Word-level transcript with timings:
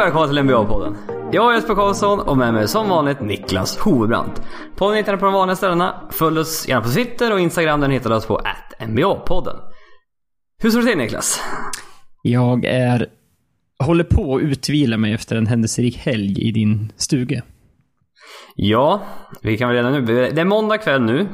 och 0.00 0.06
välkomna 0.06 0.26
till 0.28 0.38
NBA-podden. 0.38 0.96
Jag 1.32 1.50
är 1.50 1.54
Jesper 1.54 1.74
Karlsson 1.74 2.20
och 2.20 2.36
med 2.36 2.54
mig 2.54 2.68
som 2.68 2.88
vanligt 2.88 3.20
Niklas 3.20 3.78
Hovebrant. 3.78 4.42
Podden 4.76 4.96
hittar 4.96 5.12
ni 5.12 5.18
på 5.18 5.24
de 5.24 5.34
vanliga 5.34 5.56
ställena. 5.56 6.08
Följ 6.10 6.38
oss 6.38 6.68
gärna 6.68 6.82
på 6.82 6.88
Twitter 6.88 7.32
och 7.32 7.40
Instagram. 7.40 7.80
Den 7.80 7.90
hittar 7.90 8.10
du 8.10 8.16
oss 8.16 8.26
på 8.26 8.40
NBA-podden. 8.78 9.56
Hur 10.62 10.70
står 10.70 10.80
det 10.80 10.86
till 10.86 10.98
Niklas? 10.98 11.42
Jag 12.22 12.64
är... 12.64 13.06
Håller 13.84 14.04
på 14.04 14.36
att 14.36 14.42
utvila 14.42 14.96
mig 14.96 15.12
efter 15.12 15.36
en 15.36 15.46
händelserik 15.46 15.96
helg 15.96 16.48
i 16.48 16.52
din 16.52 16.92
stuga. 16.96 17.42
Ja, 18.54 19.02
vi 19.42 19.58
kan 19.58 19.68
väl 19.68 19.76
redan 19.76 19.92
nu. 19.92 20.30
Det 20.30 20.40
är 20.40 20.44
måndag 20.44 20.78
kväll 20.78 21.02
nu. 21.02 21.28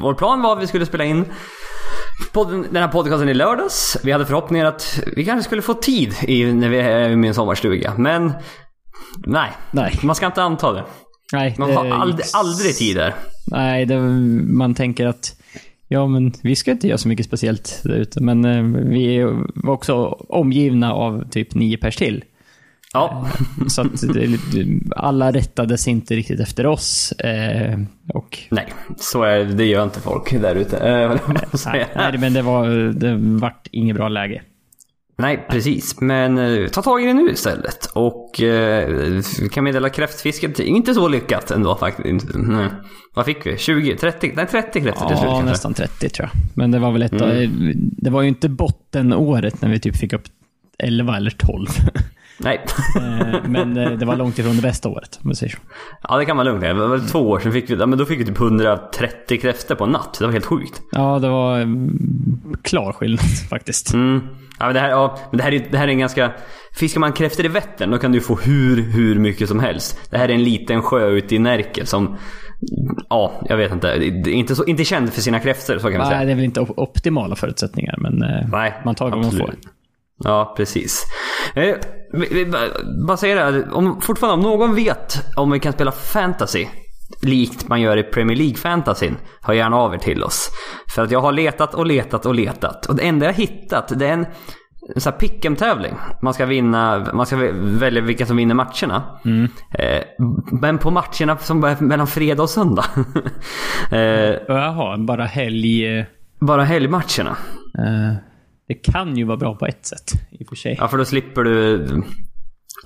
Vår 0.00 0.14
plan 0.14 0.42
var 0.42 0.56
att 0.56 0.62
vi 0.62 0.66
skulle 0.66 0.86
spela 0.86 1.04
in 1.04 1.24
podden, 2.32 2.66
den 2.70 2.82
här 2.82 2.88
podcasten 2.88 3.28
i 3.28 3.34
lördags. 3.34 3.96
Vi 4.04 4.12
hade 4.12 4.26
förhoppningar 4.26 4.66
att 4.66 5.00
vi 5.16 5.24
kanske 5.24 5.44
skulle 5.46 5.62
få 5.62 5.74
tid 5.74 6.14
i, 6.22 6.52
när 6.52 6.68
vi 6.68 6.78
är 6.78 7.10
i 7.10 7.16
min 7.16 7.34
sommarstuga. 7.34 7.94
Men 7.98 8.32
nej, 9.26 9.50
Nej. 9.70 9.98
man 10.02 10.14
ska 10.14 10.26
inte 10.26 10.42
anta 10.42 10.72
det. 10.72 10.84
Nej, 11.32 11.54
Man 11.58 11.72
har 11.76 11.86
aldrig, 11.86 12.26
aldrig 12.32 12.76
tid 12.76 12.96
där. 12.96 13.14
Nej, 13.46 13.86
det, 13.86 13.98
man 14.46 14.74
tänker 14.74 15.06
att 15.06 15.36
ja, 15.88 16.06
men 16.06 16.32
vi 16.42 16.56
ska 16.56 16.70
inte 16.70 16.88
göra 16.88 16.98
så 16.98 17.08
mycket 17.08 17.26
speciellt 17.26 17.80
där 17.84 17.94
ute. 17.96 18.22
Men 18.22 18.44
eh, 18.44 18.62
vi 18.90 19.22
var 19.54 19.74
också 19.74 19.96
omgivna 20.28 20.92
av 20.92 21.30
typ 21.30 21.54
nio 21.54 21.76
pers 21.76 21.96
till. 21.96 22.24
Ja, 22.92 23.28
Så 23.68 23.80
att 23.80 23.88
alla 24.96 25.32
rättades 25.32 25.88
inte 25.88 26.14
riktigt 26.16 26.40
efter 26.40 26.66
oss. 26.66 27.12
Eh, 27.12 27.78
och 28.14 28.38
nej, 28.50 28.72
så 28.96 29.22
är 29.22 29.38
det. 29.38 29.44
Det 29.44 29.64
gör 29.64 29.84
inte 29.84 30.00
folk 30.00 30.30
där 30.30 30.54
ute. 30.54 30.76
Eh, 30.76 31.16
nej, 31.66 31.86
nej, 31.96 32.18
men 32.18 32.32
det 32.32 32.42
var 32.42 32.68
det 32.92 33.16
vart 33.16 33.66
inget 33.70 33.96
bra 33.96 34.08
läge. 34.08 34.42
Nej, 35.18 35.46
precis. 35.50 36.00
Men 36.00 36.38
eh, 36.38 36.68
ta 36.68 36.82
tag 36.82 37.02
i 37.02 37.06
det 37.06 37.14
nu 37.14 37.30
istället. 37.30 37.90
Och 37.94 38.42
eh, 38.42 39.20
kan 39.52 39.64
meddela 39.64 39.88
kräftfisket 39.88 40.58
inte 40.58 40.94
så 40.94 41.08
lyckat 41.08 41.50
ändå 41.50 41.76
faktiskt. 41.76 42.26
Nej. 42.34 42.68
Vad 43.14 43.26
fick 43.26 43.46
vi? 43.46 43.58
20? 43.58 43.96
30? 43.96 44.32
Nej, 44.36 44.46
30 44.46 44.80
kräftor 44.80 45.08
till 45.08 45.16
slut 45.16 45.30
Ja, 45.30 45.42
nästan 45.42 45.74
30 45.74 46.08
tror 46.08 46.28
jag. 46.32 46.40
Men 46.54 46.70
det 46.70 46.78
var 46.78 46.92
väl 46.92 47.02
ett 47.02 47.12
Mm. 47.12 47.72
Det 47.76 48.10
var 48.10 48.22
ju 48.22 48.28
inte 48.28 48.48
bottenåret 48.48 49.62
när 49.62 49.68
vi 49.68 49.80
typ 49.80 49.96
fick 49.96 50.12
upp 50.12 50.24
11 50.78 51.16
eller 51.16 51.30
12. 51.30 51.66
Nej. 52.42 52.64
Eh, 52.96 53.48
Men 53.48 53.76
eh, 53.76 53.90
det 53.90 54.06
var 54.06 54.16
långt 54.16 54.38
ifrån 54.38 54.56
det 54.56 54.62
bästa 54.62 54.88
året, 54.88 55.20
om 55.24 55.34
säger 55.34 55.52
så. 55.52 55.58
ja, 56.08 56.16
det 56.18 56.24
kan 56.24 56.36
man 56.36 56.46
lugnt 56.46 56.60
säga. 56.60 56.74
Det 56.74 56.86
var 56.86 56.98
två 56.98 57.18
år 57.30 57.40
sedan 57.40 57.52
fick 57.52 57.70
vi, 57.70 57.74
ja, 57.74 57.86
men 57.86 57.98
då 57.98 58.04
fick 58.06 58.20
vi 58.20 58.24
typ 58.24 58.40
130 58.40 59.40
kräftor 59.40 59.74
på 59.74 59.84
en 59.84 59.90
natt. 59.90 60.16
Det 60.18 60.24
var 60.26 60.32
helt 60.32 60.44
sjukt. 60.46 60.82
Ja, 60.92 61.18
det 61.18 61.28
var 61.28 61.60
mm, 61.60 62.56
klar 62.62 62.92
skillnad 62.92 63.24
faktiskt. 63.50 63.94
Mm. 63.94 64.20
Ja, 64.58 64.64
men 64.66 64.74
det, 64.74 64.80
här, 64.80 64.90
ja, 64.90 65.18
men 65.30 65.38
det, 65.38 65.42
här 65.44 65.52
är, 65.52 65.66
det 65.70 65.78
här 65.78 65.88
är 65.88 65.92
en 65.92 65.98
ganska... 65.98 66.32
Fiskar 66.74 67.00
man 67.00 67.12
kräftor 67.12 67.44
i 67.44 67.48
Vättern 67.48 67.90
då 67.90 67.98
kan 67.98 68.12
du 68.12 68.20
få 68.20 68.36
hur, 68.36 68.82
hur 68.82 69.18
mycket 69.18 69.48
som 69.48 69.60
helst. 69.60 70.10
Det 70.10 70.18
här 70.18 70.28
är 70.28 70.32
en 70.34 70.42
liten 70.42 70.82
sjö 70.82 71.08
ute 71.08 71.34
i 71.34 71.38
Närke 71.38 71.86
som... 71.86 72.16
Ja, 73.08 73.32
jag 73.48 73.56
vet 73.56 73.72
inte. 73.72 74.10
Inte, 74.26 74.56
så, 74.56 74.64
inte 74.64 74.84
känd 74.84 75.12
för 75.12 75.20
sina 75.20 75.40
kräftor, 75.40 75.78
så 75.78 75.88
kan 75.88 75.98
man 75.98 76.06
säga. 76.06 76.16
Nej, 76.18 76.26
det 76.26 76.32
är 76.32 76.36
väl 76.36 76.44
inte 76.44 76.60
op- 76.60 76.78
optimala 76.78 77.36
förutsättningar, 77.36 77.94
men 77.98 78.22
eh, 78.22 78.48
Nej, 78.52 78.80
man 78.84 78.94
tar 78.94 79.10
vad 79.10 79.18
man 79.18 79.30
får. 79.32 79.54
Ja, 80.24 80.54
precis. 80.56 81.04
Bara- 83.06 83.16
säga 83.16 83.34
det 83.34 83.40
här, 83.42 83.74
om, 83.74 84.00
fortfarande 84.00 84.46
om 84.48 84.58
någon 84.58 84.74
vet 84.74 85.22
om 85.36 85.50
vi 85.50 85.60
kan 85.60 85.72
spela 85.72 85.92
fantasy 85.92 86.66
likt 87.22 87.68
man 87.68 87.80
gör 87.80 87.96
i 87.96 88.02
Premier 88.02 88.36
League-fantasyn, 88.38 89.16
hör 89.42 89.54
gärna 89.54 89.76
av 89.76 89.94
er 89.94 89.98
till 89.98 90.24
oss. 90.24 90.50
För 90.94 91.02
att 91.02 91.10
jag 91.10 91.20
har 91.20 91.32
letat 91.32 91.74
och 91.74 91.86
letat 91.86 92.26
och 92.26 92.34
letat. 92.34 92.86
Och 92.86 92.96
det 92.96 93.02
enda 93.02 93.26
jag 93.26 93.32
hittat, 93.32 93.92
det 93.98 94.06
är 94.08 94.12
en, 94.12 94.26
en 94.94 95.00
sån 95.00 95.12
här 95.12 95.18
pick'em-tävling. 95.20 95.94
Man 96.22 96.34
ska 96.34 96.46
vinna, 96.46 97.06
man 97.12 97.26
ska 97.26 97.36
vä- 97.36 97.78
välja 97.78 98.02
vilka 98.02 98.26
som 98.26 98.36
vinner 98.36 98.54
matcherna. 98.54 99.02
Eh, 99.78 100.02
men 100.60 100.78
på 100.78 100.90
matcherna 100.90 101.36
som 101.38 101.64
är 101.64 101.76
mellan 101.80 102.06
fredag 102.06 102.42
och 102.42 102.50
söndag. 102.50 102.84
eh, 103.92 104.34
Jaha, 104.48 104.96
bara 104.98 105.24
helg... 105.24 105.98
eh, 105.98 106.04
bara 106.40 106.64
helgmatcherna. 106.64 107.36
eh, 107.78 108.14
det 108.70 108.92
kan 108.92 109.16
ju 109.16 109.24
vara 109.24 109.36
bra 109.36 109.54
på 109.54 109.66
ett 109.66 109.86
sätt, 109.86 110.12
i 110.30 110.44
och 110.44 110.48
för 110.48 110.56
sig. 110.56 110.76
Ja, 110.80 110.88
för 110.88 110.98
då 110.98 111.04
slipper 111.04 111.44
du 111.44 111.86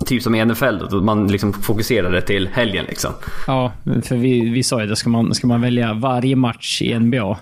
typ 0.05 0.21
som 0.23 0.35
i 0.35 0.45
NFL 0.45 0.77
då, 0.89 1.01
man 1.01 1.27
liksom 1.27 1.53
fokuserar 1.53 2.11
det 2.11 2.21
till 2.21 2.47
helgen 2.47 2.85
liksom. 2.87 3.11
Ja, 3.47 3.71
för 4.03 4.15
vi, 4.15 4.49
vi 4.49 4.63
sa 4.63 4.81
ju 4.81 4.87
det, 4.87 4.95
ska 4.95 5.09
man, 5.09 5.33
ska 5.33 5.47
man 5.47 5.61
välja 5.61 5.93
varje 5.93 6.35
match 6.35 6.81
i 6.81 6.99
NBA, 6.99 7.37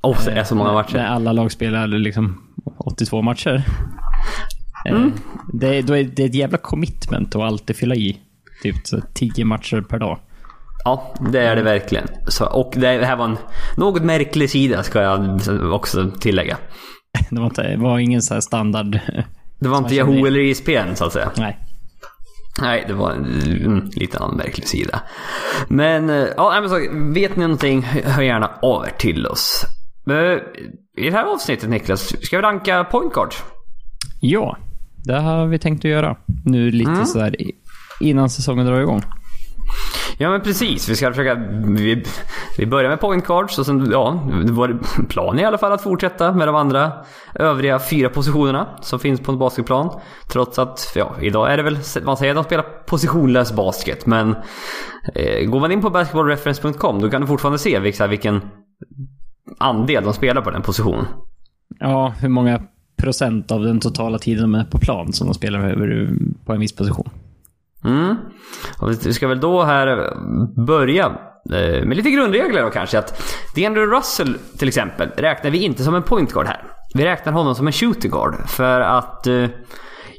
Och 0.00 0.16
det 0.24 0.30
är 0.30 0.44
så 0.44 0.54
många 0.54 0.68
där 0.68 0.74
matcher. 0.74 0.98
alla 0.98 1.32
lag 1.32 1.52
spelar 1.52 1.86
liksom 1.86 2.42
82 2.78 3.22
matcher. 3.22 3.54
Eh, 3.54 4.92
Mm. 4.92 5.12
Det, 5.52 5.82
då 5.82 5.96
är 5.96 6.04
det 6.04 6.22
är 6.22 6.26
ett 6.26 6.34
jävla 6.34 6.58
commitment 6.58 7.34
att 7.36 7.42
alltid 7.42 7.76
fylla 7.76 7.94
i 7.94 8.18
typ 8.62 8.76
så 8.84 9.00
10 9.14 9.44
matcher 9.44 9.80
per 9.80 9.98
dag. 9.98 10.18
Ja, 10.84 11.14
det 11.32 11.40
är 11.40 11.56
det 11.56 11.62
verkligen. 11.62 12.06
Så, 12.28 12.46
och 12.46 12.72
det 12.74 12.98
det 12.98 13.06
här 13.06 13.16
var 13.16 13.24
en 13.24 13.36
något 13.76 14.02
märklig 14.02 14.50
sida 14.50 14.82
ska 14.82 15.02
jag 15.02 15.40
också 15.72 16.10
tillägga. 16.10 16.56
Det 17.30 17.40
var, 17.40 17.46
inte, 17.46 17.62
det 17.62 17.76
var 17.76 17.98
ingen 17.98 18.22
så 18.22 18.34
här 18.34 18.40
standard... 18.40 18.98
Det 19.58 19.68
var 19.68 19.78
inte 19.78 19.94
Yahoo 19.94 20.26
eller 20.26 20.40
ISPN 20.40 20.94
så 20.94 21.04
att 21.04 21.12
säga. 21.12 21.30
Nej. 21.36 21.58
Nej, 22.60 22.84
det 22.88 22.94
var 22.94 23.10
en 23.12 23.24
mm, 23.42 23.90
lite 23.94 24.18
annan 24.18 24.36
märklig 24.36 24.68
sida. 24.68 25.00
Men, 25.68 26.10
eh, 26.10 26.26
ja, 26.36 26.60
men 26.60 26.70
så, 26.70 26.78
vet 27.14 27.36
ni 27.36 27.42
någonting, 27.42 27.82
hör 27.82 28.22
gärna 28.22 28.50
av 28.62 28.86
er 28.86 28.90
till 28.98 29.26
oss. 29.26 29.64
Eh, 30.10 30.38
I 31.04 31.10
det 31.10 31.16
här 31.16 31.24
avsnittet 31.24 31.70
Niklas, 31.70 32.12
ska 32.22 32.36
vi 32.36 32.42
ranka 32.42 32.84
point 32.84 33.12
guard? 33.14 33.34
Ja, 34.20 34.56
det 35.04 35.20
har 35.20 35.46
vi 35.46 35.58
tänkt 35.58 35.84
att 35.84 35.90
göra. 35.90 36.16
Nu 36.44 36.70
lite 36.70 36.90
Mm. 36.90 37.06
sådär 37.06 37.36
innan 38.00 38.30
säsongen 38.30 38.66
drar 38.66 38.80
igång. 38.80 39.02
Ja 40.18 40.30
men 40.30 40.40
precis, 40.40 40.88
vi 40.88 40.96
ska 40.96 41.10
försöka... 41.10 41.34
Vi, 41.66 42.04
vi 42.58 42.66
börjar 42.66 42.90
med 42.90 43.00
point 43.00 43.24
cards 43.24 43.58
och 43.58 43.66
sen, 43.66 43.90
ja, 43.90 44.20
vår 44.50 44.78
plan 45.08 45.38
är 45.38 45.42
i 45.42 45.44
alla 45.44 45.58
fall 45.58 45.72
att 45.72 45.82
fortsätta 45.82 46.32
med 46.32 46.48
de 46.48 46.54
andra 46.54 46.92
övriga 47.34 47.78
fyra 47.78 48.08
positionerna 48.08 48.68
som 48.80 48.98
finns 48.98 49.20
på 49.20 49.32
en 49.32 49.38
basketplan. 49.38 50.00
Trots 50.32 50.58
att, 50.58 50.92
ja, 50.96 51.14
idag 51.20 51.52
är 51.52 51.56
det 51.56 51.62
väl, 51.62 51.78
man 52.04 52.16
säger 52.16 52.32
att 52.32 52.36
de 52.36 52.44
spelar 52.44 52.64
positionlös 52.86 53.52
basket, 53.52 54.06
men 54.06 54.36
eh, 55.14 55.46
går 55.46 55.60
man 55.60 55.72
in 55.72 55.82
på 55.82 55.90
basketballreference.com 55.90 57.00
då 57.00 57.10
kan 57.10 57.20
du 57.20 57.26
fortfarande 57.26 57.58
se 57.58 57.78
vilka, 57.78 58.06
vilken 58.06 58.40
andel 59.58 60.04
de 60.04 60.12
spelar 60.12 60.42
på 60.42 60.50
den 60.50 60.62
positionen. 60.62 61.06
Ja, 61.78 62.14
hur 62.20 62.28
många 62.28 62.62
procent 63.02 63.50
av 63.50 63.62
den 63.62 63.80
totala 63.80 64.18
tiden 64.18 64.42
de 64.42 64.54
är 64.54 64.64
på 64.64 64.78
plan 64.78 65.12
som 65.12 65.26
de 65.26 65.34
spelar 65.34 65.76
på 66.46 66.52
en 66.52 66.60
viss 66.60 66.76
position. 66.76 67.08
Mm. 67.84 68.16
Och 68.78 68.90
vi 69.06 69.12
ska 69.12 69.28
väl 69.28 69.40
då 69.40 69.62
här 69.62 70.16
börja 70.66 71.04
eh, 71.52 71.84
med 71.86 71.96
lite 71.96 72.10
grundregler 72.10 72.62
då 72.62 72.70
kanske. 72.70 72.98
Att 72.98 73.22
DeAndre 73.54 73.86
Russell 73.86 74.36
till 74.58 74.68
exempel 74.68 75.08
räknar 75.16 75.50
vi 75.50 75.58
inte 75.58 75.84
som 75.84 75.94
en 75.94 76.02
point 76.02 76.32
guard 76.32 76.46
här. 76.46 76.62
Vi 76.94 77.04
räknar 77.04 77.32
honom 77.32 77.54
som 77.54 77.66
en 77.66 77.72
shooting 77.72 78.10
guard. 78.10 78.34
För 78.48 78.80
att 78.80 79.26
eh, 79.26 79.46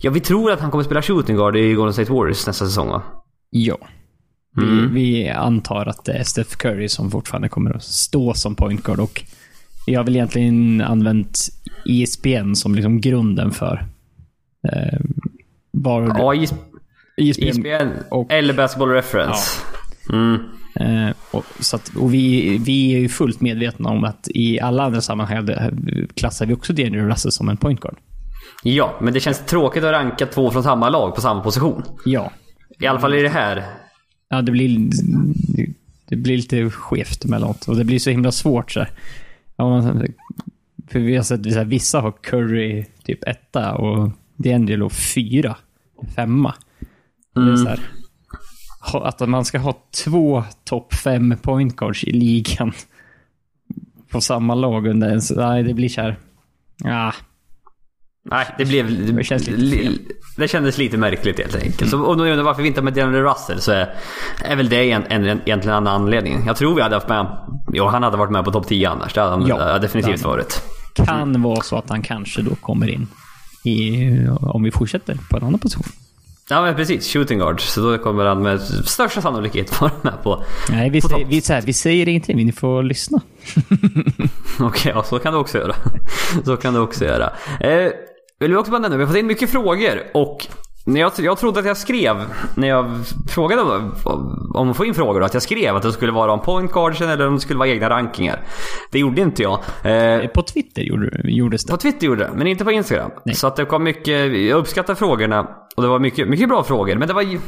ja, 0.02 0.12
vi 0.12 0.20
tror 0.20 0.52
att 0.52 0.60
han 0.60 0.72
kommer 0.72 0.84
spela 0.84 1.02
shooting 1.02 1.36
guard 1.36 1.56
i 1.58 1.74
Golden 1.74 1.94
State 1.94 2.12
Warriors 2.12 2.48
nästa 2.48 2.66
säsong 2.66 2.88
va? 2.90 3.02
Ja. 3.50 3.78
Vi, 4.58 4.64
Mm. 4.64 4.94
vi 4.94 5.30
antar 5.30 5.86
att 5.86 6.06
det 6.06 6.14
är 6.14 6.24
Steph 6.24 6.56
Curry 6.58 6.90
som 6.90 7.12
fortfarande 7.12 7.50
kommer 7.50 7.76
att 7.76 7.84
stå 7.84 8.34
som 8.34 8.56
point 8.56 8.84
guard 8.84 9.00
och 9.00 9.22
vi 9.88 9.96
har 9.96 10.04
väl 10.04 10.16
egentligen 10.16 10.82
använt 10.82 11.38
ISBN 11.86 12.54
som 12.56 12.76
liksom 12.76 13.02
grunden 13.02 13.52
för 13.52 13.86
eh, 14.74 15.00
var 15.72 16.02
Ja, 16.18 16.34
IS- 16.34 16.54
ISBN, 17.18 17.48
ISBN 17.48 17.88
och- 18.12 18.32
eller 18.32 18.54
Basketball 18.54 18.90
Reference. 18.90 19.62
Mm. 20.14 20.40
Eh, 20.80 21.16
och, 21.32 21.46
så 21.60 21.76
att, 21.76 21.90
och 21.96 22.14
vi, 22.14 22.58
vi 22.58 22.96
är 22.96 23.00
ju 23.00 23.10
fullt 23.10 23.42
medvetna 23.42 23.90
om 23.90 24.04
att 24.04 24.28
i 24.30 24.60
alla 24.60 24.84
andra 24.84 25.02
sammanhang 25.02 25.50
klassar 26.16 26.46
vi 26.46 26.54
också 26.54 26.74
DeAndre 26.74 27.10
Russell 27.10 27.32
som 27.32 27.50
en 27.50 27.58
point 27.58 27.80
guard. 27.80 27.96
Ja, 28.64 28.96
men 29.02 29.14
det 29.14 29.20
känns 29.20 29.46
tråkigt 29.46 29.84
att 29.84 29.92
ranka 29.92 30.26
två 30.26 30.52
från 30.52 30.64
samma 30.64 30.90
lag 30.90 31.16
på 31.16 31.22
samma 31.22 31.42
position. 31.42 31.84
Ja. 32.06 32.32
I 32.80 32.88
alla 32.88 33.00
fall 33.00 33.14
i 33.16 33.22
det 33.22 33.30
här. 33.30 33.64
Ja, 34.30 34.42
det 34.42 34.52
blir, 34.52 34.90
det 36.10 36.16
blir 36.16 36.38
lite 36.38 36.70
skevt 36.70 37.26
emellanåt. 37.26 37.68
Och 37.68 37.76
det 37.76 37.84
blir 37.84 38.00
så 38.00 38.10
himla 38.10 38.32
svårt. 38.32 38.72
Så 38.72 38.80
här. 38.80 38.90
Ja, 39.56 39.70
man, 39.70 40.08
för 40.88 41.00
vi 41.00 41.16
har 41.16 41.24
sett 41.24 41.44
så 41.44 41.58
här, 41.58 41.66
vissa 41.66 42.00
har 42.02 42.12
Curry 42.12 42.86
typ 43.04 43.24
etta 43.28 43.76
och 43.76 44.12
D'Angelo 44.38 44.90
fyra, 44.90 45.56
femma. 46.16 46.54
Ha- 48.92 49.06
att 49.08 49.30
man 49.30 49.46
ska 49.46 49.58
ha 49.60 49.78
två 50.04 50.44
topp 50.64 50.94
fem 50.94 51.36
point 51.42 51.76
guards 51.76 52.04
i 52.04 52.12
ligan 52.12 52.74
på 54.12 54.22
samma 54.22 54.56
lag 54.56 54.88
under 54.88 55.10
en... 55.10 55.22
Nej, 55.36 55.64
det 55.64 55.74
blir 55.74 55.90
så 55.90 56.02
här... 56.02 56.18
Ja, 56.78 57.14
Nej, 58.30 58.46
det 58.58 58.66
blev... 58.66 59.16
Det 59.16 59.24
känns 59.24 59.48
lite. 59.48 60.02
Det 60.38 60.48
kändes 60.48 60.78
lite 60.78 60.98
märkligt 60.98 61.38
helt 61.40 61.56
enkelt. 61.56 61.90
Så 61.90 62.06
om 62.06 62.18
du 62.18 62.30
undrar 62.32 62.44
varför 62.44 62.62
vi 62.62 62.68
inte 62.68 62.80
har 62.80 62.84
med 62.84 62.94
DeAndre 62.94 63.22
Russell 63.24 63.62
så 63.62 63.72
är, 63.72 63.96
är 64.46 64.56
väl 64.56 64.70
det 64.70 64.92
en, 64.92 65.04
en, 65.10 65.26
egentligen 65.26 65.70
en 65.78 65.88
anledning. 65.88 66.44
Jag 66.48 66.56
tror 66.56 66.76
vi 66.76 66.82
hade 66.82 66.96
haft 66.96 67.10
med... 67.10 67.28
Jo, 67.74 67.86
han 67.88 68.04
hade 68.04 68.18
varit 68.18 68.32
med 68.32 68.46
på 68.46 68.52
topp 68.52 68.68
10 68.68 68.90
annars. 68.90 69.14
Det 69.14 69.22
hade 69.22 69.32
han 69.34 69.48
Ja, 69.48 69.70
ja, 69.70 69.80
definitivt 69.80 70.24
hade 70.24 70.36
varit. 70.36 70.62
kan 70.94 71.42
vara 71.42 71.62
så 71.62 71.78
att 71.78 71.90
han 71.90 72.02
kanske 72.02 72.42
då 72.42 72.56
kommer 72.56 72.88
in 72.88 73.08
i, 73.64 74.10
om 74.42 74.64
vi 74.64 74.72
fortsätter 74.72 75.18
på 75.30 75.38
en 75.38 75.44
annan 75.44 75.60
position. 75.60 75.88
Ja 76.50 76.62
men 76.62 76.76
precis, 76.76 77.14
shooting 77.14 77.40
guard. 77.40 77.62
Så 77.62 77.82
då 77.82 77.98
kommer 77.98 78.26
han 78.26 78.42
med 78.42 78.62
största 78.62 79.22
sannolikhet 79.22 79.82
vara 79.82 79.92
med 80.02 80.24
på... 80.24 80.44
Nej, 80.70 80.90
vi, 80.90 81.02
på 81.02 81.08
säger, 81.08 81.26
vi, 81.26 81.42
här, 81.50 81.62
vi 81.62 81.74
säger 81.74 82.08
ingenting, 82.08 82.36
men 82.36 82.46
ni 82.46 82.52
får 82.52 82.84
lyssna. 82.84 83.22
Okej, 84.60 84.92
ja 84.96 85.04
så 85.04 85.20
kan 85.20 85.34
du 85.34 85.40
också 85.40 85.58
göra. 85.58 85.76
så 86.46 86.58
kan 86.58 86.74
du 86.74 86.80
också 86.80 87.06
göra. 87.06 87.34
Eh, 87.60 87.92
vill 88.40 88.52
vi 88.52 88.56
också 88.56 88.72
bara 88.72 88.82
nämna, 88.82 88.98
vi 88.98 89.04
har 89.04 89.12
fått 89.12 89.20
in 89.20 89.28
mycket 89.28 89.50
frågor 89.50 90.04
och 90.14 90.48
jag, 90.86 91.12
jag 91.18 91.38
trodde 91.38 91.60
att 91.60 91.66
jag 91.66 91.78
skrev, 91.78 92.16
när 92.56 92.68
jag 92.68 92.92
frågade 93.30 93.62
om, 93.62 93.92
om 94.56 94.72
att 94.72 94.78
få 94.78 94.86
in 94.86 94.94
frågor, 94.94 95.24
att 95.24 95.34
jag 95.34 95.44
skrev 95.44 95.76
att 95.76 95.84
det 95.84 95.92
skulle 95.92 96.12
vara 96.12 96.32
om 96.34 96.42
point 96.42 96.72
guardsen 96.72 97.10
eller 97.10 97.28
om 97.28 97.34
det 97.36 97.40
skulle 97.42 97.60
vara 97.60 97.70
egna 97.70 97.90
rankingar. 97.90 98.40
Det 98.92 99.00
gjorde 99.00 99.22
inte 99.22 99.44
jag. 99.44 99.60
Eh, 99.84 100.28
På 100.28 100.42
Twitter 100.42 100.82
gjorde, 100.82 101.22
gjordes 101.24 101.66
det. 101.66 101.72
på 101.72 101.78
Twitter 101.78 102.08
gjorde 102.08 102.24
det, 102.24 102.32
men 102.36 102.48
inte 102.48 102.64
på 102.64 102.72
Instagram. 102.72 103.12
Nej. 103.26 103.36
Så 103.36 103.48
att 103.48 103.56
det 103.56 103.66
kom 103.66 103.84
mycket, 103.84 104.38
jag 104.48 104.58
uppskattar 104.60 104.96
frågorna 104.96 105.48
och 105.76 105.84
det 105.84 105.90
var 105.90 106.00
mycket, 106.00 106.28
mycket 106.28 106.50
bra 106.50 106.64
frågor. 106.64 106.96
Men 106.96 107.08
det 107.08 107.14
var 107.14 107.22
ju 107.22 107.40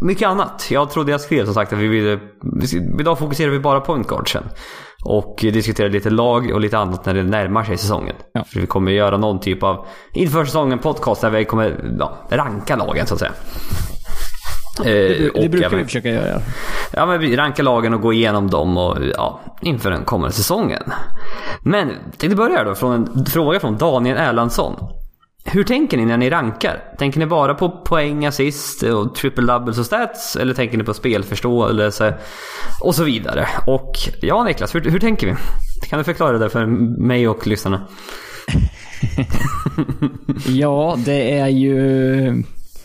mycket 0.00 0.28
annat. 0.28 0.68
Jag 0.70 0.90
trodde 0.90 1.10
jag 1.10 1.20
skrev 1.20 1.44
som 1.44 1.54
sagt 1.54 1.72
att 1.72 1.78
vi 1.78 1.88
ville, 1.88 2.20
vi- 2.60 3.00
idag 3.00 3.18
fokuserar 3.18 3.50
vi 3.50 3.58
bara 3.58 3.80
på 3.80 3.86
point 3.86 4.08
guardsen. 4.08 4.42
Och 5.08 5.36
diskuterar 5.40 5.88
lite 5.88 6.10
lag 6.10 6.50
och 6.54 6.60
lite 6.60 6.78
annat 6.78 7.06
när 7.06 7.14
det 7.14 7.22
närmar 7.22 7.64
sig 7.64 7.76
säsongen. 7.78 8.16
Ja. 8.32 8.44
För 8.44 8.60
vi 8.60 8.66
kommer 8.66 8.92
göra 8.92 9.16
någon 9.16 9.40
typ 9.40 9.62
av, 9.62 9.86
inför 10.12 10.44
säsongen 10.44 10.78
podcast 10.78 11.20
där 11.20 11.30
vi 11.30 11.44
kommer 11.44 11.94
ja, 11.98 12.16
ranka 12.30 12.76
lagen 12.76 13.06
så 13.06 13.14
att 13.14 13.20
säga. 13.20 13.32
Eh, 14.78 14.84
Det, 14.84 15.30
det 15.42 15.48
brukar 15.48 15.76
vi 15.76 15.84
försöka 15.84 16.08
göra. 16.08 16.40
Ja, 16.92 17.06
men 17.06 17.20
vi 17.20 17.36
rankar 17.36 17.62
lagen 17.62 17.94
och 17.94 18.00
gå 18.00 18.12
igenom 18.12 18.50
dem 18.50 18.76
och, 18.76 18.96
ja, 19.14 19.40
inför 19.62 19.90
den 19.90 20.04
kommande 20.04 20.32
säsongen. 20.32 20.82
Men 21.62 21.88
jag 21.88 22.18
tänkte 22.18 22.36
börja 22.36 22.64
då 22.64 22.74
från 22.74 22.92
en 22.92 23.26
fråga 23.26 23.60
från 23.60 23.76
Daniel 23.76 24.16
Erlandsson. 24.16 24.74
Hur 25.48 25.64
tänker 25.64 25.96
ni 25.96 26.04
när 26.04 26.16
ni 26.16 26.30
rankar? 26.30 26.82
Tänker 26.98 27.18
ni 27.18 27.26
bara 27.26 27.54
på 27.54 27.70
poäng, 27.70 28.26
assist 28.26 28.82
och 28.82 29.14
triple 29.14 29.46
doubles 29.46 29.78
och 29.78 29.86
stats? 29.86 30.36
Eller 30.36 30.54
tänker 30.54 30.78
ni 30.78 30.84
på 30.84 30.94
spelförståelse 30.94 32.14
och 32.80 32.94
så 32.94 33.04
vidare? 33.04 33.48
Och 33.66 33.92
ja, 34.20 34.44
Niklas, 34.44 34.74
hur, 34.74 34.80
hur 34.90 35.00
tänker 35.00 35.26
vi? 35.26 35.34
Kan 35.88 35.98
du 35.98 36.04
förklara 36.04 36.38
det 36.38 36.50
för 36.50 36.66
mig 37.06 37.28
och 37.28 37.46
lyssnarna? 37.46 37.88
Ja, 40.48 40.98
det 41.04 41.38
är 41.38 41.48
ju... 41.48 41.74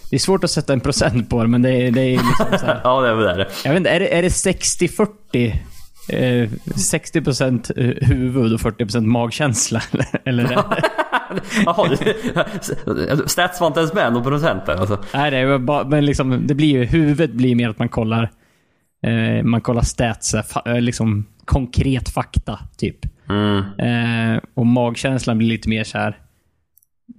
Det 0.09 0.15
är 0.15 0.19
svårt 0.19 0.43
att 0.43 0.51
sätta 0.51 0.73
en 0.73 0.79
procent 0.79 1.29
på 1.29 1.41
det, 1.41 1.47
men 1.47 1.61
det 1.61 1.69
är, 1.69 1.91
det 1.91 2.01
är 2.01 2.11
liksom 2.11 2.45
så 2.59 2.65
här. 2.65 2.81
Ja, 2.83 3.01
det 3.01 3.09
är 3.09 3.13
väl 3.15 3.37
det. 3.37 3.47
Jag 3.63 3.71
vet 3.71 3.77
inte, 3.77 3.89
är 3.89 3.99
det, 3.99 4.17
är 4.17 4.21
det 4.21 4.27
60-40? 4.27 5.55
Eh, 6.11 6.49
60% 6.65 7.71
huvud 8.05 8.53
och 8.53 8.59
40% 8.59 9.01
magkänsla? 9.01 9.81
Eller? 10.25 10.43
eller? 10.43 10.55
Jaha, 11.65 11.97
stats 13.27 13.61
var 13.61 13.67
inte 13.67 13.79
ens 13.79 13.93
med 13.93 14.13
någon 14.13 14.23
procent 14.23 14.65
där 14.65 14.75
alltså. 14.75 15.03
Nej, 15.13 15.31
det 15.31 15.37
är 15.37 15.57
bara, 15.57 15.83
men 15.83 16.05
liksom, 16.05 16.47
det 16.47 16.55
blir 16.55 16.67
ju, 16.67 16.85
huvudet 16.85 17.31
blir 17.31 17.55
mer 17.55 17.69
att 17.69 17.79
man 17.79 17.89
kollar 17.89 18.31
eh, 19.07 19.43
man 19.43 19.61
kollar 19.61 19.81
stats, 19.81 20.33
eh, 20.33 20.43
eh, 20.65 20.81
liksom 20.81 21.25
konkret 21.45 22.09
fakta, 22.09 22.59
typ. 22.77 22.97
Mm. 23.29 23.57
Eh, 23.77 24.41
och 24.53 24.65
magkänslan 24.65 25.37
blir 25.37 25.47
lite 25.47 25.69
mer 25.69 25.83
så 25.83 25.97
här 25.97 26.17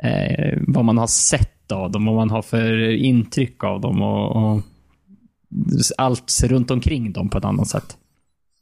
eh, 0.03 0.59
vad 0.67 0.85
man 0.85 0.99
har 0.99 1.07
sett 1.07 1.73
av 1.73 1.91
dem, 1.91 2.07
vad 2.07 2.15
man 2.15 2.31
har 2.31 2.43
för 2.43 2.91
intryck 2.91 3.65
av 3.65 3.81
dem 3.81 4.03
och, 4.03 4.37
och 4.37 4.63
allt 5.99 6.43
runt 6.45 6.71
omkring 6.71 7.13
dem 7.13 7.29
på 7.29 7.39
ett 7.39 7.45
annat 7.45 7.69
sätt. 7.69 7.97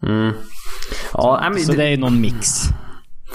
Mm. 0.06 0.32
Ja, 1.12 1.38
nej, 1.42 1.50
men 1.50 1.60
Så 1.60 1.72
det 1.72 1.84
är 1.88 1.96
någon 1.96 2.20
mix. 2.20 2.46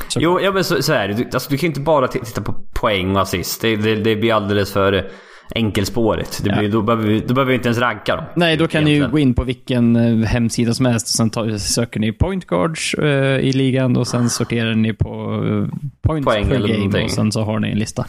Så- 0.07 0.19
Jo, 0.21 0.39
ja, 0.41 0.51
men 0.51 0.63
så, 0.63 0.83
så 0.83 0.93
är 0.93 1.07
det. 1.07 1.13
Du, 1.13 1.23
alltså, 1.33 1.49
du 1.49 1.57
kan 1.57 1.67
inte 1.67 1.79
bara 1.79 2.07
titta 2.07 2.41
på 2.41 2.53
poäng 2.81 3.15
och 3.15 3.21
assist. 3.21 3.61
Det, 3.61 3.75
det, 3.75 3.95
det 3.95 4.15
blir 4.15 4.33
alldeles 4.33 4.71
för 4.73 5.09
enkelspårigt. 5.55 6.41
Det 6.43 6.49
blir, 6.57 6.69
då, 6.71 6.81
behöver 6.81 7.07
vi, 7.07 7.19
då 7.19 7.33
behöver 7.33 7.49
vi 7.49 7.55
inte 7.55 7.67
ens 7.67 7.79
ranka 7.79 8.15
dem. 8.15 8.25
Nej, 8.35 8.57
då 8.57 8.67
kan 8.67 8.83
ni 8.83 8.89
ju 8.89 8.95
Egentligen. 8.95 9.11
gå 9.11 9.19
in 9.19 9.33
på 9.33 9.43
vilken 9.43 9.95
eh, 9.95 10.27
hemsida 10.27 10.73
som 10.73 10.85
helst 10.85 11.05
och 11.05 11.09
sen 11.09 11.29
tar, 11.29 11.57
söker 11.57 11.99
ni 11.99 12.11
point 12.13 12.47
guards 12.47 12.93
eh, 12.93 13.39
i 13.39 13.53
ligan 13.53 13.97
och 13.97 14.07
sen 14.07 14.29
sorterar 14.29 14.75
ni 14.75 14.93
på 14.93 15.09
eh, 15.09 15.77
points 16.01 16.25
Poäng 16.25 16.47
per 16.49 16.55
game 16.59 16.73
någonting. 16.77 17.03
och 17.03 17.11
sen 17.11 17.31
så 17.31 17.41
har 17.43 17.59
ni 17.59 17.69
en 17.71 17.77
lista. 17.79 18.05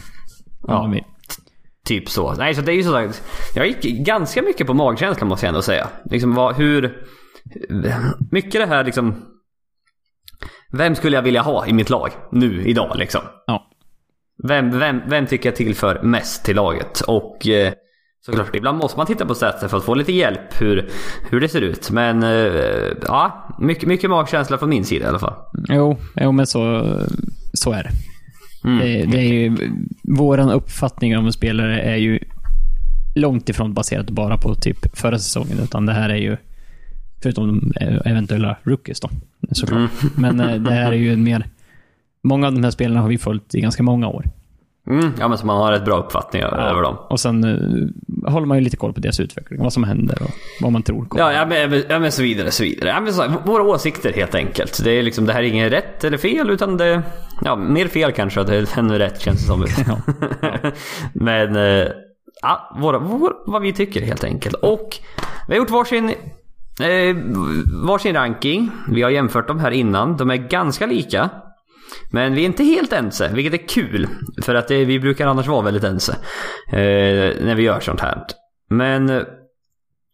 Ja. 0.67 0.91
Ja. 0.95 1.01
Typ 1.87 2.09
så. 2.09 2.33
Nej, 2.33 2.55
så 2.55 2.61
det 2.61 2.71
är 2.71 2.75
ju 2.75 2.83
så 2.83 2.91
sagt. 2.91 3.23
Jag 3.55 3.67
gick 3.67 3.83
ganska 4.05 4.41
mycket 4.41 4.67
på 4.67 4.73
magkänsla 4.73 5.27
måste 5.27 5.45
jag 5.45 5.49
ändå 5.49 5.61
säga. 5.61 5.87
Liksom 6.11 6.33
vad, 6.35 6.55
hur... 6.55 6.93
Mycket 8.31 8.61
det 8.61 8.65
här 8.65 8.83
liksom... 8.83 9.15
Vem 10.71 10.95
skulle 10.95 11.15
jag 11.15 11.23
vilja 11.23 11.41
ha 11.41 11.67
i 11.67 11.73
mitt 11.73 11.89
lag 11.89 12.09
nu, 12.31 12.67
idag 12.67 12.97
liksom? 12.97 13.21
ja. 13.47 13.67
Vem, 14.43 14.79
vem, 14.79 15.01
vem 15.07 15.25
tycker 15.25 15.49
jag 15.49 15.55
tillför 15.55 16.01
mest 16.03 16.45
till 16.45 16.55
laget? 16.55 17.01
Och 17.01 17.47
eh, 17.47 17.73
såklart, 18.25 18.55
ibland 18.55 18.77
måste 18.77 18.97
man 18.97 19.07
titta 19.07 19.25
på 19.25 19.35
statsen 19.35 19.69
för 19.69 19.77
att 19.77 19.83
få 19.83 19.95
lite 19.95 20.11
hjälp 20.11 20.61
hur, 20.61 20.89
hur 21.29 21.39
det 21.41 21.49
ser 21.49 21.61
ut. 21.61 21.91
Men 21.91 22.23
eh, 22.23 22.93
ja, 23.07 23.55
mycket, 23.59 23.87
mycket 23.87 24.09
magkänsla 24.09 24.57
från 24.57 24.69
min 24.69 24.85
sida 24.85 25.05
i 25.05 25.09
alla 25.09 25.19
fall. 25.19 25.33
Jo, 25.69 25.97
jo 26.15 26.31
men 26.31 26.47
så, 26.47 26.93
så 27.53 27.71
är 27.71 27.83
det. 27.83 27.91
Mm. 28.63 28.79
Det, 28.79 29.05
det 29.11 29.17
är 29.17 29.33
ju, 29.33 29.57
våran 30.03 30.49
uppfattning 30.49 31.17
om 31.17 31.25
en 31.25 31.33
spelare 31.33 31.81
är 31.81 31.95
ju 31.95 32.19
långt 33.15 33.49
ifrån 33.49 33.73
baserat 33.73 34.09
bara 34.09 34.37
på 34.37 34.55
typ 34.55 34.97
förra 34.97 35.19
säsongen. 35.19 35.59
Utan 35.63 35.85
det 35.85 35.93
här 35.93 36.09
är 36.09 36.15
ju, 36.15 36.37
förutom 37.23 37.47
de 37.47 37.71
eh, 37.85 38.11
eventuella 38.11 38.57
rookies 38.63 38.99
då, 38.99 39.09
såklart. 39.51 39.77
Mm. 39.77 39.89
Men 40.35 40.39
eh, 40.49 40.55
det 40.61 40.71
här 40.71 40.91
är 40.91 40.97
ju 40.97 41.13
en 41.13 41.23
mer... 41.23 41.45
Många 42.23 42.47
av 42.47 42.53
de 42.53 42.63
här 42.63 42.71
spelarna 42.71 43.01
har 43.01 43.09
vi 43.09 43.17
följt 43.17 43.55
i 43.55 43.61
ganska 43.61 43.83
många 43.83 44.07
år. 44.07 44.25
Mm, 44.89 45.11
ja, 45.19 45.27
men 45.27 45.37
så 45.37 45.45
man 45.45 45.57
har 45.57 45.73
ett 45.73 45.85
bra 45.85 45.97
uppfattning 45.97 46.41
över 46.41 46.81
dem. 46.81 46.97
Och 47.09 47.19
sen 47.19 47.43
eh, 47.43 48.31
håller 48.31 48.47
man 48.47 48.57
ju 48.57 48.63
lite 48.63 48.77
koll 48.77 48.93
på 48.93 48.99
deras 48.99 49.19
utveckling, 49.19 49.63
vad 49.63 49.73
som 49.73 49.83
händer 49.83 50.17
och 50.23 50.29
vad 50.61 50.71
man 50.71 50.83
tror 50.83 51.05
kommer. 51.05 51.23
Ja, 51.23 51.33
ja, 51.33 51.45
men, 51.45 51.83
ja, 51.89 51.99
men 51.99 52.11
så 52.11 52.21
vidare, 52.23 52.51
så 52.51 52.63
vidare. 52.63 52.89
Ja, 52.89 52.99
men 52.99 53.13
så, 53.13 53.33
våra 53.45 53.63
åsikter 53.63 54.13
helt 54.13 54.35
enkelt. 54.35 54.83
Det, 54.83 54.91
är 54.91 55.03
liksom, 55.03 55.25
det 55.25 55.33
här 55.33 55.43
är 55.43 55.47
ingen 55.47 55.69
rätt 55.69 56.03
eller 56.03 56.17
fel, 56.17 56.49
utan 56.49 56.77
det... 56.77 57.01
Ja, 57.43 57.55
mer 57.55 57.87
fel 57.87 58.11
kanske 58.11 58.41
att 58.41 58.47
det- 58.47 58.77
än 58.77 58.97
rätt 58.97 59.21
känns 59.21 59.39
det 59.39 59.45
som. 59.47 59.65
Ja. 60.41 60.71
men... 61.13 61.55
eh, 61.55 61.87
Ja, 62.41 62.77
våra, 62.81 62.99
vår, 62.99 63.33
vad 63.45 63.61
vi 63.61 63.73
tycker 63.73 64.01
helt 64.01 64.23
enkelt. 64.23 64.55
Och 64.55 64.97
vi 65.47 65.53
har 65.53 65.57
gjort 65.57 65.69
varsin, 65.69 66.11
eh, 66.81 67.15
varsin 67.87 68.15
ranking. 68.15 68.71
Vi 68.91 69.01
har 69.01 69.09
jämfört 69.09 69.47
dem 69.47 69.59
här 69.59 69.71
innan. 69.71 70.17
De 70.17 70.29
är 70.29 70.35
ganska 70.35 70.85
lika. 70.85 71.29
Men 72.11 72.33
vi 72.33 72.41
är 72.41 72.45
inte 72.45 72.63
helt 72.63 72.93
ense, 72.93 73.31
vilket 73.33 73.53
är 73.61 73.67
kul. 73.67 74.07
För 74.43 74.55
att 74.55 74.67
det, 74.67 74.85
vi 74.85 74.99
brukar 74.99 75.27
annars 75.27 75.47
vara 75.47 75.61
väldigt 75.61 75.83
ense. 75.83 76.11
Eh, 76.71 77.45
när 77.45 77.55
vi 77.55 77.63
gör 77.63 77.79
sånt 77.79 78.01
här. 78.01 78.23
Men 78.69 79.09
eh, 79.09 79.21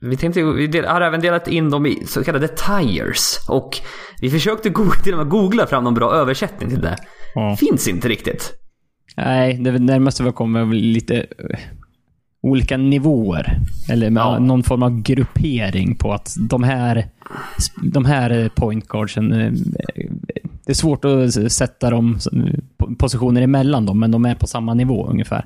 vi 0.01 0.17
tänkte, 0.17 0.43
vi 0.43 0.67
del, 0.67 0.86
har 0.86 1.01
även 1.01 1.22
delat 1.22 1.48
in 1.48 1.70
dem 1.70 1.86
i 1.86 2.05
så 2.05 2.24
kallade 2.24 2.48
tires. 2.48 3.39
Och 3.50 3.77
vi 4.22 4.29
försökte 4.29 4.70
go- 4.70 4.91
till 5.03 5.13
och 5.13 5.20
med 5.20 5.29
googla 5.29 5.67
fram 5.67 5.84
någon 5.84 5.93
bra 5.93 6.13
översättning 6.13 6.70
till 6.70 6.82
det. 6.82 6.98
Ja. 7.36 7.55
Finns 7.60 7.88
inte 7.88 8.10
riktigt. 8.10 8.53
Nej, 9.17 9.58
det 9.63 9.72
närmaste 9.72 10.24
vi 10.24 10.60
väl 10.70 10.77
lite 10.77 11.25
olika 12.44 12.78
nivåer. 12.78 13.58
Eller 13.90 14.12
Ja. 14.12 14.40
någon 14.40 14.64
form 14.64 14.84
av 14.84 15.02
gruppering 15.02 15.96
på 15.96 16.14
att 16.14 16.36
de 16.50 16.64
här, 16.64 17.06
de 17.84 18.06
här 18.06 18.50
point 18.56 18.88
guardsen, 18.88 19.32
eh, 19.32 19.52
det 20.66 20.72
är 20.72 20.74
svårt 20.74 21.06
att 21.06 21.52
sätta 21.52 21.90
dem 21.90 22.18
positioner 22.98 23.42
emellan 23.42 23.86
dem, 23.86 24.00
men 24.00 24.12
de 24.12 24.26
är 24.26 24.36
på 24.36 24.48
samma 24.48 24.74
nivå 24.74 25.08
ungefär. 25.08 25.46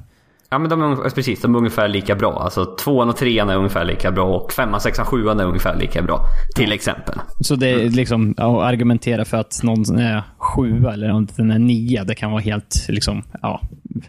Ja 0.50 0.58
men 0.60 0.70
de 0.70 0.82
är, 0.82 1.10
precis, 1.10 1.42
de 1.42 1.54
är 1.56 1.58
ungefär 1.58 1.88
lika 1.88 2.16
bra. 2.16 2.40
Alltså 2.44 2.66
tvåan 2.66 3.10
och 3.10 3.18
trean 3.18 3.50
är 3.50 3.56
ungefär 3.58 3.86
lika 3.86 4.12
bra 4.12 4.26
och 4.38 4.52
femman, 4.54 4.82
sexan, 4.82 5.06
sjuan 5.06 5.40
är 5.40 5.44
ungefär 5.46 5.78
lika 5.80 6.02
bra. 6.02 6.20
Till 6.56 6.72
exempel. 6.72 7.16
Så 7.40 7.56
det 7.56 7.68
är 7.70 7.90
liksom, 7.90 8.32
att 8.38 8.64
argumentera 8.64 9.26
för 9.26 9.38
att 9.38 9.60
någon 9.64 10.00
är 10.00 10.24
sjua 10.38 10.94
eller 10.94 11.12
om 11.12 11.28
den 11.38 11.52
är 11.52 11.60
nia, 11.60 12.04
det 12.04 12.16
kan 12.16 12.32
vara 12.32 12.42
helt, 12.42 12.86
liksom, 12.90 13.24
ja. 13.42 13.62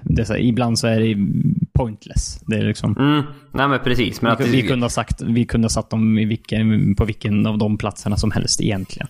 Det 0.03 0.25
så, 0.25 0.33
här, 0.33 0.41
ibland 0.41 0.79
så 0.79 0.87
är 0.87 1.01
det 1.01 1.17
pointless. 1.79 2.41
Det 2.47 2.57
är 2.57 2.65
liksom, 2.65 2.97
Mm, 2.99 3.23
nej 3.53 3.69
men 3.69 3.79
precis. 3.85 4.23
Men 4.23 4.33
att, 4.33 4.41
vi, 4.41 4.51
vi, 4.63 4.69
kunde 4.69 4.85
ha 4.85 4.91
sagt, 4.91 5.23
vi 5.23 5.45
kunde 5.47 5.65
ha 5.65 5.71
satt 5.71 5.91
dem 5.91 6.19
i 6.19 6.25
vilken, 6.25 6.95
på 6.95 7.05
vilken 7.05 7.47
av 7.47 7.59
de 7.59 7.79
platserna 7.79 8.17
som 8.17 8.31
helst 8.31 8.61
egentligen. 8.61 9.09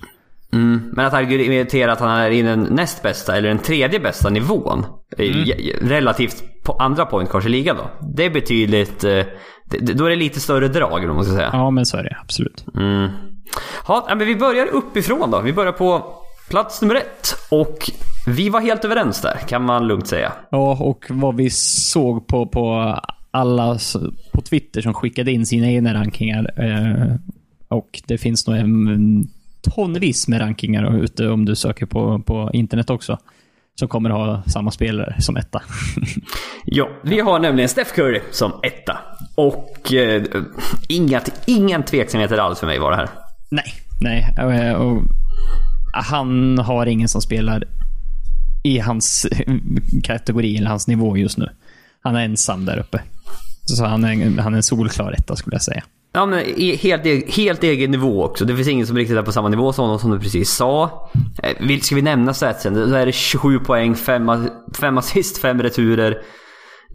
mm, 0.52 0.80
men 0.92 1.06
att 1.06 1.14
argumentera 1.14 1.92
att 1.92 2.00
han 2.00 2.10
är 2.20 2.30
i 2.30 2.42
den 2.42 2.60
näst 2.60 3.02
bästa 3.02 3.36
eller 3.36 3.48
den 3.48 3.58
tredje 3.58 4.00
bästa 4.00 4.30
nivån. 4.30 4.84
j- 5.18 5.74
Relativt 5.82 6.62
på 6.64 6.72
andra 6.72 7.06
point 7.06 7.44
i 7.46 7.48
ligan 7.48 7.76
då. 7.76 7.90
Det 8.16 8.24
är 8.24 8.30
betydligt... 8.30 9.04
eh, 9.04 9.24
Då 9.94 10.04
är 10.04 10.10
det 10.10 10.16
lite 10.16 10.40
större 10.40 10.68
drag 10.68 11.10
om 11.10 11.16
man 11.16 11.24
ska 11.24 11.34
säga. 11.34 11.50
Ja, 11.52 11.70
men 11.70 11.86
så 11.86 11.96
är 11.96 12.02
det 12.02 12.16
absolut. 12.22 12.64
Mm. 12.76 13.08
Ja, 13.88 14.06
men 14.08 14.26
vi 14.26 14.36
börjar 14.36 14.66
uppifrån 14.66 15.30
då. 15.30 15.40
Vi 15.40 15.52
börjar 15.52 15.72
på 15.72 16.14
plats 16.50 16.82
nummer 16.82 16.94
ett. 16.94 17.34
Och 17.50 17.90
vi 18.26 18.48
var 18.48 18.60
helt 18.60 18.84
överens 18.84 19.20
där, 19.20 19.38
kan 19.48 19.62
man 19.64 19.86
lugnt 19.86 20.06
säga. 20.06 20.32
Ja, 20.50 20.76
och 20.80 21.04
vad 21.08 21.36
vi 21.36 21.50
såg 21.50 22.26
på, 22.26 22.46
på 22.46 22.98
alla 23.30 23.78
på 24.32 24.40
Twitter 24.40 24.80
som 24.80 24.94
skickade 24.94 25.32
in 25.32 25.46
sina 25.46 25.70
egna 25.70 25.94
rankingar. 25.94 26.50
Eh, 26.56 27.14
och 27.68 28.02
det 28.06 28.18
finns 28.18 28.46
nog 28.46 28.56
en 28.56 29.28
tonvis 29.74 30.28
med 30.28 30.40
rankingar 30.40 30.96
ute 31.02 31.28
om 31.28 31.44
du 31.44 31.56
söker 31.56 31.86
på, 31.86 32.18
på 32.26 32.50
internet 32.52 32.90
också. 32.90 33.18
som 33.78 33.88
kommer 33.88 34.10
ha 34.10 34.42
samma 34.46 34.70
spelare 34.70 35.16
som 35.20 35.36
etta. 35.36 35.62
Ja, 36.70 36.88
vi 37.02 37.20
har 37.20 37.38
nämligen 37.38 37.68
Steph 37.68 37.94
Curry 37.94 38.20
som 38.30 38.52
etta. 38.62 38.98
Och 39.34 39.92
eh, 39.92 40.22
inga, 40.88 41.20
ingen 41.46 41.82
tveksamheter 41.82 42.38
alls 42.38 42.60
för 42.60 42.66
mig 42.66 42.78
var 42.78 42.90
det 42.90 42.96
här. 42.96 43.08
Nej, 43.50 43.72
nej. 44.00 44.34
Eh, 44.38 44.72
och 44.74 45.02
han 45.92 46.58
har 46.58 46.86
ingen 46.86 47.08
som 47.08 47.22
spelar 47.22 47.64
i 48.64 48.78
hans 48.78 49.26
kategori 50.04 50.56
eller 50.56 50.68
hans 50.68 50.88
nivå 50.88 51.16
just 51.16 51.38
nu. 51.38 51.48
Han 52.02 52.16
är 52.16 52.24
ensam 52.24 52.64
där 52.64 52.78
uppe. 52.78 53.00
Så 53.66 53.84
han 53.84 54.04
är, 54.04 54.40
han 54.40 54.52
är 54.52 54.56
en 54.56 54.62
solklar 54.62 55.12
etta 55.12 55.36
skulle 55.36 55.54
jag 55.54 55.62
säga. 55.62 55.82
Ja, 56.12 56.26
men 56.26 56.44
helt, 56.78 57.06
e-, 57.06 57.24
helt 57.28 57.64
egen 57.64 57.90
nivå 57.90 58.24
också. 58.24 58.44
Det 58.44 58.56
finns 58.56 58.68
ingen 58.68 58.86
som 58.86 58.96
riktigt 58.96 59.16
är 59.16 59.22
på 59.22 59.32
samma 59.32 59.48
nivå 59.48 59.72
som 59.72 59.84
honom 59.84 59.98
som 59.98 60.10
du 60.10 60.20
precis 60.20 60.50
sa. 60.50 61.08
Eh, 61.42 61.78
ska 61.80 61.94
vi 61.94 62.02
nämna 62.02 62.34
statsen? 62.34 62.74
Då 62.74 62.94
är 62.94 63.06
det 63.06 63.12
27 63.12 63.58
poäng, 63.58 63.94
5 63.94 64.98
assist, 64.98 65.38
5 65.38 65.62
returer. 65.62 66.18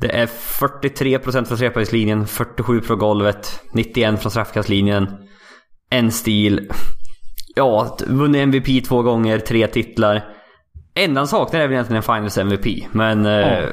Det 0.02 0.16
är 0.16 0.26
43% 0.28 1.46
från 1.46 1.58
trepoängslinjen, 1.58 2.28
47 2.28 2.82
från 2.82 3.00
golvet, 3.00 3.60
91 3.74 4.22
från 4.22 4.32
straffkastlinjen. 4.32 5.08
En 5.90 6.12
stil. 6.12 6.70
Ja, 7.56 7.98
vunnit 8.08 8.42
MVP 8.42 8.86
två 8.86 9.02
gånger, 9.02 9.40
tre 9.40 9.68
titlar. 9.68 10.26
Enda 10.96 11.22
han 11.22 11.28
saknar 11.28 11.60
är 11.60 11.68
väl 11.68 11.74
egentligen 11.74 11.98
en 11.98 12.04
Finals 12.04 12.38
MVP. 12.38 12.66
Men... 12.92 13.26
Ja. 13.26 13.32
Eh, 13.32 13.64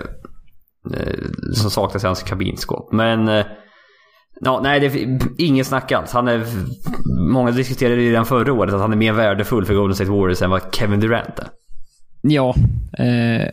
eh, 0.94 1.52
som 1.54 1.70
saknas 1.70 2.04
i 2.04 2.06
hans 2.06 2.22
kabinskåp. 2.22 2.92
Men... 2.92 3.28
Eh, 3.28 3.46
Ja, 4.42 4.60
nej, 4.62 4.80
det 4.80 4.86
är 4.86 5.18
inget 5.38 5.66
snack 5.66 5.92
alls. 5.92 6.12
Han 6.12 6.28
är, 6.28 6.46
många 7.32 7.50
diskuterade 7.50 7.96
redan 7.96 8.26
förra 8.26 8.52
året 8.52 8.74
att 8.74 8.80
han 8.80 8.92
är 8.92 8.96
mer 8.96 9.12
värdefull 9.12 9.64
för 9.64 9.74
Golden 9.74 9.94
State 9.94 10.10
Warriors 10.10 10.42
än 10.42 10.50
vad 10.50 10.62
Kevin 10.74 11.00
Durant 11.00 11.38
är. 11.38 11.48
Ja, 12.22 12.54
eh, 12.98 13.48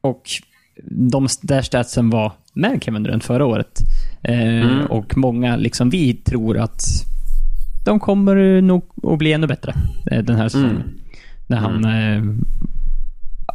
och 0.00 0.22
de 1.10 1.28
där 1.42 1.62
statsen 1.62 2.10
var 2.10 2.32
med 2.54 2.82
Kevin 2.82 3.02
Durant 3.02 3.24
förra 3.24 3.44
året. 3.44 3.80
Eh, 4.22 4.62
mm. 4.62 4.86
Och 4.86 5.16
många, 5.16 5.56
liksom 5.56 5.90
vi, 5.90 6.14
tror 6.14 6.58
att 6.58 6.82
de 7.84 8.00
kommer 8.00 8.60
nog 8.60 8.84
att 9.02 9.18
bli 9.18 9.32
ännu 9.32 9.46
bättre 9.46 9.74
eh, 10.10 10.22
den 10.22 10.36
här 10.36 10.48
säsongen. 10.48 10.76
Mm. 10.76 10.98
När 11.46 11.56
han 11.56 11.84
mm. 11.84 12.28
Eh, 12.28 12.34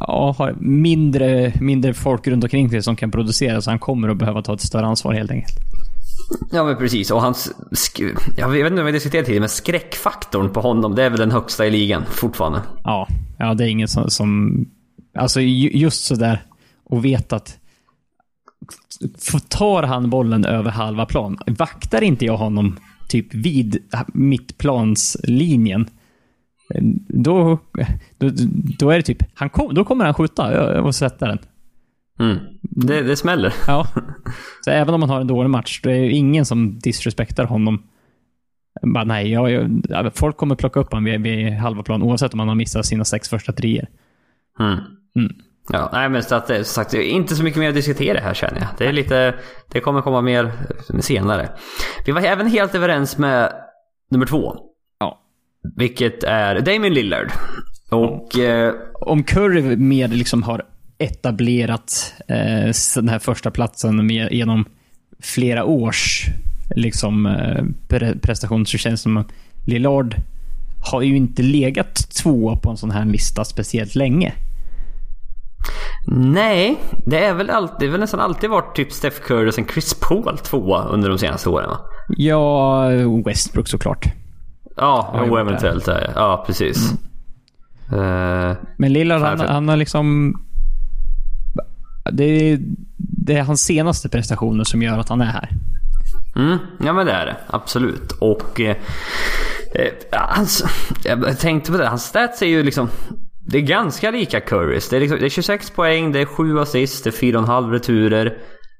ja, 0.00 0.34
har 0.38 0.54
mindre, 0.60 1.52
mindre 1.60 1.94
folk 1.94 2.26
runt 2.26 2.44
omkring 2.44 2.70
sig 2.70 2.82
som 2.82 2.96
kan 2.96 3.10
producera, 3.10 3.60
så 3.60 3.70
han 3.70 3.78
kommer 3.78 4.08
att 4.08 4.16
behöva 4.16 4.42
ta 4.42 4.54
ett 4.54 4.60
större 4.60 4.86
ansvar 4.86 5.12
helt 5.12 5.30
enkelt. 5.30 5.58
Ja 6.52 6.64
men 6.64 6.76
precis, 6.76 7.10
och 7.10 7.22
hans... 7.22 7.52
Jag 8.36 8.48
vet 8.48 8.66
inte 8.66 8.80
om 8.80 8.86
vi 8.86 8.92
diskuterat 8.92 9.26
tidigare, 9.26 9.40
men 9.40 9.48
skräckfaktorn 9.48 10.50
på 10.50 10.60
honom, 10.60 10.94
det 10.94 11.04
är 11.04 11.10
väl 11.10 11.18
den 11.18 11.30
högsta 11.30 11.66
i 11.66 11.70
ligan 11.70 12.02
fortfarande. 12.10 12.60
Ja, 12.84 13.08
ja 13.38 13.54
det 13.54 13.64
är 13.64 13.68
ingen 13.68 13.88
som... 13.88 14.10
som 14.10 14.64
alltså 15.18 15.40
just 15.40 16.04
sådär, 16.04 16.42
och 16.84 17.04
veta 17.04 17.36
att... 17.36 17.58
Tar 19.48 19.82
han 19.82 20.10
bollen 20.10 20.44
över 20.44 20.70
halva 20.70 21.06
plan, 21.06 21.38
vaktar 21.46 22.02
inte 22.02 22.24
jag 22.24 22.36
honom 22.36 22.76
typ 23.08 23.34
vid 23.34 23.78
mittplanslinjen, 24.06 25.86
då, 27.08 27.58
då, 28.18 28.30
då 28.78 28.90
är 28.90 28.96
det 28.96 29.02
typ, 29.02 29.22
han 29.34 29.50
kom, 29.50 29.74
då 29.74 29.84
kommer 29.84 30.04
han 30.04 30.14
skjuta 30.14 30.82
och 30.82 30.94
sätta 30.94 31.26
den. 31.26 31.38
Mm. 32.18 32.36
Det, 32.62 33.02
det 33.02 33.16
smäller. 33.16 33.54
Ja. 33.66 33.86
Så 34.64 34.70
även 34.70 34.94
om 34.94 35.00
man 35.00 35.10
har 35.10 35.20
en 35.20 35.26
dålig 35.26 35.50
match, 35.50 35.80
då 35.82 35.90
är 35.90 36.00
det 36.00 36.10
ingen 36.10 36.44
som 36.44 36.78
disrespektar 36.78 37.44
honom. 37.44 37.82
Bara, 38.82 39.04
nej, 39.04 39.30
jag, 39.30 39.70
jag, 39.88 40.14
folk 40.14 40.36
kommer 40.36 40.54
plocka 40.54 40.80
upp 40.80 40.92
honom 40.92 41.04
vid, 41.04 41.20
vid 41.20 41.52
halva 41.52 41.82
plan 41.82 42.02
oavsett 42.02 42.34
om 42.34 42.38
han 42.38 42.48
har 42.48 42.54
missat 42.54 42.86
sina 42.86 43.04
sex 43.04 43.28
första 43.28 43.52
trier. 43.52 43.88
Mm. 44.58 44.78
Mm. 45.16 45.34
Ja, 45.72 45.90
nej 45.92 46.08
men 46.08 46.22
så 46.22 46.34
att, 46.34 46.46
som 46.46 46.64
sagt, 46.64 46.94
inte 46.94 47.36
så 47.36 47.42
mycket 47.42 47.60
mer 47.60 47.68
att 47.68 47.74
diskutera 47.74 48.20
här 48.20 48.34
känner 48.34 48.60
jag. 48.60 48.68
Det 48.78 48.86
är 48.86 48.92
lite, 48.92 49.34
det 49.72 49.80
kommer 49.80 50.02
komma 50.02 50.20
mer 50.20 50.52
senare. 51.00 51.48
Vi 52.06 52.12
var 52.12 52.20
även 52.20 52.46
helt 52.46 52.74
överens 52.74 53.18
med 53.18 53.52
nummer 54.10 54.26
två. 54.26 54.56
Ja. 54.98 55.20
Vilket 55.76 56.24
är 56.24 56.60
Damien 56.60 56.94
Lillard. 56.94 57.32
Och... 57.90 58.38
Eh, 58.38 58.74
om 59.00 59.22
Curry 59.22 59.76
mer 59.76 60.08
liksom 60.08 60.42
har 60.42 60.62
etablerat 60.98 62.14
eh, 62.28 62.72
den 62.94 63.08
här 63.08 63.18
första 63.18 63.50
platsen 63.50 64.06
med, 64.06 64.32
genom 64.32 64.64
flera 65.20 65.64
års 65.64 66.26
liksom, 66.76 67.26
eh, 67.26 67.64
pre 67.88 68.18
prestation 68.18 68.66
så 68.66 68.78
känns 68.78 69.00
det 69.00 69.02
som 69.02 69.16
att 69.16 69.32
Lillard 69.66 70.16
har 70.90 71.02
ju 71.02 71.16
inte 71.16 71.42
legat 71.42 71.94
två 72.22 72.56
på 72.56 72.70
en 72.70 72.76
sån 72.76 72.90
här 72.90 73.04
lista 73.04 73.44
speciellt 73.44 73.94
länge. 73.94 74.32
Nej, 76.06 76.80
det 77.06 77.24
är 77.24 77.34
väl, 77.34 77.50
alltid, 77.50 77.76
det 77.80 77.86
är 77.86 77.90
väl 77.90 78.00
nästan 78.00 78.20
alltid 78.20 78.50
varit 78.50 78.76
typ 78.76 78.92
Steph 78.92 79.20
Curry 79.20 79.48
och 79.48 79.54
sen 79.54 79.66
Chris 79.66 79.94
Paul 79.94 80.38
tvåa 80.38 80.84
under 80.84 81.08
de 81.08 81.18
senaste 81.18 81.48
åren 81.48 81.68
va? 81.68 81.78
Ja, 82.08 82.88
Westbrook 83.24 83.68
såklart. 83.68 84.04
Ja, 84.76 85.26
ja 85.28 85.40
eventuellt. 85.40 85.84
Det. 85.84 86.12
Ja, 86.14 86.44
precis. 86.46 86.92
Mm. 87.92 88.00
Uh, 88.00 88.56
Men 88.76 88.92
Lillard, 88.92 89.22
han, 89.22 89.40
han 89.40 89.68
har 89.68 89.76
liksom 89.76 90.34
det 92.12 92.24
är, 92.24 92.58
det 92.96 93.36
är 93.36 93.42
hans 93.42 93.64
senaste 93.64 94.08
prestationer 94.08 94.64
som 94.64 94.82
gör 94.82 94.98
att 94.98 95.08
han 95.08 95.20
är 95.20 95.26
här. 95.26 95.48
Mm, 96.36 96.58
ja 96.84 96.92
men 96.92 97.06
det 97.06 97.12
är 97.12 97.26
det. 97.26 97.36
Absolut. 97.46 98.12
Och... 98.12 98.60
Eh, 98.60 98.76
eh 99.74 99.92
hans, 100.12 100.64
jag 101.04 101.38
tänkte 101.38 101.72
på 101.72 101.78
det. 101.78 101.86
Hans 101.86 102.04
stats 102.04 102.42
är 102.42 102.46
ju 102.46 102.62
liksom... 102.62 102.88
Det 103.48 103.58
är 103.58 103.62
ganska 103.62 104.10
lika 104.10 104.40
Currys. 104.40 104.88
Det 104.88 104.96
är, 104.96 105.00
liksom, 105.00 105.18
det 105.18 105.24
är 105.24 105.30
26 105.30 105.70
poäng, 105.70 106.12
det 106.12 106.20
är 106.20 106.24
7 106.24 106.58
assist, 106.58 107.04
det 107.04 107.10
är 107.10 107.12
4,5 107.12 107.70
returer. 107.70 108.38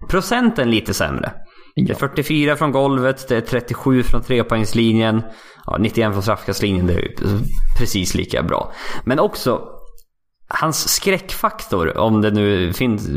Procenten 0.08 0.70
lite 0.70 0.94
sämre. 0.94 1.32
Det 1.86 1.90
är 1.92 1.94
44 1.94 2.56
från 2.56 2.72
golvet, 2.72 3.28
det 3.28 3.36
är 3.36 3.40
37 3.40 4.02
från 4.02 4.22
trepoängslinjen. 4.22 5.22
Ja, 5.66 5.76
91 5.78 6.12
från 6.12 6.22
straffkastlinjen, 6.22 6.86
det 6.86 6.94
är 6.94 7.08
precis 7.78 8.14
lika 8.14 8.42
bra. 8.42 8.72
Men 9.04 9.18
också 9.18 9.60
hans 10.48 10.88
skräckfaktor, 10.88 11.98
om 11.98 12.20
det 12.20 12.30
nu 12.30 12.72
finns, 12.72 13.08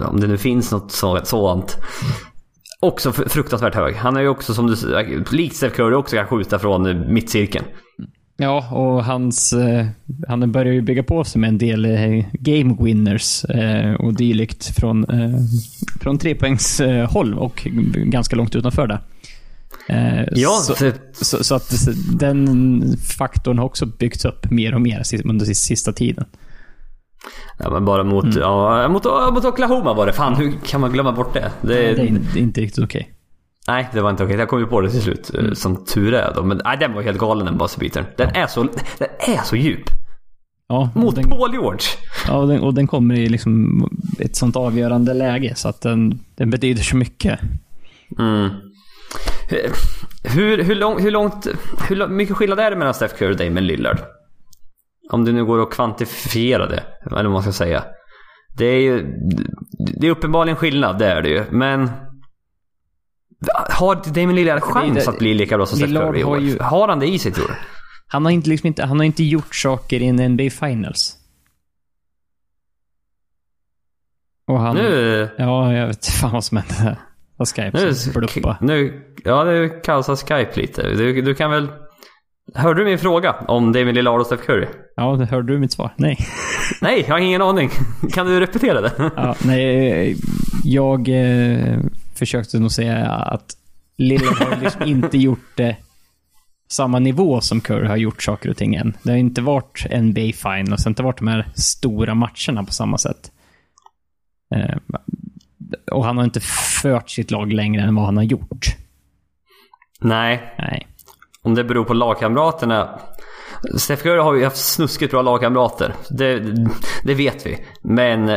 om 0.00 0.20
det 0.20 0.26
nu 0.26 0.38
finns 0.38 0.72
något 0.72 0.92
sådant. 1.26 1.78
Också 2.80 3.12
fruktansvärt 3.12 3.74
hög. 3.74 3.94
Han 3.94 4.16
är 4.16 4.20
ju 4.20 4.28
också 4.28 4.54
som 4.54 4.66
du 4.66 4.76
likt 5.30 5.56
Steph 5.56 5.76
Curry 5.76 5.94
också 5.94 6.16
kan 6.16 6.26
skjuta 6.26 6.58
från 6.58 7.12
mittcirkeln. 7.14 7.64
Ja, 8.42 8.68
och 8.70 9.04
hans... 9.04 9.52
Eh, 9.52 9.86
han 10.28 10.52
börjar 10.52 10.72
ju 10.72 10.82
bygga 10.82 11.02
på 11.02 11.24
sig 11.24 11.40
med 11.40 11.48
en 11.48 11.58
del 11.58 11.84
eh, 11.84 12.24
game 12.32 12.76
winners 12.80 13.44
eh, 13.44 13.94
och 13.94 14.14
dylikt 14.14 14.76
från, 14.76 15.06
från 16.00 16.18
trepoängshåll 16.18 17.34
och 17.34 17.68
ganska 17.94 18.36
långt 18.36 18.54
utanför 18.54 18.86
det. 18.86 19.00
Eh, 19.88 20.24
ja, 20.32 20.50
så, 20.50 20.74
för... 20.74 20.92
så, 21.12 21.44
så, 21.44 21.54
att 21.54 21.88
den 22.18 22.82
faktorn 23.18 23.58
har 23.58 23.64
också 23.64 23.86
byggts 23.86 24.24
upp 24.24 24.50
mer 24.50 24.74
och 24.74 24.80
mer 24.80 25.02
under 25.24 25.46
sista 25.46 25.92
tiden. 25.92 26.24
Ja, 27.58 27.70
men 27.70 27.84
bara 27.84 28.04
mot, 28.04 28.24
mm. 28.24 28.38
ja, 28.40 28.88
mot, 28.88 29.04
mot 29.34 29.44
Oklahoma 29.44 29.94
var 29.94 30.06
det. 30.06 30.12
Fan, 30.12 30.34
hur 30.34 30.52
kan 30.66 30.80
man 30.80 30.92
glömma 30.92 31.12
bort 31.12 31.34
det? 31.34 31.50
Det, 31.60 31.82
ja, 31.82 31.96
det 31.96 32.02
är 32.02 32.38
inte 32.38 32.60
riktigt 32.60 32.84
okej. 32.84 33.00
Okay. 33.00 33.21
Nej, 33.68 33.88
det 33.92 34.00
var 34.00 34.10
inte 34.10 34.24
okej. 34.24 34.36
Jag 34.36 34.48
kom 34.48 34.58
ju 34.58 34.66
på 34.66 34.80
det 34.80 34.90
till 34.90 35.02
slut. 35.02 35.30
Eh, 35.34 35.40
mm. 35.40 35.54
Som 35.54 35.84
tur 35.84 36.14
är 36.14 36.34
då. 36.34 36.42
Men 36.42 36.60
nej, 36.64 36.76
den 36.78 36.92
var 36.92 37.02
helt 37.02 37.18
galen 37.18 37.46
den 37.46 37.58
buzzerbeatern. 37.58 38.04
Den, 38.16 38.28
är 38.34 38.46
så, 38.46 38.62
den 38.98 39.08
är 39.20 39.42
så 39.42 39.56
djup. 39.56 39.84
Ja, 40.68 40.90
Mot 40.94 41.16
den, 41.16 41.30
Paul 41.30 41.52
George. 41.52 41.86
Ja, 42.26 42.36
och 42.36 42.48
den, 42.48 42.60
och 42.60 42.74
den 42.74 42.86
kommer 42.86 43.14
i 43.14 43.28
liksom 43.28 43.82
ett 44.18 44.36
sånt 44.36 44.56
avgörande 44.56 45.14
läge. 45.14 45.54
Så 45.54 45.68
att 45.68 45.80
den, 45.80 46.20
den 46.34 46.50
betyder 46.50 46.82
så 46.82 46.96
mycket. 46.96 47.40
Mm. 48.18 48.50
Hur, 50.24 50.62
hur, 50.62 50.74
lång, 50.74 51.02
hur 51.02 51.10
långt... 51.10 51.46
Hur 51.88 52.08
mycket 52.08 52.36
skillnad 52.36 52.60
är 52.60 52.70
det 52.70 52.76
mellan 52.76 52.94
Steph 52.94 53.14
Curry 53.14 53.32
och 53.32 53.36
Damon 53.36 53.66
Lillard? 53.66 53.98
Om 55.10 55.24
det 55.24 55.32
nu 55.32 55.44
går 55.44 55.62
att 55.62 55.70
kvantifiera 55.70 56.66
det, 56.66 56.82
eller 57.06 57.22
vad 57.22 57.32
man 57.32 57.42
ska 57.42 57.52
säga. 57.52 57.84
Det 58.58 58.64
är 58.64 58.80
ju... 58.80 59.06
Det 60.00 60.06
är 60.06 60.10
uppenbarligen 60.10 60.56
skillnad, 60.56 60.98
det 60.98 61.06
är 61.06 61.22
det 61.22 61.28
ju. 61.28 61.44
Men... 61.50 61.90
Har 63.70 64.14
Damon 64.14 64.34
Lillard 64.34 64.62
chans 64.62 65.08
att 65.08 65.18
bli 65.18 65.34
lika 65.34 65.56
bra 65.56 65.66
som 65.66 65.78
Steph 65.78 65.92
Curry 65.92 66.24
år? 66.24 66.40
Ju... 66.40 66.58
Har 66.60 66.88
han 66.88 66.98
det 66.98 67.06
i 67.06 67.18
sig 67.18 67.32
tror 67.32 67.48
du? 67.48 67.54
Han 68.06 68.24
har 68.24 68.32
inte, 68.32 68.48
liksom 68.48 68.66
inte, 68.66 68.84
han 68.84 68.98
har 68.98 69.04
inte 69.04 69.24
gjort 69.24 69.54
saker 69.54 70.02
i 70.02 70.06
en 70.06 70.32
NBA 70.32 70.50
Finals. 70.50 71.16
Och 74.46 74.60
han... 74.60 74.76
Nu... 74.76 75.28
Ja, 75.38 75.72
jag 75.72 75.86
vet 75.86 76.06
fan 76.06 76.32
vad 76.32 76.44
som 76.44 76.56
hände 76.56 76.98
av 77.36 77.46
Skype 77.46 77.70
nu, 77.72 77.94
som 77.94 78.56
nu, 78.60 79.02
Ja, 79.24 79.44
det 79.44 79.68
kaosar 79.68 80.16
Skype 80.16 80.60
lite. 80.60 80.82
Du, 80.82 81.22
du 81.22 81.34
kan 81.34 81.50
väl... 81.50 81.68
Hörde 82.54 82.80
du 82.80 82.84
min 82.84 82.98
fråga 82.98 83.32
om 83.48 83.72
David 83.72 83.94
Lillard 83.94 84.20
och 84.20 84.26
Steph 84.26 84.42
Curry? 84.42 84.66
Ja, 84.96 85.16
hörde 85.16 85.52
du 85.52 85.58
mitt 85.58 85.72
svar? 85.72 85.94
Nej. 85.96 86.18
nej, 86.80 87.04
jag 87.06 87.14
har 87.14 87.18
ingen 87.18 87.42
aning. 87.42 87.70
Kan 88.12 88.26
du 88.26 88.40
repetera 88.40 88.80
det? 88.80 88.92
ja, 89.16 89.34
nej, 89.44 90.16
jag 90.64 91.08
eh, 91.08 91.78
försökte 92.14 92.58
nog 92.58 92.72
säga 92.72 93.06
att 93.06 93.56
Lillard 93.96 94.38
har 94.38 94.60
liksom 94.60 94.82
inte 94.82 95.18
gjort 95.18 95.56
det 95.56 95.76
samma 96.70 96.98
nivå 96.98 97.40
som 97.40 97.60
Curry 97.60 97.86
har 97.86 97.96
gjort 97.96 98.22
saker 98.22 98.50
och 98.50 98.56
ting 98.56 98.74
än. 98.74 98.96
Det 99.02 99.10
har 99.10 99.18
inte 99.18 99.40
varit 99.40 99.86
NBA 100.02 100.20
Finals, 100.20 100.82
det 100.82 100.86
har 100.86 100.90
inte 100.90 101.02
varit 101.02 101.18
de 101.18 101.28
här 101.28 101.48
stora 101.54 102.14
matcherna 102.14 102.64
på 102.66 102.72
samma 102.72 102.98
sätt. 102.98 103.32
Eh, 104.54 104.76
och 105.92 106.04
han 106.04 106.16
har 106.16 106.24
inte 106.24 106.40
fört 106.82 107.10
sitt 107.10 107.30
lag 107.30 107.52
längre 107.52 107.82
än 107.82 107.94
vad 107.94 108.04
han 108.04 108.16
har 108.16 108.24
gjort. 108.24 108.66
Nej, 110.00 110.54
Nej. 110.58 110.86
om 111.42 111.54
det 111.54 111.64
beror 111.64 111.84
på 111.84 111.94
lagkamraterna. 111.94 113.00
Steph 113.76 114.02
Curry 114.02 114.20
har 114.20 114.34
ju 114.34 114.44
haft 114.44 114.56
snuskigt 114.56 115.10
bra 115.10 115.22
lagkamrater. 115.22 115.94
Det, 116.10 116.54
det 117.04 117.14
vet 117.14 117.46
vi. 117.46 117.58
Men 117.82 118.28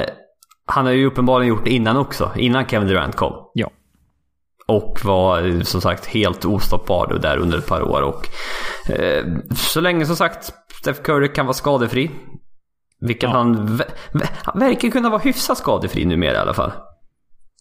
han 0.65 0.85
har 0.85 0.93
ju 0.93 1.05
uppenbarligen 1.05 1.49
gjort 1.49 1.65
det 1.65 1.71
innan 1.73 1.97
också. 1.97 2.31
Innan 2.37 2.65
Kevin 2.67 2.87
Durant 2.87 3.15
kom. 3.15 3.33
Ja. 3.53 3.69
Och 4.67 4.99
var 5.03 5.47
eh, 5.47 5.61
som 5.61 5.81
sagt 5.81 6.05
helt 6.05 6.45
ostoppbar 6.45 7.19
där 7.21 7.37
under 7.37 7.57
ett 7.57 7.67
par 7.67 7.81
år. 7.81 8.01
Och, 8.01 8.27
eh, 8.91 9.25
så 9.55 9.81
länge 9.81 10.05
som 10.05 10.15
sagt 10.15 10.53
Steph 10.81 11.01
Curry 11.01 11.33
kan 11.33 11.45
vara 11.45 11.53
skadefri. 11.53 12.11
Vilket 13.01 13.23
Ja. 13.23 13.29
han, 13.29 13.79
han 14.43 14.59
verkar 14.59 14.89
kunna 14.89 15.09
vara 15.09 15.21
hyfsat 15.21 15.57
skadefri 15.57 16.05
numera 16.05 16.33
i 16.33 16.37
alla 16.37 16.53
fall. 16.53 16.71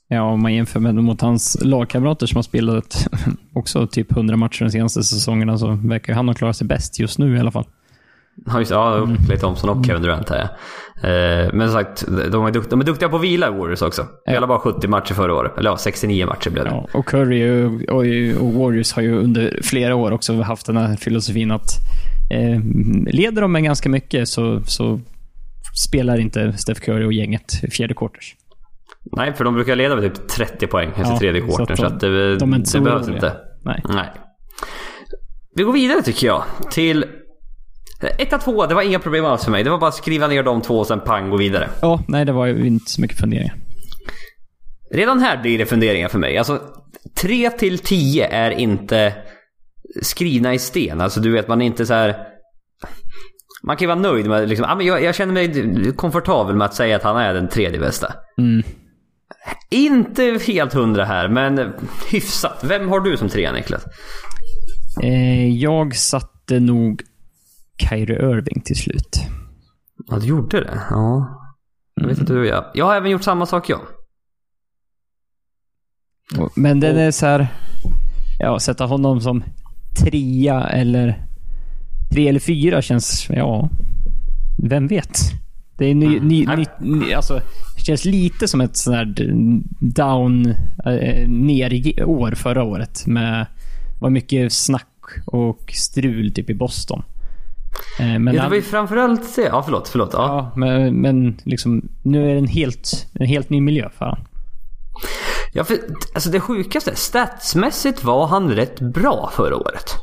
Ja, 0.09 0.23
om 0.23 0.43
man 0.43 0.55
jämför 0.55 0.81
med 0.81 0.95
mot 0.95 1.21
hans 1.21 1.59
lagkamrater 1.61 2.27
som 2.27 2.37
har 2.37 2.43
spelat 2.43 3.07
också 3.55 3.87
typ 3.87 4.13
100 4.13 4.37
matcher 4.37 4.65
de 4.65 4.71
senaste 4.71 5.03
säsongerna 5.03 5.59
så 5.59 5.79
verkar 5.85 6.15
han 6.15 6.29
ha 6.29 6.35
klarat 6.35 6.57
sig 6.57 6.67
bäst 6.67 6.99
just 6.99 7.19
nu 7.19 7.37
i 7.37 7.41
alla 7.41 7.51
fall. 7.51 7.67
Ja, 8.47 8.59
just, 8.59 8.71
ja 8.71 8.97
Mm. 8.97 9.17
Clay 9.27 9.39
Thompson 9.39 9.71
och 9.71 9.87
Kevin 9.87 10.03
Durant 10.03 10.29
här 10.29 10.49
ja. 11.03 11.09
eh, 11.09 11.51
Men 11.53 11.69
som 11.71 11.81
sagt, 11.81 12.05
de 12.33 12.47
är, 12.47 12.51
dukt, 12.51 12.71
de 12.71 12.81
är 12.81 12.85
duktiga 12.85 13.09
på 13.09 13.17
att 13.17 13.23
vila 13.23 13.51
Warriors 13.51 13.83
också. 13.83 14.07
Spelade 14.23 14.47
bara 14.47 14.59
70 14.59 14.89
matcher 14.89 15.15
förra 15.15 15.35
året. 15.35 15.59
Eller 15.59 15.71
ja, 15.71 15.77
69 15.77 16.27
matcher 16.27 16.51
blev 16.51 16.65
det. 16.65 16.71
Ja, 16.71 16.89
och 16.95 17.07
Curry 17.07 17.65
och, 17.65 17.95
och, 17.95 18.47
och 18.47 18.53
Warriors 18.55 18.93
har 18.93 19.03
ju 19.03 19.19
under 19.19 19.61
flera 19.63 19.95
år 19.95 20.13
också 20.13 20.41
haft 20.43 20.67
den 20.67 20.77
här 20.77 20.97
filosofin 20.97 21.51
att 21.51 21.69
eh, 22.31 22.61
leder 23.15 23.43
de 23.43 23.53
med 23.53 23.63
ganska 23.65 23.89
mycket 23.89 24.29
så, 24.29 24.61
så 24.67 25.01
spelar 25.87 26.21
inte 26.21 26.53
Steph 26.53 26.81
Curry 26.81 27.05
och 27.05 27.13
gänget 27.13 27.53
fjärde 27.73 27.95
quarters. 27.95 28.35
Nej, 29.17 29.33
för 29.33 29.45
de 29.45 29.55
brukar 29.55 29.77
leda 29.77 29.97
med 29.97 30.15
typ 30.15 30.29
30 30.29 30.67
poäng 30.67 30.89
efter 30.89 31.03
Ja, 31.13 31.19
tredje 31.19 31.41
så 31.43 31.57
quartern. 31.57 31.77
Så 31.77 31.83
de- 31.83 31.93
att 31.95 32.01
det, 32.01 32.37
de 32.37 32.51
det 32.51 32.67
så 32.67 32.81
behövs 32.81 33.03
oroliga. 33.09 33.15
inte. 33.17 33.37
Nej. 33.65 33.83
Nej. 33.89 34.11
Vi 35.57 35.63
går 35.63 35.73
vidare 35.73 36.03
tycker 36.03 36.27
jag. 36.27 36.45
Till 36.71 37.05
1-2, 38.09 38.69
det 38.69 38.75
var 38.75 38.83
inga 38.83 38.99
problem 38.99 39.25
alls 39.25 39.45
för 39.45 39.51
mig. 39.51 39.65
Det 39.65 39.71
var 39.71 39.79
bara 39.79 39.89
att 39.89 39.95
skriva 39.95 40.27
ner 40.27 40.43
de 40.43 40.63
två 40.63 40.79
och 40.79 40.87
sen 40.87 41.01
pang 41.01 41.31
gå 41.31 41.37
vidare. 41.37 41.69
Ja, 41.81 42.03
nej 42.09 42.25
det 42.25 42.33
var 42.33 42.47
ju 42.47 42.67
inte 42.67 42.91
så 42.91 43.01
mycket 43.01 43.19
funderingar. 43.19 43.55
Redan 44.91 45.19
här 45.19 45.43
blir 45.43 45.59
det 45.59 45.67
funderingar 45.67 46.09
för 46.09 46.19
mig. 46.19 46.39
Alltså 46.39 46.61
3 47.21 47.51
till 47.51 47.79
10 47.79 48.27
är 48.27 48.51
inte 48.51 49.13
skrivna 50.03 50.55
i 50.55 50.59
sten. 50.59 51.01
Alltså 51.01 51.21
du 51.21 51.33
vet, 51.33 51.49
man 51.49 51.63
är 51.63 51.67
inte 51.67 51.87
så 51.87 51.95
här. 51.95 52.17
Man 53.63 53.77
kan 53.77 53.85
ju 53.85 53.95
vara 53.95 54.13
nöjd 54.13 54.27
med 54.27 54.49
liksom, 54.49 54.67
ah, 54.69 54.75
men 54.75 54.87
jag, 54.87 55.03
jag 55.03 55.15
känner 55.15 55.33
mig 55.33 55.93
komfortabel 55.93 56.57
med 56.57 56.65
att 56.65 56.75
säga 56.75 56.97
att 56.97 57.03
han 57.03 57.17
är 57.17 57.35
den 57.35 57.49
tredje 57.49 57.81
bästa. 57.81 58.15
Mm. 58.39 58.63
Inte 59.71 60.39
helt 60.47 60.73
hundra 60.73 61.05
här, 61.05 61.29
men 61.29 61.73
hyfsat. 62.11 62.65
Vem 62.65 62.89
har 62.89 63.01
du 63.01 63.17
som 63.17 63.29
trea 63.29 63.53
Niklas? 63.53 63.85
Eh, 65.03 65.49
jag 65.49 65.97
satte 65.97 66.61
nog 66.61 67.03
Kyrie 67.79 68.31
Irving 68.31 68.61
till 68.61 68.77
slut. 68.77 69.19
Ja, 70.09 70.17
du 70.19 70.27
gjorde 70.27 70.61
det? 70.61 70.81
Ja. 70.91 71.41
Jag 71.95 72.07
vet 72.07 72.19
inte 72.19 72.33
hur 72.33 72.45
jag... 72.45 72.65
Jag 72.75 72.85
har 72.85 72.97
även 72.97 73.11
gjort 73.11 73.23
samma 73.23 73.47
sak 73.47 73.69
jag. 73.69 73.81
Och- 76.39 76.53
Men 76.59 76.81
den 76.81 76.97
är 76.99 77.11
så 77.11 77.27
här... 77.27 77.47
Ja, 78.39 78.59
sätta 78.59 78.87
honom 78.87 79.21
som 79.21 79.45
trea 80.05 80.61
eller... 80.69 81.27
Tre 82.13 82.29
eller 82.29 82.41
fyra 82.41 82.83
känns... 82.83 83.27
Ja... 83.31 83.71
Vem 84.63 84.87
vet? 84.87 85.19
Det 85.79 85.85
är 85.87 85.95
ny, 85.95 86.21
ny, 86.21 86.47
Nej. 86.47 86.57
ny, 86.81 86.97
ny, 86.99 87.13
alltså, 87.13 87.41
känns 87.87 88.05
lite 88.05 88.49
som 88.49 88.61
ett 88.61 88.77
sånt 88.77 88.97
här 88.97 89.15
down, 89.81 90.47
eh, 90.87 91.29
ner 91.29 91.73
i 91.73 92.03
år 92.05 92.33
förra 92.33 92.63
året. 92.65 93.07
Med 93.07 93.47
var 94.01 94.11
mycket 94.11 94.53
snack 94.53 94.89
och 95.27 95.73
strul 95.75 96.33
typ 96.35 96.51
i 96.51 96.55
Boston. 96.55 97.03
Eh, 98.01 98.19
men 98.19 98.35
Ja, 98.35 98.43
det 98.43 98.49
var 98.49 98.57
ju 98.57 98.63
framförallt 98.63 99.37
det. 99.37 99.43
Ja, 99.43 99.63
förlåt. 99.63 99.89
förlåt. 99.89 100.11
Ja. 100.13 100.19
ja, 100.19 100.61
men, 100.61 101.01
men 101.01 101.41
liksom, 101.45 101.89
nu 102.03 102.31
är 102.31 102.33
det 102.33 102.39
en 102.39 102.47
helt, 102.47 103.07
en 103.15 103.27
helt 103.27 103.51
ny 103.51 103.61
miljö 103.61 103.89
för 103.99 104.05
honom. 104.05 104.25
Ja, 105.53 105.65
för 105.65 105.79
alltså 106.15 106.31
det 106.31 106.41
sjukaste. 106.41 106.97
Statsmässigt 106.97 108.05
var 108.05 108.27
han 108.27 108.51
rätt 108.51 108.81
bra 108.81 109.31
förra 109.33 109.57
året. 109.57 109.95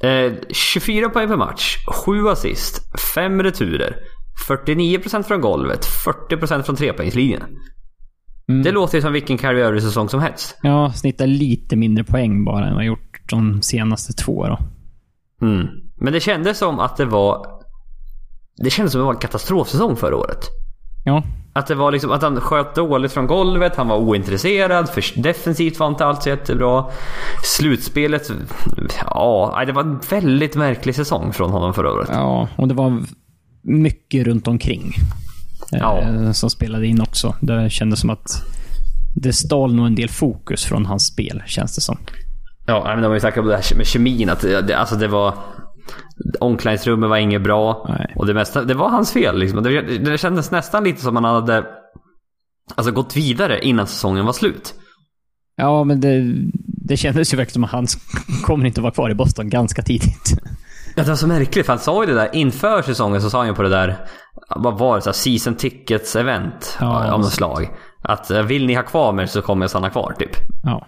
Eh, 0.00 0.32
24 0.50 1.08
poäng 1.08 1.28
per 1.28 1.36
match, 1.36 1.76
7 2.04 2.28
assist, 2.28 2.82
5 3.14 3.42
returer, 3.42 3.96
49% 4.48 5.22
från 5.22 5.40
golvet, 5.40 5.86
40% 6.30 6.62
från 6.62 6.76
trepoängslinjen. 6.76 7.42
Mm. 8.48 8.62
Det 8.62 8.70
låter 8.70 8.98
ju 8.98 9.02
som 9.02 9.12
vilken 9.12 9.38
Kyrie 9.38 9.68
Irving-säsong 9.68 10.08
som 10.08 10.20
helst. 10.20 10.58
Ja, 10.62 10.92
snittar 10.92 11.26
lite 11.26 11.76
mindre 11.76 12.04
poäng 12.04 12.44
bara 12.44 12.66
än 12.66 12.74
vad 12.74 12.82
jag 12.82 12.86
gjort 12.88 13.20
de 13.30 13.62
senaste 13.62 14.12
två 14.12 14.46
då. 14.46 14.58
Mm. 15.46 15.66
Men 16.00 16.12
det 16.12 16.20
kändes 16.20 16.58
som 16.58 16.78
att 16.78 16.96
det 16.96 17.04
var... 17.04 17.46
Det 18.56 18.70
kändes 18.70 18.92
som 18.92 19.00
att 19.00 19.02
det 19.02 19.06
var 19.06 19.12
en 19.14 19.18
katastrofsäsong 19.20 19.96
förra 19.96 20.16
året. 20.16 20.38
Ja, 21.04 21.22
Att 21.52 21.66
det 21.66 21.74
var 21.74 21.92
liksom 21.92 22.10
att 22.12 22.22
han 22.22 22.40
sköt 22.40 22.74
dåligt 22.74 23.12
från 23.12 23.26
golvet, 23.26 23.76
han 23.76 23.88
var 23.88 23.96
ointresserad, 23.96 24.88
för 24.88 25.22
defensivt 25.22 25.78
var 25.78 25.88
inte 25.88 26.04
allt 26.06 26.22
så 26.22 26.28
jättebra. 26.28 26.84
Slutspelet, 27.44 28.30
ja, 29.04 29.62
det 29.66 29.72
var 29.72 29.82
en 29.82 30.00
väldigt 30.10 30.54
märklig 30.54 30.94
säsong 30.94 31.32
från 31.32 31.50
honom 31.50 31.74
förra 31.74 31.92
året. 31.92 32.08
ja 32.12 32.48
och 32.56 32.68
det 32.68 32.74
var 32.74 33.02
mycket 33.62 34.26
runt 34.26 34.48
omkring. 34.48 34.94
eh, 35.72 35.78
Ja. 35.78 36.32
Som 36.32 36.50
spelade 36.50 36.86
in 36.86 37.00
också. 37.00 37.34
Det 37.40 37.70
kändes 37.70 38.00
som 38.00 38.10
att 38.10 38.42
det 39.16 39.32
stal 39.32 39.74
nog 39.74 39.86
en 39.86 39.94
del 39.94 40.08
fokus 40.08 40.64
från 40.64 40.86
hans 40.86 41.06
spel, 41.06 41.42
känns 41.46 41.74
det 41.74 41.80
som. 41.80 41.98
Ja, 42.66 42.82
men 42.86 42.96
de 43.02 43.06
har 43.06 43.14
ju 43.14 43.20
snackat 43.20 43.38
om 43.42 43.46
det 43.46 43.54
här 43.56 43.76
med 43.76 43.86
kemin, 43.86 44.30
att 44.30 44.40
det- 44.40 44.78
alltså 44.78 44.96
det 44.96 45.08
var... 45.08 45.34
Omklädningsrummet 46.40 47.10
var 47.10 47.16
inget 47.16 47.42
bra. 47.42 47.86
Nej. 47.88 48.12
Och 48.16 48.26
det 48.26 48.34
mesta, 48.34 48.64
det 48.64 48.74
var 48.74 48.88
hans 48.88 49.12
fel 49.12 49.38
liksom. 49.38 49.62
Det, 49.62 49.80
det 49.98 50.18
kändes 50.18 50.50
nästan 50.50 50.84
lite 50.84 51.00
som 51.02 51.16
att 51.16 51.22
han 51.24 51.34
hade 51.34 51.64
alltså, 52.74 52.92
gått 52.92 53.16
vidare 53.16 53.64
innan 53.64 53.86
säsongen 53.86 54.26
var 54.26 54.32
slut. 54.32 54.74
Ja, 55.56 55.84
men 55.84 56.00
det, 56.00 56.34
det 56.88 56.96
kändes 56.96 57.32
ju 57.32 57.36
verkligen 57.36 57.52
som 57.52 57.64
att 57.64 57.70
han 57.70 57.86
kommer 58.44 58.66
inte 58.66 58.80
vara 58.80 58.92
kvar 58.92 59.10
i 59.10 59.14
Boston 59.14 59.50
ganska 59.50 59.82
tidigt. 59.82 60.38
Ja, 60.96 61.02
det 61.02 61.08
var 61.08 61.16
så 61.16 61.26
märkligt 61.26 61.66
för 61.66 61.72
han 61.72 61.80
sa 61.80 62.02
ju 62.04 62.06
det 62.06 62.14
där 62.14 62.34
inför 62.34 62.82
säsongen 62.82 63.22
så 63.22 63.30
sa 63.30 63.38
han 63.38 63.46
ju 63.46 63.54
på 63.54 63.62
det 63.62 63.68
där, 63.68 63.96
vad 64.56 64.78
var 64.78 64.96
det, 64.96 65.02
så 65.02 65.08
här, 65.08 65.14
season 65.14 65.54
tickets 65.54 66.16
event 66.16 66.76
Ja. 66.80 67.12
av 67.12 67.20
något 67.20 67.32
slag. 67.32 67.70
Att 68.02 68.30
vill 68.30 68.66
ni 68.66 68.74
ha 68.74 68.82
kvar 68.82 69.12
mig 69.12 69.28
så 69.28 69.42
kommer 69.42 69.62
jag 69.64 69.70
stanna 69.70 69.90
kvar 69.90 70.14
typ. 70.18 70.30
Ja. 70.62 70.86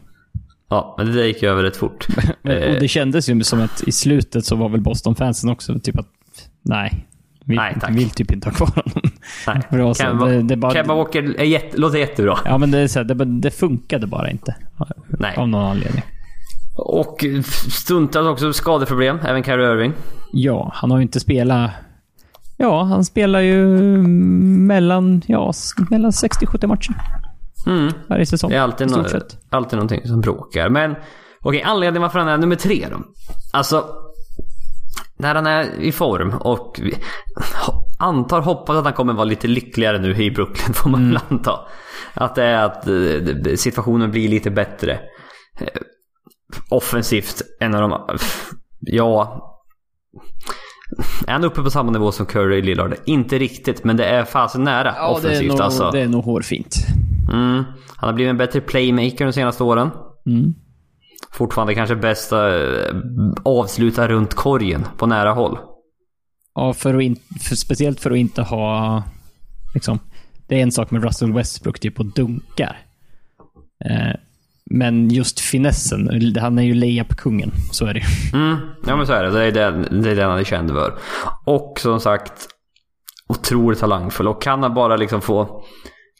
Ja, 0.68 0.94
men 0.98 1.06
det 1.06 1.12
där 1.12 1.24
gick 1.24 1.42
ju 1.42 1.48
över 1.48 1.62
rätt 1.62 1.76
fort. 1.76 2.06
Eh, 2.44 2.74
och 2.74 2.80
det 2.80 2.88
kändes 2.88 3.28
ju 3.28 3.42
som 3.44 3.60
att 3.60 3.82
i 3.86 3.92
slutet 3.92 4.44
så 4.44 4.56
var 4.56 4.68
väl 4.68 4.80
Boston-fansen 4.80 5.50
också 5.50 5.78
typ 5.78 5.98
att 5.98 6.06
nej, 6.62 7.06
vi 7.44 7.56
Nej, 7.56 7.76
tack. 7.80 7.90
vill 7.90 8.10
typ 8.10 8.32
inte 8.32 8.48
ha 8.48 8.54
kvar 8.54 8.68
honom. 8.84 9.10
nej. 9.46 9.94
Så, 9.94 10.02
Kemba, 10.02 10.26
det- 10.26 10.42
det 10.42 10.56
bara- 10.56 10.72
Kemba 10.72 10.94
Walker 10.94 11.34
är 11.40 11.44
jätte, 11.44 11.76
låter 11.76 11.98
jättebra. 11.98 12.38
Ja, 12.44 12.58
men 12.58 12.70
det, 12.70 12.78
är 12.78 12.88
så 12.88 12.98
här, 12.98 13.04
det, 13.04 13.24
det 13.24 13.50
funkade 13.50 14.06
bara 14.06 14.30
inte. 14.30 14.54
Nej. 15.08 15.36
Av 15.36 15.48
någon 15.48 15.64
anledning. 15.70 16.02
Och 16.76 17.24
stundtals 17.70 18.28
också 18.28 18.52
skadeproblem, 18.52 19.18
även 19.26 19.44
Kyrie 19.44 19.72
Irving. 19.72 19.92
Ja, 20.32 20.70
han 20.74 20.90
har 20.90 20.98
ju 20.98 21.02
inte 21.02 21.20
spelat... 21.20 21.70
Ja, 22.56 22.82
han 22.82 23.04
spelar 23.04 23.40
ju 23.40 23.66
mellan, 24.66 25.22
ja, 25.26 25.52
mellan 25.90 26.10
60-70 26.10 26.66
matcher 26.66 26.94
Mm. 27.66 27.92
varje 28.08 28.26
säsong. 28.26 28.50
Det 28.50 28.56
är 28.56 28.60
alltid, 28.60 28.90
no 28.90 29.04
alltid 29.50 29.76
någonting 29.76 30.08
som 30.08 30.20
bråkar. 30.20 30.68
Men 30.68 30.94
okej, 31.42 31.62
anledningen 31.62 32.02
varför 32.02 32.18
han 32.18 32.28
är 32.28 32.38
nummer 32.38 32.56
tre 32.56 32.86
då. 32.90 33.00
Alltså, 33.52 33.84
när 35.18 35.34
han 35.34 35.46
är 35.46 35.80
i 35.80 35.92
form 35.92 36.34
och 36.34 36.80
vi 36.82 36.94
antar, 37.98 38.40
hoppas 38.40 38.76
att 38.76 38.84
han 38.84 38.92
kommer 38.92 39.12
vara 39.12 39.24
lite 39.24 39.48
lyckligare 39.48 39.98
nu 39.98 40.22
i 40.22 40.30
Brooklyn 40.30 40.74
får 40.74 40.90
man 40.90 41.08
väl 41.08 41.18
anta. 41.28 41.60
Att 42.14 42.34
det 42.34 42.44
är 42.44 42.64
att 42.64 42.86
eh, 42.86 43.54
situationen 43.56 44.10
blir 44.10 44.28
lite 44.28 44.50
bättre. 44.50 44.92
Eh, 45.60 45.68
Offensivt, 46.70 47.42
en 47.60 47.74
av 47.74 47.80
de... 47.80 48.18
Ja... 48.80 49.42
Är 51.26 51.32
han 51.32 51.44
uppe 51.44 51.62
på 51.62 51.70
samma 51.70 51.92
nivå 51.92 52.12
som 52.12 52.26
Curry 52.26 52.62
Lillard? 52.62 52.94
Inte 53.04 53.38
riktigt, 53.38 53.84
men 53.84 53.96
det 53.96 54.04
är 54.04 54.24
fasen 54.24 54.64
nära 54.64 54.94
Ja, 54.96 55.02
det 55.02 55.08
är, 55.08 55.12
offensivt 55.12 55.48
nog, 55.48 55.60
alltså. 55.60 55.90
det 55.90 56.00
är 56.00 56.08
nog 56.08 56.24
hårfint. 56.24 56.76
Mm. 57.32 57.64
Han 57.96 58.08
har 58.08 58.12
blivit 58.12 58.30
en 58.30 58.36
bättre 58.36 58.60
playmaker 58.60 59.24
de 59.24 59.32
senaste 59.32 59.64
åren. 59.64 59.90
Mm. 60.26 60.54
Fortfarande 61.32 61.74
kanske 61.74 61.96
bäst 61.96 62.32
att 62.32 62.52
avsluta 63.42 64.08
runt 64.08 64.34
korgen 64.34 64.86
på 64.96 65.06
nära 65.06 65.32
håll. 65.32 65.58
Ja, 66.54 66.72
för 66.72 66.94
att 66.94 67.02
in, 67.02 67.16
för, 67.40 67.56
speciellt 67.56 68.00
för 68.00 68.10
att 68.10 68.16
inte 68.16 68.42
ha... 68.42 69.02
Liksom, 69.74 69.98
det 70.46 70.58
är 70.58 70.62
en 70.62 70.72
sak 70.72 70.90
med 70.90 71.04
Russell 71.04 71.32
Westbrook, 71.32 71.80
typ 71.80 72.00
och 72.00 72.06
dunkar. 72.06 72.78
Eh, 73.84 74.14
Men 74.70 75.08
just 75.10 75.40
finessen, 75.40 76.34
han 76.40 76.58
är 76.58 76.62
ju 76.62 76.74
layup-kungen. 76.74 77.52
Så 77.72 77.86
är 77.86 77.94
det 77.94 78.00
ju. 78.00 78.38
Mm, 78.38 78.56
ja 78.86 78.96
men 78.96 79.06
så 79.06 79.12
är 79.12 79.22
det. 79.24 79.30
Det 79.30 79.44
är 79.44 79.52
den, 79.52 80.02
det 80.02 80.10
är 80.10 80.16
den 80.16 80.30
han 80.30 80.38
är 80.38 80.44
känd 80.44 80.70
för. 80.70 80.94
Och 81.44 81.78
som 81.80 82.00
sagt, 82.00 82.48
otroligt 83.28 83.78
talangfull. 83.80 84.28
Och 84.28 84.42
kan 84.42 84.62
han 84.62 84.74
bara 84.74 84.96
liksom 84.96 85.20
få... 85.20 85.64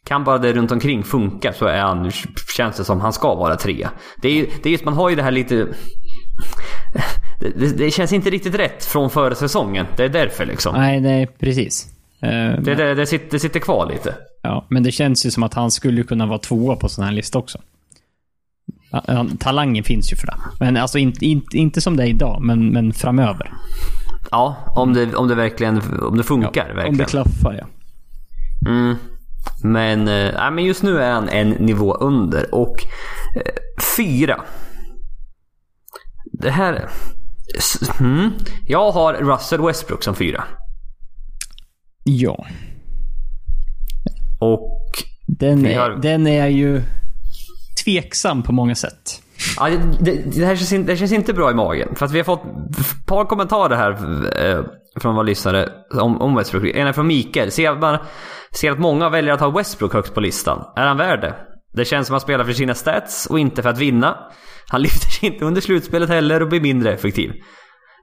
Kan 0.06 0.24
bara 0.24 0.38
det 0.38 0.52
runt 0.52 0.70
omkring 0.72 1.04
funka 1.04 1.52
så 1.52 1.66
är 1.66 1.80
han, 1.80 2.10
känns 2.56 2.76
det 2.76 2.84
som 2.84 3.00
han 3.00 3.12
ska 3.12 3.34
vara 3.34 3.56
trea. 3.56 3.90
Det 4.22 4.28
är 4.28 4.32
ju, 4.32 4.46
det 4.62 4.68
är 4.68 4.70
just, 4.70 4.84
man 4.84 4.94
har 4.94 5.10
ju 5.10 5.16
det 5.16 5.22
här 5.22 5.30
lite... 5.30 5.66
Det, 7.40 7.48
det, 7.58 7.78
det 7.78 7.90
känns 7.90 8.12
inte 8.12 8.30
riktigt 8.30 8.54
rätt 8.54 8.84
från 8.84 9.10
förra 9.10 9.34
säsongen. 9.34 9.86
Det 9.96 10.04
är 10.04 10.08
därför 10.08 10.46
liksom. 10.46 10.74
Nej, 10.74 11.00
nej, 11.00 11.26
precis. 11.26 11.86
Eh, 12.22 12.28
Det, 12.62 12.74
det, 12.74 12.94
det, 12.94 13.06
sitter, 13.06 13.30
det 13.30 13.38
sitter 13.38 13.60
kvar 13.60 13.86
lite. 13.86 14.14
Ja, 14.42 14.66
men 14.70 14.82
det 14.82 14.92
känns 14.92 15.26
ju 15.26 15.30
som 15.30 15.42
att 15.42 15.54
han 15.54 15.70
skulle 15.70 16.02
kunna 16.02 16.26
vara 16.26 16.38
tvåa 16.38 16.76
på 16.76 16.88
sån 16.88 17.04
här 17.04 17.12
lista 17.12 17.38
också. 17.38 17.58
Ja, 18.90 19.26
Talangen 19.38 19.84
finns 19.84 20.12
ju 20.12 20.16
för 20.16 20.26
det. 20.26 20.36
Men 20.60 20.76
alltså 20.76 20.98
inte, 20.98 21.26
inte, 21.26 21.58
inte 21.58 21.80
som 21.80 21.96
det 21.96 22.02
är 22.02 22.08
idag, 22.08 22.42
men, 22.42 22.68
men 22.68 22.92
framöver. 22.92 23.52
Ja, 24.30 24.56
om 24.76 24.92
det, 24.92 25.14
om 25.14 25.28
det 25.28 25.34
verkligen 25.34 25.82
om 26.02 26.16
det 26.16 26.22
funkar. 26.22 26.66
verkligen. 26.66 26.88
Om 26.88 26.96
det 26.96 27.04
klaffar, 27.04 27.54
ja. 27.60 27.66
Mm. 28.70 28.96
Men, 29.64 30.04
nej, 30.04 30.50
men 30.52 30.64
just 30.64 30.82
nu 30.82 30.98
är 31.02 31.10
han 31.12 31.28
en 31.28 31.50
nivå 31.50 31.94
under. 31.94 32.54
Och 32.54 32.84
eh, 33.36 33.52
fyra. 33.96 34.44
Det 36.32 36.50
här... 36.50 36.88
Mm. 38.00 38.30
Jag 38.66 38.90
har 38.92 39.14
Russell 39.14 39.60
Westbrook 39.66 40.02
som 40.02 40.14
fyra. 40.14 40.44
Ja. 42.04 42.46
Och... 44.40 44.82
Den 45.26 45.66
är, 45.66 45.78
har- 45.78 45.90
den 45.90 46.26
är 46.26 46.46
ju 46.46 46.82
tveksam 47.84 48.42
på 48.42 48.52
många 48.52 48.74
sätt. 48.74 49.22
Ja, 49.58 49.68
det, 49.68 49.78
det, 50.00 50.38
det, 50.40 50.46
här 50.46 50.56
känns, 50.56 50.72
in- 50.72 50.86
det 50.86 50.96
känns 50.96 51.12
inte 51.12 51.32
bra 51.32 51.50
i 51.50 51.54
magen. 51.54 51.94
För 51.96 52.06
att 52.06 52.12
vi 52.12 52.18
har 52.18 52.24
fått 52.24 52.42
ett 52.78 53.06
par 53.06 53.24
kommentarer 53.24 53.76
här 53.76 53.90
eh, 54.44 54.64
från 55.00 55.14
våra 55.14 55.22
lyssnare 55.22 55.68
om, 55.94 56.20
om 56.20 56.34
Westbrook. 56.36 56.64
En 56.74 56.86
är 56.86 56.92
från 56.92 57.06
Mikael. 57.06 57.50
Ser, 57.50 57.74
man, 57.74 57.98
ser 58.52 58.70
att 58.70 58.78
många 58.78 59.08
väljer 59.08 59.34
att 59.34 59.40
ha 59.40 59.50
Westbrook 59.50 59.92
högst 59.92 60.14
på 60.14 60.20
listan. 60.20 60.64
Är 60.76 60.86
han 60.86 60.96
värd 60.96 61.20
det? 61.20 61.34
Det 61.72 61.84
känns 61.84 62.06
som 62.06 62.16
att 62.16 62.22
han 62.22 62.26
spelar 62.26 62.44
för 62.44 62.52
sina 62.52 62.74
stats 62.74 63.26
och 63.26 63.38
inte 63.38 63.62
för 63.62 63.70
att 63.70 63.78
vinna. 63.78 64.16
Han 64.68 64.82
lyfter 64.82 65.08
sig 65.10 65.28
inte 65.28 65.44
under 65.44 65.60
slutspelet 65.60 66.08
heller 66.08 66.42
och 66.42 66.48
blir 66.48 66.60
mindre 66.60 66.92
effektiv. 66.92 67.30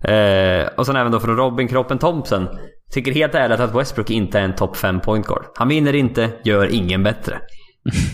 Eh, 0.04 0.68
och 0.78 0.86
sen 0.86 0.96
även 0.96 1.12
då 1.12 1.20
från 1.20 1.38
Robin 1.38 1.68
Kroppen 1.68 1.98
Thompson. 1.98 2.48
Tycker 2.94 3.12
helt 3.12 3.36
ärligt 3.36 3.60
att 3.60 3.76
Westbrook 3.76 4.10
inte 4.10 4.40
är 4.40 4.44
en 4.44 4.56
topp 4.56 4.78
5 4.78 5.00
point 5.00 5.28
guard. 5.28 5.46
Han 5.56 5.68
vinner 5.68 5.96
inte, 5.96 6.30
gör 6.44 6.74
ingen 6.74 7.04
bättre. 7.04 7.40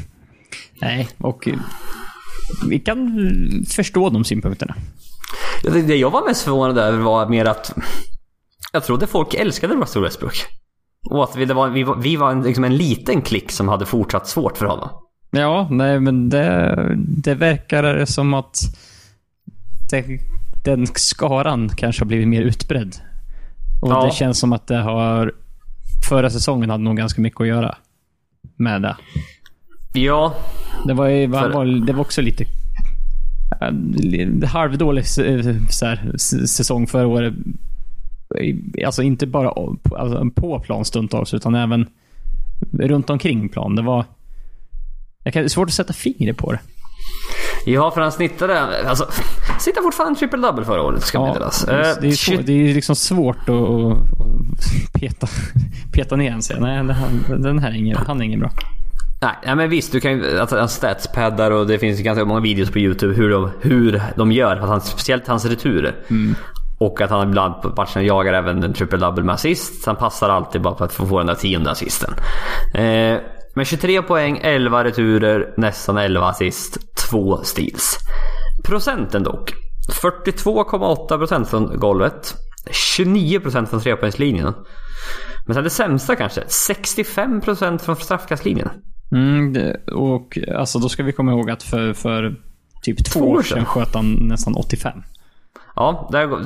Nej, 0.81 1.09
och 1.17 1.47
vi 2.69 2.79
kan 2.79 3.19
förstå 3.67 4.09
de 4.09 4.23
synpunkterna. 4.23 4.75
Ja, 5.63 5.71
Det, 5.71 5.81
det 5.81 5.95
jag 5.95 6.09
var 6.11 6.27
mest 6.27 6.41
förvånad 6.41 6.77
över 6.77 6.97
var 6.99 7.29
mer 7.29 7.45
att 7.45 7.73
jag 8.73 8.83
trodde 8.83 9.07
folk 9.07 9.33
älskade 9.33 9.75
Russell 9.75 10.01
Westbrook. 10.01 10.33
Och 11.09 11.23
att 11.23 11.35
vi, 11.35 11.45
det 11.45 11.53
var, 11.53 11.69
vi 11.69 11.83
var, 11.83 11.95
vi 11.95 12.15
var 12.15 12.31
en, 12.31 12.41
liksom 12.41 12.63
en 12.63 12.77
liten 12.77 13.21
klick 13.21 13.51
som 13.51 13.67
hade 13.67 13.85
fortsatt 13.85 14.27
svårt 14.27 14.57
för 14.57 14.65
honom. 14.65 14.89
Ja, 15.31 15.67
nej 15.71 15.99
men 15.99 16.29
det, 16.29 16.75
det 16.97 17.33
verkar 17.35 18.05
som 18.05 18.33
att 18.33 18.59
det, 19.91 20.05
den 20.65 20.87
skaran 20.87 21.69
kanske 21.69 22.01
har 22.01 22.07
blivit 22.07 22.27
mer 22.27 22.41
utbredd. 22.41 22.95
Och 23.81 23.91
Ja. 23.91 24.05
det 24.05 24.11
känns 24.11 24.39
som 24.39 24.53
att 24.53 24.67
det 24.67 24.77
har... 24.81 25.33
Förra 26.09 26.29
säsongen 26.29 26.69
hade 26.69 26.83
nog 26.83 26.97
ganska 26.97 27.21
mycket 27.21 27.41
att 27.41 27.47
göra 27.47 27.75
med 28.55 28.81
det. 28.81 28.95
Ja, 29.93 30.33
Det 30.85 30.93
var, 30.93 31.07
ju, 31.07 31.31
För- 31.31 31.49
var, 31.49 31.65
det 31.85 31.93
var 31.93 32.01
också 32.01 32.21
lite 32.21 32.45
li- 33.93 34.45
halvdålig 34.45 35.01
eh, 35.01 35.55
så 35.69 35.85
här, 35.85 36.17
säsong 36.47 36.87
förra 36.87 37.07
året. 37.07 37.33
Alltså 38.85 39.01
inte 39.03 39.27
bara 39.27 39.49
på- 39.83 39.95
alltså, 39.97 40.29
på 40.35 40.59
plan 40.59 40.85
stundtals, 40.85 41.33
utan 41.33 41.55
även 41.55 41.87
runt 42.79 43.09
omkring 43.09 43.49
plan. 43.49 43.75
Det 43.75 43.81
var... 43.81 44.05
Jag 45.23 45.33
kan, 45.33 45.41
det 45.41 45.47
är 45.47 45.49
svårt 45.49 45.67
att 45.67 45.73
sätta 45.73 45.93
fingret 45.93 46.37
på 46.37 46.51
det. 46.51 46.59
ja 47.65 47.91
för 47.91 48.01
han 48.01 48.11
snittade, 48.11 48.87
alltså, 48.89 49.07
snittade 49.59 49.83
fortfarande 49.83 50.19
triple 50.19 50.37
double 50.47 50.65
förra 50.65 50.81
året 50.81 51.03
ska 51.03 51.25
meddelas. 51.25 51.65
det, 51.65 51.71
är, 51.71 51.89
Eh, 51.89 51.95
det, 52.01 52.07
är 52.07 52.11
svårt, 52.11 52.45
det 52.45 52.53
är 52.69 52.73
liksom 52.73 52.95
svårt 52.95 53.49
att, 53.49 53.55
att, 53.55 53.97
peta, 54.93 55.27
peta 55.93 56.15
ner 56.15 56.31
en. 56.31 56.41
Nej, 56.61 56.83
det 56.83 56.93
här, 56.93 57.37
den 57.37 57.59
här 57.59 57.69
är 57.69 57.75
ingen, 57.75 57.97
han 58.07 58.21
är 58.21 58.25
ingen 58.25 58.39
bra. 58.39 58.51
Nej, 59.21 59.35
nej 59.45 59.55
men 59.55 59.69
visst, 59.69 59.91
du 59.91 59.99
kan 59.99 60.11
ju, 60.11 60.39
han 60.51 60.69
statspaddar 60.69 61.51
och 61.51 61.67
det 61.67 61.79
finns 61.79 61.99
ganska 61.99 62.25
många 62.25 62.39
videos 62.39 62.71
på 62.71 62.79
YouTube 62.79 63.13
hur 63.13 63.29
de, 63.29 63.51
hur 63.61 64.01
de 64.15 64.31
gör. 64.31 64.55
Att 64.55 64.69
han, 64.69 64.81
speciellt 64.81 65.27
hans 65.27 65.45
returer. 65.45 65.95
Och 66.79 67.01
att 67.01 67.09
han 67.09 67.29
ibland 67.29 67.61
på 67.61 67.69
matcherna 67.69 68.01
jagar 68.03 68.33
även 68.33 68.63
en 68.63 68.73
triple 68.73 68.97
double 68.97 69.23
med 69.23 69.35
assist. 69.35 69.83
Så 69.83 69.89
han 69.89 69.95
passar 69.95 70.29
alltid 70.29 70.61
bara 70.61 70.73
på 70.73 70.83
att 70.83 70.93
få 70.93 71.17
den 71.17 71.27
där 71.27 71.35
tionde 71.35 71.71
assisten. 71.71 72.13
Eh, 72.73 73.17
men 73.55 73.65
23 73.65 74.01
poäng, 74.01 74.39
11 74.41 74.83
returer, 74.83 75.53
nästan 75.57 75.97
11 75.97 76.25
assist, 76.25 76.77
2 77.09 77.43
steals. 77.43 77.97
Procenten 78.63 79.23
dock. 79.23 79.53
42,8% 80.01 81.45
från 81.45 81.79
golvet. 81.79 82.35
29% 82.95 83.65
från 83.65 83.79
trepoängslinjen. 83.79 84.53
Men 85.45 85.55
sen 85.55 85.63
det 85.63 85.69
sämsta 85.69 86.15
kanske, 86.15 86.41
65% 86.41 87.77
från 87.77 87.95
straffkastlinjen. 87.95 88.69
Mm, 89.11 89.53
det, 89.53 89.91
och 89.91 90.37
alltså 90.57 90.79
då 90.79 90.89
ska 90.89 91.03
vi 91.03 91.11
komma 91.11 91.31
ihåg 91.31 91.49
att 91.51 91.63
för, 91.63 91.93
för 91.93 92.35
typ 92.83 93.05
två 93.05 93.19
Två 93.19 93.29
år 93.29 93.41
sedan 93.41 93.57
sedan. 93.57 93.65
sköt 93.65 93.93
han 93.93 94.13
nästan 94.13 94.55
85. 94.55 95.01
Ja, 95.75 96.09
där 96.11 96.25
går 96.25 96.41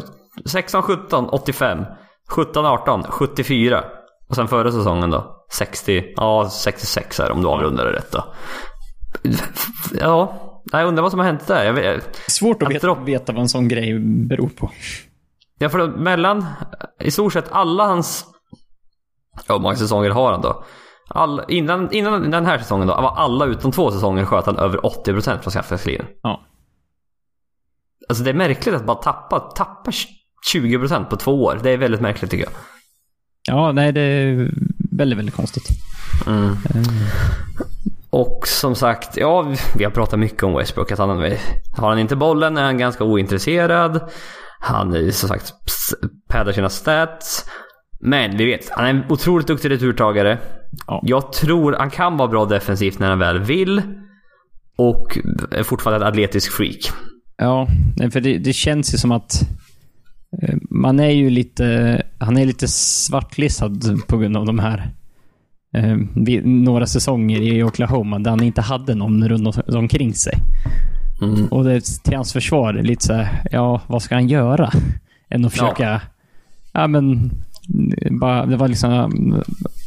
16, 0.45 0.81
17, 0.81 1.29
85. 1.29 1.85
17, 2.29 2.65
18, 2.65 3.03
74. 3.03 3.83
Och 4.29 4.35
sen 4.35 4.47
förra 4.47 4.71
säsongen 4.71 5.09
då? 5.09 5.45
60, 5.51 6.03
ja 6.15 6.49
66 6.49 7.19
är 7.19 7.25
det 7.27 7.31
om 7.33 7.41
du 7.41 7.47
avrundar 7.47 7.85
det 7.85 7.91
rätt 7.91 8.11
då. 8.11 8.33
Ja, 9.99 10.33
jag 10.71 10.87
undrar 10.87 11.01
vad 11.01 11.11
som 11.11 11.19
har 11.19 11.27
hänt 11.27 11.47
där. 11.47 11.65
Jag 11.65 11.73
vet, 11.73 12.15
Svårt 12.27 12.61
att 12.63 12.67
Att 12.67 12.75
veta, 12.75 12.87
dropp- 12.87 13.05
veta 13.05 13.31
vad 13.33 13.41
en 13.41 13.49
sån 13.49 13.67
grej 13.67 13.99
beror 13.99 14.49
på. 14.49 14.71
ja, 15.59 15.69
för 15.69 15.87
mellan 15.87 16.45
i 16.99 17.11
stort 17.11 17.33
sett 17.33 17.51
alla 17.51 17.85
hans... 17.87 18.25
Ja, 19.47 19.53
hur 19.53 19.61
många 19.61 19.75
säsonger 19.75 20.09
har 20.09 20.31
han 20.31 20.41
då? 20.41 20.63
All, 21.13 21.41
innan, 21.47 21.91
innan 21.91 22.31
den 22.31 22.45
här 22.45 22.57
säsongen 22.57 22.87
då, 22.87 22.93
var 22.93 23.15
alla 23.15 23.45
utom 23.45 23.71
två 23.71 23.91
säsonger 23.91 24.25
sköt 24.25 24.45
han 24.45 24.57
över 24.57 24.77
80% 24.77 25.39
från 25.39 25.51
straffkastlinjen. 25.51 26.05
Ja. 26.23 26.41
Alltså 28.09 28.23
det 28.23 28.29
är 28.29 28.33
märkligt 28.33 28.75
att 28.75 28.85
bara 28.85 28.97
tappa, 28.97 29.39
tappa 29.39 29.91
20% 30.53 31.05
på 31.05 31.15
två 31.15 31.43
år. 31.43 31.59
Det 31.63 31.69
är 31.69 31.77
väldigt 31.77 32.01
märkligt 32.01 32.31
tycker 32.31 32.45
jag. 32.45 32.53
Ja, 33.47 33.71
nej 33.71 33.91
det 33.91 34.01
är 34.01 34.51
väldigt, 34.97 35.19
väldigt 35.19 35.35
konstigt. 35.35 35.63
Och 38.09 38.47
som 38.47 38.75
sagt, 38.75 39.17
ja, 39.17 39.53
vi 39.77 39.83
har 39.83 39.91
pratat 39.91 40.19
mycket 40.19 40.43
om 40.43 40.55
Westbrook. 40.55 40.91
Att 40.91 40.99
han, 40.99 41.09
har 41.77 41.89
han 41.89 41.99
inte 41.99 42.15
bollen 42.15 42.57
är 42.57 42.63
han 42.63 42.77
ganska 42.77 43.03
ointresserad. 43.03 44.11
Han 44.59 44.95
är 44.95 45.11
som 45.11 45.29
sagt 45.29 45.53
paddar 46.29 46.51
sina 46.51 46.69
stats. 46.69 47.49
Men 47.99 48.37
vi 48.37 48.45
vet, 48.45 48.69
han 48.69 48.85
är 48.85 48.89
en 48.89 49.03
otroligt 49.09 49.47
duktig 49.47 49.71
returtagare. 49.71 50.37
Ja. 50.87 51.01
Jag 51.05 51.33
tror 51.33 51.75
han 51.79 51.89
kan 51.89 52.17
vara 52.17 52.27
bra 52.27 52.45
defensivt 52.45 52.99
när 52.99 53.09
han 53.09 53.19
väl 53.19 53.39
vill. 53.39 53.81
Och 54.77 55.17
är 55.51 55.63
fortfarande 55.63 56.05
ett 56.05 56.09
atletisk 56.13 56.51
freak. 56.51 56.79
Ja, 57.37 57.67
för 58.11 58.21
det, 58.21 58.37
det 58.37 58.53
känns 58.53 58.93
ju 58.93 58.97
som 58.97 59.11
att 59.11 59.41
eh, 60.41 60.55
man 60.69 60.99
är 60.99 61.09
ju 61.09 61.29
lite, 61.29 62.01
han 62.17 62.37
är 62.37 62.45
lite 62.45 62.67
svartlistad 62.67 63.71
på 64.07 64.17
grund 64.17 64.37
av 64.37 64.45
de 64.45 64.59
här 64.59 64.91
eh, 65.75 65.97
några 66.43 66.85
säsonger 66.87 67.41
i 67.41 67.63
Oklahoma 67.63 68.19
där 68.19 68.29
han 68.31 68.43
inte 68.43 68.61
hade 68.61 68.95
någon 68.95 69.29
runt 69.29 69.47
om- 69.57 69.75
omkring 69.77 70.13
sig. 70.13 70.37
Mm. 71.21 71.45
Och 71.47 71.63
det, 71.63 71.81
till 72.03 72.15
hans 72.15 72.33
försvar, 72.33 72.73
lite 72.73 73.05
så 73.05 73.13
här, 73.13 73.47
ja, 73.51 73.81
vad 73.87 74.01
ska 74.01 74.15
han 74.15 74.27
göra? 74.27 74.71
Än 75.29 75.45
att 75.45 75.51
försöka, 75.51 76.01
ja, 76.73 76.87
men, 76.87 77.31
eh, 77.97 78.13
bara, 78.19 78.45
det 78.45 78.55
var 78.57 78.67
liksom, 78.67 79.11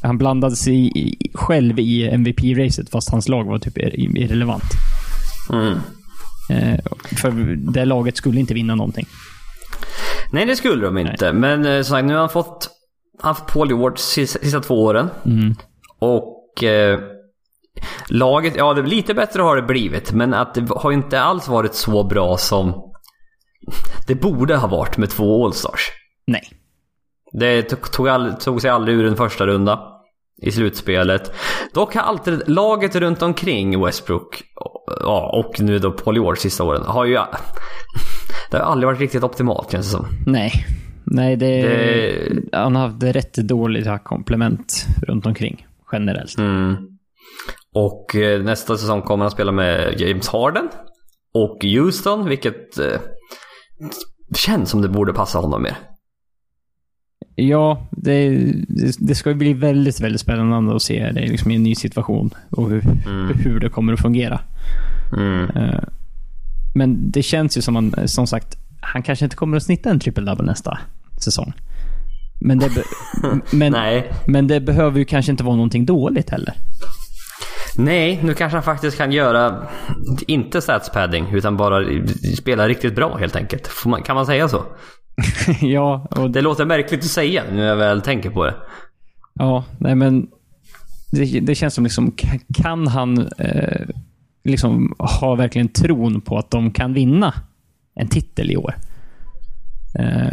han 0.07 0.19
blandade 0.19 0.57
sig 0.57 0.99
i, 0.99 1.31
själv 1.35 1.79
i 1.79 2.09
MVP-racet 2.11 2.90
fast 2.90 3.11
hans 3.11 3.29
lag 3.29 3.45
var 3.45 3.59
typ 3.59 3.79
ir- 3.79 4.19
irrelevant. 4.19 4.71
Mm. 5.53 5.79
Eh, 6.51 6.81
för 7.16 7.31
det 7.73 7.85
laget 7.85 8.16
skulle 8.16 8.40
inte 8.40 8.55
vinna 8.55 8.75
någonting. 8.75 9.07
Nej, 10.33 10.47
det 10.47 10.57
skulle 10.57 10.85
de 10.87 10.99
inte. 10.99 11.33
Men 11.33 11.66
eh, 11.66 11.77
som 11.83 11.85
sagt, 11.85 12.07
nu 12.07 12.12
har 12.12 12.21
han 12.21 12.29
fått, 12.29 12.71
han 13.23 13.35
fått 13.35 13.47
Paul 13.53 13.69
George 13.69 13.97
sista, 13.97 14.38
sista 14.38 14.61
två 14.61 14.85
åren. 14.85 15.09
Mm. 15.27 15.55
Och 15.99 16.64
eh, 16.64 17.01
laget, 18.09 18.55
ja 18.57 18.75
det 18.75 18.83
lite 18.83 19.14
bättre 19.14 19.42
har 19.42 19.57
det 19.57 19.62
blivit. 19.62 20.12
Men 20.12 20.35
att 20.35 20.55
det 20.55 20.66
har 20.77 20.92
inte 20.92 21.21
alls 21.21 21.49
varit 21.49 21.75
så 21.75 22.05
bra 22.05 22.37
som 22.37 22.92
det 24.07 24.14
borde 24.14 24.57
ha 24.57 24.69
varit 24.69 24.97
med 24.99 25.11
två 25.11 25.45
Allstars. 25.47 25.81
Nej. 26.27 26.42
Det 27.33 27.62
tog, 27.62 28.09
all, 28.09 28.33
tog 28.33 28.61
sig 28.62 28.71
aldrig 28.71 28.97
ur 28.99 29.05
den 29.05 29.16
första 29.16 29.47
runda 29.47 29.81
i 30.42 30.51
slutspelet. 30.51 31.33
Dock 31.75 31.94
har 31.94 32.03
alltid 32.03 32.42
laget 32.46 32.96
runt 32.96 33.22
omkring 33.22 33.85
Westbrook 33.85 34.42
ja, 35.01 35.31
och 35.44 35.61
nu 35.61 35.79
då 35.79 35.90
Paul 35.92 36.14
George 36.16 36.40
sista 36.40 36.64
åren 36.64 36.83
har 36.87 37.05
ju... 37.05 37.14
Det 38.51 38.57
har 38.59 38.64
aldrig 38.64 38.87
varit 38.87 39.01
riktigt 39.01 39.22
optimalt 39.25 39.72
känns 39.72 39.87
det 39.87 39.90
som. 39.96 40.07
Nej. 40.27 40.53
Nej, 41.05 41.37
det, 41.37 41.62
Det- 41.62 42.57
han 42.59 42.77
har 42.77 42.88
haft 42.88 43.03
rätt 43.03 43.35
dåligt 43.35 43.87
komplement 44.05 44.87
runt 45.09 45.27
omkring 45.27 45.66
generellt. 45.92 46.38
Mm. 46.38 46.77
Och 47.75 48.16
eh, 48.16 48.42
nästa 48.42 48.77
säsong 48.77 49.03
kommer 49.03 49.25
han 49.25 49.31
spela 49.31 49.53
med 49.53 50.01
James 50.01 50.29
Harden 50.29 50.68
och 51.35 51.59
Houston, 51.64 52.29
vilket 52.29 52.79
eh, 52.79 53.01
känns 54.37 54.70
som 54.70 54.83
det 54.83 54.88
borde 54.88 55.12
passa 55.12 55.38
honom 55.38 55.62
mer. 55.62 55.77
Ja, 57.38 57.88
det, 57.90 58.53
det, 58.99 59.14
ska 59.14 59.35
bli 59.35 59.53
väldigt, 59.53 60.01
väldigt 60.01 60.20
spännande 60.20 60.77
att 60.77 60.83
se 60.83 61.11
det 61.12 61.27
liksom 61.27 61.51
i 61.51 61.55
en 61.55 61.62
ny 61.62 61.75
situation 61.75 62.31
och 62.51 62.70
hur, 62.70 62.83
hur 63.44 63.61
det 63.61 63.68
kommer 63.68 63.92
att 63.92 64.01
fungera. 64.01 64.40
Mm. 65.16 65.51
Eh, 65.51 65.81
Men 66.75 67.11
det 67.11 67.22
känns 67.22 67.59
ju 67.59 67.62
som 67.62 67.77
han, 67.77 68.09
som 68.09 68.27
sagt, 68.27 68.59
han 68.81 69.03
kanske 69.03 69.25
inte 69.25 69.37
kommer 69.37 69.57
att 69.57 69.62
snitta 69.62 69.90
en 69.90 70.01
triple 70.01 70.25
double 70.25 70.46
nästa 70.46 70.79
säsong. 71.25 71.53
Men 72.40 72.59
det, 72.59 72.70
men, 73.53 73.72
Nej. 73.72 74.12
men 74.27 74.46
det 74.46 74.61
behöver 74.61 74.99
ju 74.99 75.05
kanske 75.05 75.33
inte 75.33 75.44
vara 75.44 75.57
någonting 75.57 75.87
dåligt 75.87 76.31
heller. 76.31 76.55
Nej, 77.79 78.20
nu 78.22 78.35
kanske 78.35 78.57
han 78.57 78.62
faktiskt 78.62 78.96
kan 78.96 79.12
göra, 79.12 79.68
inte 80.27 80.61
statspadding, 80.61 81.27
utan 81.33 81.57
bara 81.57 81.85
spela 82.38 82.68
riktigt 82.68 82.94
bra 82.94 83.16
helt 83.16 83.37
enkelt. 83.37 83.70
Man, 83.85 84.03
kan 84.03 84.16
man 84.16 84.27
säga 84.27 84.49
så? 84.49 84.62
ja, 85.61 86.07
och 86.11 86.31
Det 86.31 86.40
låter 86.40 86.64
märkligt 86.64 87.00
att 87.00 87.07
säga 87.11 87.42
nu 87.50 87.57
när 87.57 87.64
jag 87.66 87.76
väl 87.76 88.00
tänker 88.02 88.31
på 88.31 88.44
det. 88.44 88.55
Ja, 89.35 89.64
nej 89.79 89.94
men 89.94 90.29
det, 91.12 91.40
det 91.40 91.55
känns 91.55 91.74
som 91.74 91.85
liksom, 91.85 92.12
ka- 92.12 92.40
kan 92.55 92.87
han 92.87 93.18
eh, 93.38 93.87
liksom 94.44 94.94
ha 94.98 95.35
verkligen 95.35 95.68
tron 95.68 96.20
på 96.20 96.38
att 96.38 96.50
de 96.50 96.70
kan 96.70 96.92
vinna 96.92 97.35
en 97.94 98.09
titel 98.09 98.50
i 98.50 98.57
år? 98.57 98.74
Eh, 99.98 100.33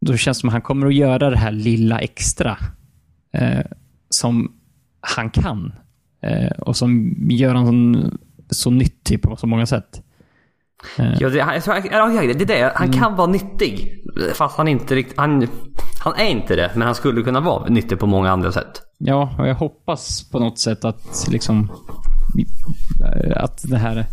då 0.00 0.16
känns 0.16 0.38
det 0.38 0.40
som 0.40 0.48
att 0.48 0.52
han 0.52 0.62
kommer 0.62 0.86
att 0.86 0.94
göra 0.94 1.30
det 1.30 1.38
här 1.38 1.52
lilla 1.52 1.98
extra 1.98 2.58
eh, 3.32 3.60
som 4.10 4.52
han 5.00 5.30
kan. 5.30 5.72
Eh, 6.22 6.50
och 6.50 6.76
som 6.76 7.16
gör 7.30 7.54
han 7.54 8.18
så 8.50 8.70
nyttig 8.70 9.22
på 9.22 9.36
så 9.36 9.46
många 9.46 9.66
sätt. 9.66 10.02
Eh, 10.98 11.12
Ja, 11.20 11.28
det, 11.28 11.40
han- 11.40 11.54
jag 11.90 12.38
det 12.38 12.42
är 12.44 12.46
det. 12.46 12.72
Han 12.76 12.92
kan 12.92 13.16
vara 13.16 13.26
nyttig. 13.26 14.02
Fast 14.34 14.56
han 14.56 14.68
inte 14.68 14.94
riktigt... 14.94 15.18
Han, 15.18 15.48
han 16.04 16.14
är 16.16 16.24
inte 16.28 16.56
det, 16.56 16.70
men 16.74 16.82
han 16.86 16.94
skulle 16.94 17.22
kunna 17.22 17.40
vara 17.40 17.68
nyttig 17.68 17.98
på 17.98 18.06
många 18.06 18.30
andra 18.30 18.52
sätt. 18.52 18.82
Ja, 18.98 19.34
och 19.38 19.48
jag 19.48 19.54
hoppas 19.54 20.30
på 20.30 20.38
något 20.38 20.58
sätt 20.58 20.84
att 20.84 21.26
liksom 21.30 21.70
att 23.36 23.62
det 23.70 23.76
här 23.78 24.06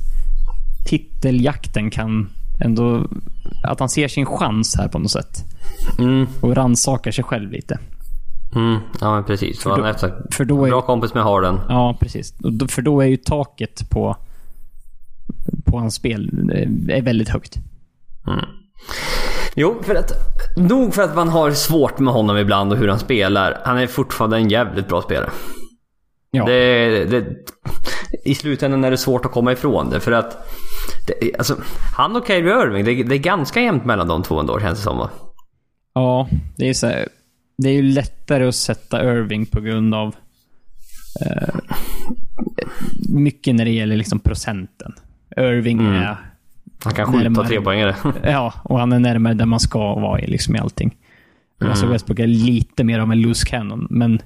titeljakten 0.86 1.90
kan 1.92 2.30
ändå... 2.62 3.06
Att 3.64 3.80
han 3.80 3.90
ser 3.90 4.08
sin 4.08 4.26
chans 4.26 4.76
här 4.78 4.88
på 4.88 5.00
något 5.00 5.12
sätt. 5.12 5.44
Mm, 6.00 6.28
Och 6.42 6.56
rannsakar 6.56 7.12
sig 7.12 7.24
själv 7.24 7.52
lite. 7.52 7.80
mm, 8.56 8.80
ja 9.02 9.16
men 9.16 9.24
precis. 9.24 9.60
För 9.64 9.70
då- 9.78 10.10
För 10.32 10.46
då 10.46 10.66
är, 10.66 10.70
bra 10.70 10.82
kompis 10.82 11.14
med 11.14 11.24
Harden. 11.24 11.60
ja, 11.70 11.98
precis. 12.00 12.34
För 12.70 12.82
då 12.82 13.02
är 13.02 13.06
ju 13.06 13.18
taket 13.18 13.90
på, 13.90 14.16
på 15.66 15.80
hans 15.80 15.96
spel 15.96 16.50
eh, 16.54 16.98
är 16.98 17.02
väldigt 17.02 17.30
högt. 17.30 17.58
Jo, 19.56 19.76
för 19.84 19.96
att... 19.96 20.12
Nog 20.58 20.94
för 20.94 21.02
att 21.02 21.16
man 21.16 21.30
har 21.30 21.52
svårt 21.52 22.00
med 22.00 22.14
honom 22.14 22.38
ibland 22.38 22.72
och 22.72 22.78
hur 22.78 22.88
han 22.88 23.00
spelar. 23.00 23.62
Han 23.66 23.78
är 23.78 23.88
fortfarande 23.88 24.38
en 24.38 24.50
jävligt 24.50 24.88
bra 24.88 25.02
spelare. 25.02 25.30
Ja, 26.32 26.46
Det, 26.46 27.06
det, 27.06 27.26
I 28.26 28.36
slutändan 28.36 28.84
är 28.84 28.92
det 28.92 28.98
svårt 28.98 29.26
att 29.26 29.32
komma 29.32 29.52
ifrån 29.52 29.90
det 29.90 30.00
för 30.00 30.12
att... 30.12 30.48
Det, 31.08 31.36
alltså, 31.38 31.58
han 31.98 32.16
och 32.16 32.28
Kyrie 32.28 32.64
Irving, 32.64 32.86
det, 32.86 33.04
det 33.04 33.16
är 33.16 33.20
ganska 33.20 33.62
jämnt 33.62 33.86
mellan 33.86 34.08
de 34.08 34.24
två 34.24 34.40
ändå 34.40 34.60
känns 34.60 34.80
det 34.80 34.84
som. 34.84 34.98
va? 34.98 35.10
ja 35.94 36.30
det 36.58 36.70
är 36.70 36.74
så 36.74 36.88
här, 36.88 37.08
Det 37.58 37.70
är 37.70 37.74
ju 37.74 37.82
lättare 37.82 38.48
att 38.48 38.56
sätta 38.56 39.04
Irving 39.04 39.46
på 39.46 39.62
grund 39.62 39.96
av 39.96 40.16
eh, 41.26 41.56
mycket 43.10 43.56
när 43.56 43.66
det 43.66 43.72
gäller 43.72 43.96
liksom 43.98 44.20
procenten. 44.20 44.94
Irving 45.38 45.80
Mm. 45.80 45.94
är 45.94 46.18
Han 46.84 46.94
kan 46.94 47.14
skjuta 47.14 47.44
trepoängare. 47.44 47.96
Ja, 48.24 48.54
och 48.64 48.80
han 48.80 48.92
är 48.92 49.00
närmare 49.00 49.34
där 49.34 49.46
man 49.46 49.60
ska 49.60 49.80
vara 49.80 50.20
i, 50.22 50.28
liksom 50.28 50.56
i 50.56 50.60
allting. 50.60 50.96
Russell 51.60 51.84
Mm. 51.84 51.92
Westbrook 51.94 52.20
är 52.20 52.28
lite 52.28 52.84
mer 52.84 53.00
av 53.00 53.12
en 53.12 53.22
loose 53.22 53.46
cannon, 53.48 53.88
men 53.90 54.20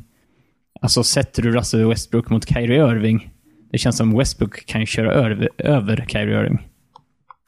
alltså 0.82 1.04
sätter 1.04 1.42
du 1.42 1.52
Russell 1.52 1.86
Westbrook 1.88 2.30
mot 2.30 2.50
Kyrie 2.50 2.88
Irving, 2.92 3.30
det 3.72 3.78
känns 3.78 3.98
som 3.98 4.18
Westbrook 4.18 4.66
kan 4.66 4.86
köra 4.86 5.14
över, 5.14 5.50
över 5.58 6.06
Kyrie 6.08 6.40
Irving. 6.40 6.68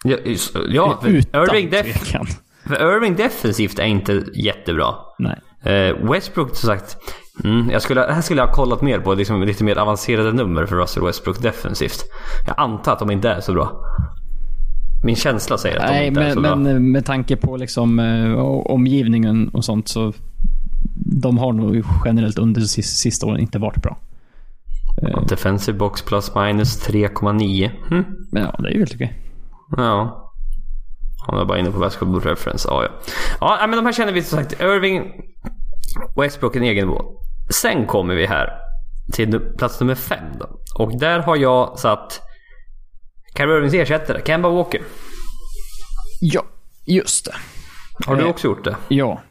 Ja, 0.04 0.18
just- 0.26 0.56
ja 0.70 1.00
Utan 1.06 1.42
Irving, 1.44 1.70
def, 1.70 2.16
Irving 2.80 3.16
defensivt 3.16 3.80
är 3.80 3.86
inte 3.86 4.24
jättebra. 4.36 4.94
Nej. 5.20 5.40
Eh, 5.74 6.12
Westbrook 6.12 6.56
som 6.56 6.68
sagt, 6.68 6.98
mm, 7.44 7.70
jag 7.70 7.82
skulle, 7.82 8.02
här 8.02 8.22
skulle 8.22 8.42
jag 8.42 8.48
ha 8.48 8.54
kollat 8.54 8.82
mer 8.82 9.00
på 9.00 9.14
liksom, 9.14 9.44
lite 9.44 9.64
mer 9.64 9.78
avancerade 9.78 10.34
nummer 10.34 10.66
för 10.66 10.76
Russell 10.76 11.04
Westbrook 11.04 11.42
defensivt. 11.42 12.06
Jag 12.48 12.56
antar 12.58 12.94
att 12.94 13.00
de 13.00 13.12
inte 13.12 13.30
är 13.30 13.42
så 13.42 13.54
bra. 13.54 13.82
Min 15.04 15.16
känsla 15.16 15.58
säger 15.58 15.78
att 15.78 15.88
de 15.88 15.94
Nej, 15.94 16.08
inte 16.08 16.22
är 16.22 16.34
så 16.34 16.40
men, 16.40 16.64
bra. 16.64 16.74
men 16.74 16.92
med 16.92 17.06
tanke 17.06 17.36
på 17.36 17.58
liksom, 17.58 18.00
eh, 18.00 18.34
omgivningen 18.72 19.50
och 19.50 19.66
sånt 19.66 19.88
så 19.88 20.14
de 21.22 21.38
har 21.38 21.54
nog 21.54 21.84
generellt 22.06 22.38
under 22.38 22.62
de 22.62 22.68
sista, 22.68 23.26
åren 23.26 23.40
inte 23.40 23.60
varit 23.60 23.82
bra. 23.82 23.98
Defensive 25.28 25.78
box 25.78 26.02
plus 26.02 26.36
minus 26.36 26.88
3,9. 26.88 27.72
Mm. 27.92 28.06
Men 28.32 28.44
ja, 28.44 28.56
det 28.60 28.68
är 28.70 28.72
ju 28.72 28.80
helt 28.80 28.96
okej. 28.96 29.22
Ja. 29.78 30.22
Han 31.28 31.40
är 31.40 31.46
bara 31.46 31.60
inne 31.60 31.72
på 31.72 31.80
basketball 31.80 32.22
reference. 32.22 32.68
Ja, 32.72 32.84
ja. 32.84 32.90
ja, 33.62 33.68
men 33.68 33.78
de 33.78 33.86
här 33.86 33.94
känner 33.94 34.14
vi 34.14 34.22
som 34.22 34.38
sagt. 34.38 34.62
Irving, 34.62 35.12
Westbrook 36.18 36.56
en 36.56 36.64
egen 36.64 36.88
nivå. 36.88 37.02
Sen 37.50 37.86
kommer 37.86 38.16
vi 38.16 38.26
här 38.26 38.50
till 39.14 39.40
plats 39.40 39.80
nummer 39.80 39.96
fem 39.96 40.26
då. 40.40 40.60
Och 40.84 41.00
där 41.00 41.20
har 41.20 41.36
jag 41.36 41.80
satt 41.80 42.22
Kyrie 43.38 43.56
Irvings 43.58 43.74
ersättare, 43.74 44.22
Kemba 44.26 44.50
Walker. 44.50 44.82
Ja, 46.22 46.44
just 46.86 47.26
det. 47.26 47.34
Har 48.08 48.16
du 48.16 48.22
Eh, 48.24 48.28
också 48.30 48.48
gjort 48.48 48.64
det? 48.64 48.76
Ja. 48.88 49.22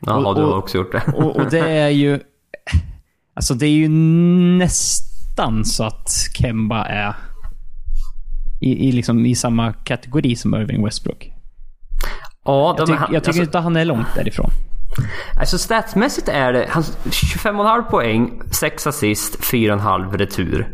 Jaha, 0.00 0.26
och- 0.28 0.34
du 0.34 0.42
har 0.42 0.56
också 0.58 0.78
gjort 0.78 0.92
det. 0.92 1.02
Och, 1.14 1.36
och 1.36 1.50
det 1.50 1.58
är 1.78 1.88
ju... 1.88 2.20
Alltså 3.34 3.54
det 3.54 3.66
är 3.66 3.70
ju 3.70 3.88
nästan 4.58 5.64
så 5.64 5.84
att 5.84 6.10
Kemba 6.34 6.84
är 6.84 7.14
i, 8.60 8.88
i, 8.88 8.92
liksom, 8.92 9.26
i 9.26 9.34
samma 9.34 9.72
kategori 9.72 10.36
som 10.36 10.54
Irving 10.54 10.84
Westbrook. 10.84 11.30
ja, 12.44 12.74
Jag, 12.78 12.86
tyck, 12.86 12.96
jag 13.00 13.06
tycker 13.08 13.28
alltså, 13.28 13.42
inte 13.42 13.58
han 13.58 13.76
är 13.76 13.84
långt 13.84 14.14
därifrån. 14.14 14.50
Alltså 15.40 15.58
statsmässigt 15.58 16.28
är 16.28 16.52
det 16.52 16.66
25,5 16.66 17.82
poäng, 17.90 18.42
6 18.52 18.86
assist, 18.86 19.40
4,5 19.40 20.16
retur. 20.16 20.68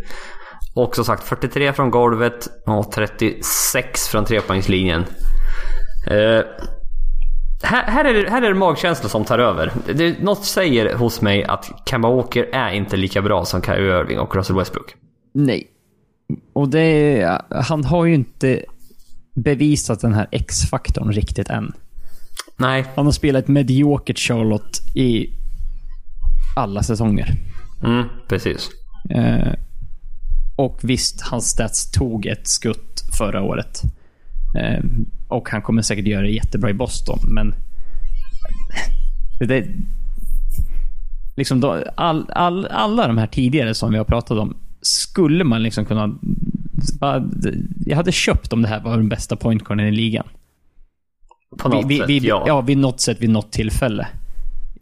Och 0.75 0.95
som 0.95 1.05
sagt 1.05 1.25
43 1.25 1.73
från 1.73 1.91
golvet 1.91 2.49
och 2.67 2.93
36 2.93 4.09
från 4.09 4.25
trepoängslinjen. 4.25 5.05
Uh, 6.11 6.43
här, 7.63 7.85
här, 7.85 8.05
är 8.05 8.15
det, 8.15 8.31
här 8.31 8.43
är 8.43 8.49
det 8.49 8.55
magkänsla 8.55 9.09
som 9.09 9.25
tar 9.25 9.39
över. 9.39 9.73
Det, 9.95 10.23
något 10.23 10.45
säger 10.45 10.95
hos 10.95 11.21
mig 11.21 11.45
att 11.45 11.83
Kemba 11.87 12.11
Walker 12.11 12.49
är 12.53 12.71
inte 12.71 12.97
lika 12.97 13.23
bra 13.23 13.45
som 13.45 13.63
Kyrie 13.63 14.01
Irving 14.01 14.19
och 14.19 14.37
Russell 14.37 14.57
Westbrook. 14.57 14.95
Nej. 15.35 15.67
Och 16.53 16.69
det 16.69 17.21
är, 17.21 17.43
Han 17.63 17.85
har 17.85 18.05
ju 18.05 18.15
inte 18.15 18.65
bevisat 19.35 20.01
den 20.01 20.15
här 20.15 20.29
X-faktorn 20.31 21.13
riktigt 21.13 21.51
än. 21.51 21.73
Nej. 22.57 22.85
Han 22.95 23.05
har 23.05 23.13
spelat 23.13 23.49
mediokert 23.49 24.19
Charlotte 24.19 24.81
i 24.95 25.31
alla 26.57 26.83
säsonger. 26.83 27.39
Mm, 27.85 28.05
precis. 28.29 28.71
Eh, 29.11 29.53
och 30.57 30.79
visst, 30.83 31.21
hans 31.21 31.51
stats 31.51 31.91
tog 31.91 32.27
ett 32.27 32.49
skutt 32.49 33.05
förra 33.19 33.43
året. 33.43 33.83
Eh, 34.59 34.85
och 35.29 35.51
han 35.51 35.63
kommer 35.63 35.83
säkert 35.83 36.07
göra 36.07 36.23
det 36.23 36.31
jättebra 36.31 36.71
i 36.71 36.75
Boston, 36.75 37.19
men... 37.23 37.55
Det, 39.39 39.67
liksom 41.37 41.61
då, 41.61 41.85
all, 41.97 42.31
all, 42.31 42.67
alla 42.67 43.07
de 43.07 43.19
här 43.19 43.27
tidigare 43.27 43.75
som 43.75 43.91
vi 43.91 43.99
har 43.99 44.05
pratat 44.05 44.39
om, 44.39 44.57
skulle 44.81 45.45
man 45.45 45.63
liksom 45.63 45.85
kunna... 45.85 46.19
Jag 47.87 47.97
hade 47.97 48.13
köpt 48.13 48.53
om 48.53 48.63
det 48.63 48.69
här 48.69 48.81
var 48.81 48.97
den 48.97 49.09
bästa 49.09 49.37
pointguarden 49.37 49.87
i 49.87 49.93
ligan. 49.93 50.27
På 51.59 51.69
något 51.69 51.87
vid, 51.87 52.01
sätt, 52.01 52.23
ja. 52.23 52.45
ja. 52.47 52.61
vid 52.61 52.79
något 52.79 53.01
sätt, 53.01 53.17
vid 53.21 53.31
något 53.31 53.53
tillfälle. 53.53 54.07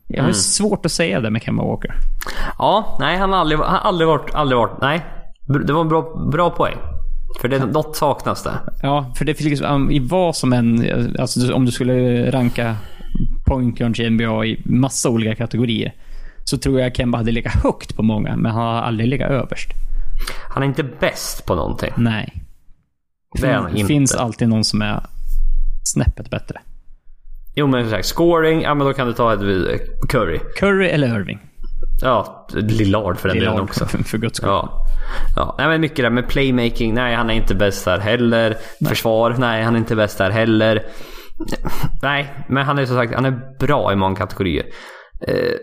Jag 0.08 0.18
har 0.22 0.28
Mm. 0.28 0.34
svårt 0.34 0.86
att 0.86 0.92
säga 0.92 1.20
det 1.20 1.30
med 1.30 1.42
Kemba 1.42 1.64
Walker. 1.64 1.94
Ja, 2.58 2.96
nej 3.00 3.18
han 3.18 3.32
har 3.32 3.38
aldrig, 3.38 3.58
han 3.60 3.70
har 3.70 3.78
aldrig 3.78 4.08
varit, 4.08 4.34
aldrig 4.34 4.58
varit, 4.58 4.80
nej. 4.80 5.00
Det 5.66 5.72
var 5.72 5.80
en 5.80 5.88
bra, 5.88 6.28
bra 6.32 6.50
poäng. 6.50 6.76
För 7.40 7.48
det, 7.48 7.58
något 7.58 7.96
saknas 7.96 8.42
där. 8.42 8.58
Ja, 8.82 9.12
för 9.16 9.24
det 9.24 9.34
finns 9.34 9.50
liksom, 9.50 9.90
i 9.90 9.98
vad 9.98 10.36
som 10.36 10.52
än, 10.52 10.86
alltså 11.18 11.54
om 11.54 11.64
du 11.64 11.72
skulle 11.72 12.30
ranka 12.30 12.76
pointguards 13.46 14.00
i 14.00 14.10
NBA 14.10 14.44
i 14.46 14.62
massa 14.64 15.08
olika 15.10 15.34
kategorier, 15.34 15.94
så 16.44 16.58
tror 16.58 16.80
jag 16.80 16.96
Kemba 16.96 17.18
hade 17.18 17.32
legat 17.32 17.52
högt 17.54 17.96
på 17.96 18.02
många, 18.02 18.36
men 18.36 18.52
han 18.52 18.62
har 18.62 18.82
aldrig 18.82 19.08
legat 19.08 19.30
överst. 19.30 19.68
Han 20.54 20.62
är 20.62 20.66
inte 20.66 20.82
bäst 20.82 21.46
på 21.46 21.54
någonting. 21.54 21.92
Nej. 21.96 22.42
Det 23.40 23.66
inte. 23.74 23.86
finns 23.86 24.14
alltid 24.14 24.48
någon 24.48 24.64
som 24.64 24.82
är 24.82 25.00
snäppet 25.84 26.30
bättre. 26.30 26.60
Jo 27.54 27.66
men 27.66 27.84
exakt, 27.84 28.06
scoring, 28.06 28.62
ja 28.62 28.74
men 28.74 28.86
då 28.86 28.92
kan 28.92 29.06
du 29.06 29.12
ta 29.12 29.32
ett 29.32 29.40
eh, 29.40 29.78
Curry. 30.08 30.38
Curry 30.56 30.88
eller 30.88 31.20
Irving? 31.20 31.38
Ja, 32.02 32.48
Lillard 32.52 33.18
för 33.18 33.28
den 33.28 33.36
delen 33.36 33.52
Lillard, 33.52 33.68
också. 33.68 33.86
för, 34.04 34.18
guds 34.18 34.36
skull. 34.36 34.48
Ja. 34.48 34.86
ja. 35.36 35.54
Nej, 35.58 35.68
men 35.68 35.80
mycket 35.80 35.96
där 35.96 36.10
med 36.10 36.28
playmaking. 36.28 36.94
Nej, 36.94 37.14
han 37.14 37.30
är 37.30 37.34
inte 37.34 37.54
bäst 37.54 37.84
där 37.84 37.98
heller. 37.98 38.56
Försvar. 38.88 39.34
Nej, 39.38 39.62
han 39.62 39.74
är 39.74 39.78
inte 39.78 39.96
bäst 39.96 40.18
där 40.18 40.30
heller. 40.30 40.82
Nej, 42.02 42.44
men 42.48 42.66
han 42.66 42.78
är 42.78 42.86
som 42.86 42.96
sagt 42.96 43.14
han 43.14 43.24
är 43.24 43.40
bra 43.58 43.92
i 43.92 43.96
många 43.96 44.16
kategorier. 44.16 44.66
Eh, 45.28 45.54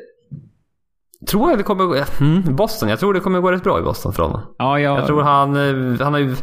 tror 1.29 1.49
jag 1.49 1.59
det 1.59 1.63
kommer. 1.63 2.05
Mm, 2.21 2.55
Boston. 2.55 2.89
Jag 2.89 2.99
tror 2.99 3.13
det 3.13 3.19
kommer 3.19 3.39
gå 3.39 3.51
rätt 3.51 3.63
bra 3.63 3.79
i 3.79 3.81
Boston 3.81 4.13
för 4.13 4.23
honom. 4.23 4.55
Ja, 4.57 4.79
jag, 4.79 4.99
Jag 4.99 5.07
tror 5.07 5.21
han... 5.21 5.55
eh, 5.55 5.99
Han 6.05 6.13
har 6.13 6.19
ju... 6.19 6.35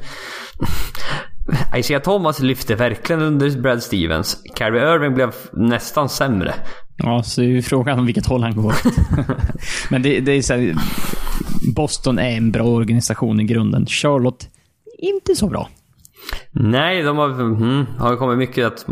Isaiah 1.77 2.03
Thomas 2.03 2.41
lyfte 2.41 2.75
verkligen 2.75 3.23
under 3.23 3.61
Brad 3.61 3.83
Stevens. 3.83 4.43
Kyrie 4.59 4.95
Irving 4.95 5.15
blev 5.15 5.35
nästan 5.53 6.09
sämre. 6.09 6.55
ja, 6.97 7.23
så 7.23 7.43
är 7.43 7.47
ju 7.47 7.63
frågan 7.63 7.99
om 7.99 8.07
vilket 8.07 8.27
håll 8.27 8.43
han 8.43 8.57
går. 8.57 8.75
Men 9.91 10.03
det, 10.03 10.21
det 10.21 10.33
är 10.33 10.43
så 10.43 10.55
här, 10.55 10.75
Boston 11.77 12.19
är 12.19 12.37
en 12.37 12.53
bra 12.53 12.65
organisation 12.65 13.41
i 13.41 13.45
grunden. 13.45 13.87
Charlotte, 13.87 14.49
inte 14.99 15.35
så 15.35 15.49
bra. 15.49 15.69
Nej, 16.51 17.03
de 17.03 17.19
har, 17.19 17.29
mm, 17.29 17.87
har 17.99 18.17
kommit 18.17 18.39
mycket 18.39 18.67
att 18.67 18.87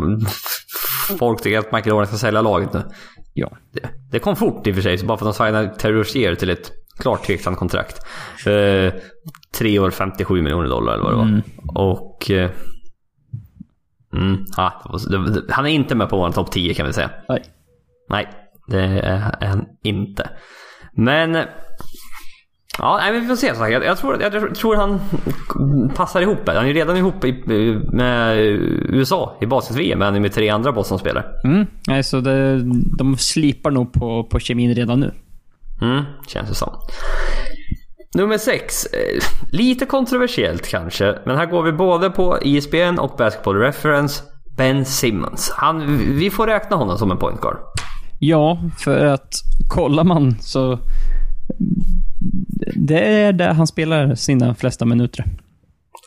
folk 1.19 1.41
tycker 1.41 1.59
att 1.59 1.71
Michael 1.71 1.89
Jordan 1.89 2.07
ska 2.07 2.17
sälja 2.17 2.41
laget 2.41 2.73
nu. 2.73 2.83
Ja. 3.33 3.57
Det, 3.73 3.89
det 4.11 4.19
kom 4.19 4.35
fort 4.35 4.67
i 4.67 4.71
och 4.71 4.75
för 4.75 4.81
sig, 4.81 4.97
bara 5.03 5.17
för 5.17 5.29
att 5.29 5.37
de 5.37 5.45
signade 5.45 5.67
Terry 5.67 5.93
Rozier 5.93 6.35
till 6.35 6.49
ett 6.49 6.71
klart 6.99 7.25
tveksamt 7.25 7.57
kontrakt. 7.59 7.95
Eh, 8.47 8.93
tre 9.57 9.79
år 9.79 9.91
57 9.91 10.41
miljoner 10.41 10.69
dollar 10.69 10.93
eller 10.93 11.03
vad 11.03 11.11
det 11.13 11.17
var. 11.17 11.25
Och... 11.75 12.31
Eh, 12.31 12.49
mm, 14.13 14.45
det- 15.33 15.53
han 15.53 15.65
är 15.65 15.69
inte 15.69 15.95
med 15.95 16.09
på 16.09 16.17
vår 16.17 16.31
topp 16.31 16.51
10 16.51 16.73
kan 16.73 16.85
vi 16.87 16.93
säga. 16.93 17.09
Nej. 17.29 17.43
Nej, 18.09 18.27
det 18.67 18.81
är 18.81 19.45
han 19.47 19.65
inte. 19.83 20.29
Men... 20.95 21.37
Ja, 22.79 22.97
nej, 23.01 23.19
vi 23.19 23.27
får 23.27 23.35
se. 23.35 23.55
Så. 23.55 23.67
Jag, 23.67 23.85
jag, 23.85 23.97
tror, 23.97 24.21
jag 24.21 24.55
tror 24.55 24.75
han 24.75 24.99
passar 25.95 26.21
ihop. 26.21 26.39
Han 26.47 26.57
är 26.57 26.65
ju 26.65 26.73
redan 26.73 26.97
ihop 26.97 27.25
i, 27.25 27.43
med 27.91 28.37
USA 28.89 29.37
i 29.41 29.45
basket-VM, 29.45 29.99
men 29.99 30.21
med 30.21 30.31
tre 30.33 30.49
andra 30.49 30.71
Boston-spelare. 30.71 31.25
Mm. 31.43 31.65
Nej, 31.87 32.03
så 32.03 32.19
det, 32.19 32.61
de 32.97 33.17
slipar 33.17 33.71
nog 33.71 33.93
på, 33.93 34.23
på 34.23 34.39
kemin 34.39 34.75
redan 34.75 34.99
nu. 34.99 35.11
Mm, 35.81 36.03
känns 36.27 36.49
det 36.49 36.55
som. 36.55 36.73
Nummer 38.15 38.37
sex. 38.37 38.85
eh, 38.85 39.23
Lite 39.51 39.85
kontroversiellt 39.85 40.67
kanske, 40.67 41.15
men 41.25 41.37
här 41.37 41.45
går 41.45 41.63
vi 41.63 41.71
både 41.71 42.09
på 42.09 42.37
ESPN 42.37 42.99
och 42.99 43.15
Basketball 43.17 43.55
Reference. 43.55 44.23
Ben 44.57 44.85
Simmons. 44.85 45.51
Han, 45.55 45.97
vi 45.97 46.29
får 46.29 46.47
räkna 46.47 46.75
honom 46.75 46.97
som 46.97 47.11
en 47.11 47.17
point 47.17 47.41
guard. 47.41 47.57
Ja, 48.19 48.57
för 48.77 49.05
att 49.05 49.29
kollar 49.69 50.03
man 50.03 50.35
så... 50.41 50.79
Det 52.75 52.99
är 52.99 53.33
där 53.33 53.53
han 53.53 53.67
spelar 53.67 54.15
sina 54.15 54.55
flesta 54.55 54.85
minuter. 54.85 55.25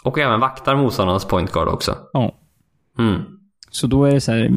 Och 0.04 0.18
även 0.18 0.40
vaktar 0.40 0.76
motståndarnas 0.76 1.24
point 1.24 1.52
guard 1.52 1.68
också. 1.68 1.96
Ja. 2.12 2.34
Mm. 2.98 3.22
Så 3.70 3.86
då 3.86 4.04
är 4.04 4.12
det 4.14 4.20
så 4.20 4.32
här... 4.32 4.50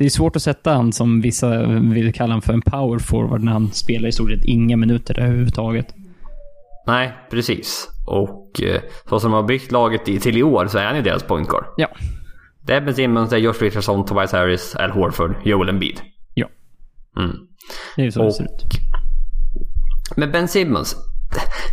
Det 0.00 0.06
är 0.06 0.10
svårt 0.10 0.36
att 0.36 0.42
sätta 0.42 0.72
han 0.72 0.92
som 0.92 1.20
vissa 1.20 1.66
vill 1.66 2.12
kalla 2.12 2.32
han 2.32 2.42
för 2.42 2.52
en 2.52 2.62
power 2.62 2.98
forward 2.98 3.42
när 3.42 3.52
han 3.52 3.72
spelar 3.72 4.08
i 4.08 4.12
stort 4.12 4.30
sett 4.30 4.44
inga 4.44 4.76
minuter 4.76 5.18
överhuvudtaget. 5.20 5.86
Nej, 6.86 7.12
precis. 7.30 7.88
Och 8.06 8.62
eh, 8.62 8.80
så 9.08 9.20
som 9.20 9.30
de 9.30 9.36
har 9.36 9.42
byggt 9.42 9.72
laget 9.72 10.08
i, 10.08 10.20
till 10.20 10.36
i 10.36 10.42
år 10.42 10.66
så 10.66 10.78
är 10.78 10.84
han 10.86 10.96
ju 10.96 11.02
deras 11.02 11.22
point 11.22 11.48
guard. 11.48 11.64
Ja. 11.76 11.88
Det 12.66 12.72
är 12.74 12.80
Ben 12.80 12.94
Simmons, 12.94 13.30
det 13.30 13.36
är 13.36 13.40
Josh 13.40 13.60
Richardson, 13.60 14.04
Tobias 14.04 14.32
Harris, 14.32 14.76
Al 14.76 14.90
Horford, 14.90 15.34
Joel 15.44 15.68
Embiid. 15.68 16.00
Ja. 16.34 16.46
Mm. 17.18 17.36
Det 17.96 18.02
är 18.02 18.06
ju 18.06 18.12
så 18.12 18.20
det 18.20 18.26
Och- 18.26 18.34
ser 18.34 18.44
ut. 18.44 18.64
Men 20.16 20.32
Ben 20.32 20.48
Simmons. 20.48 20.96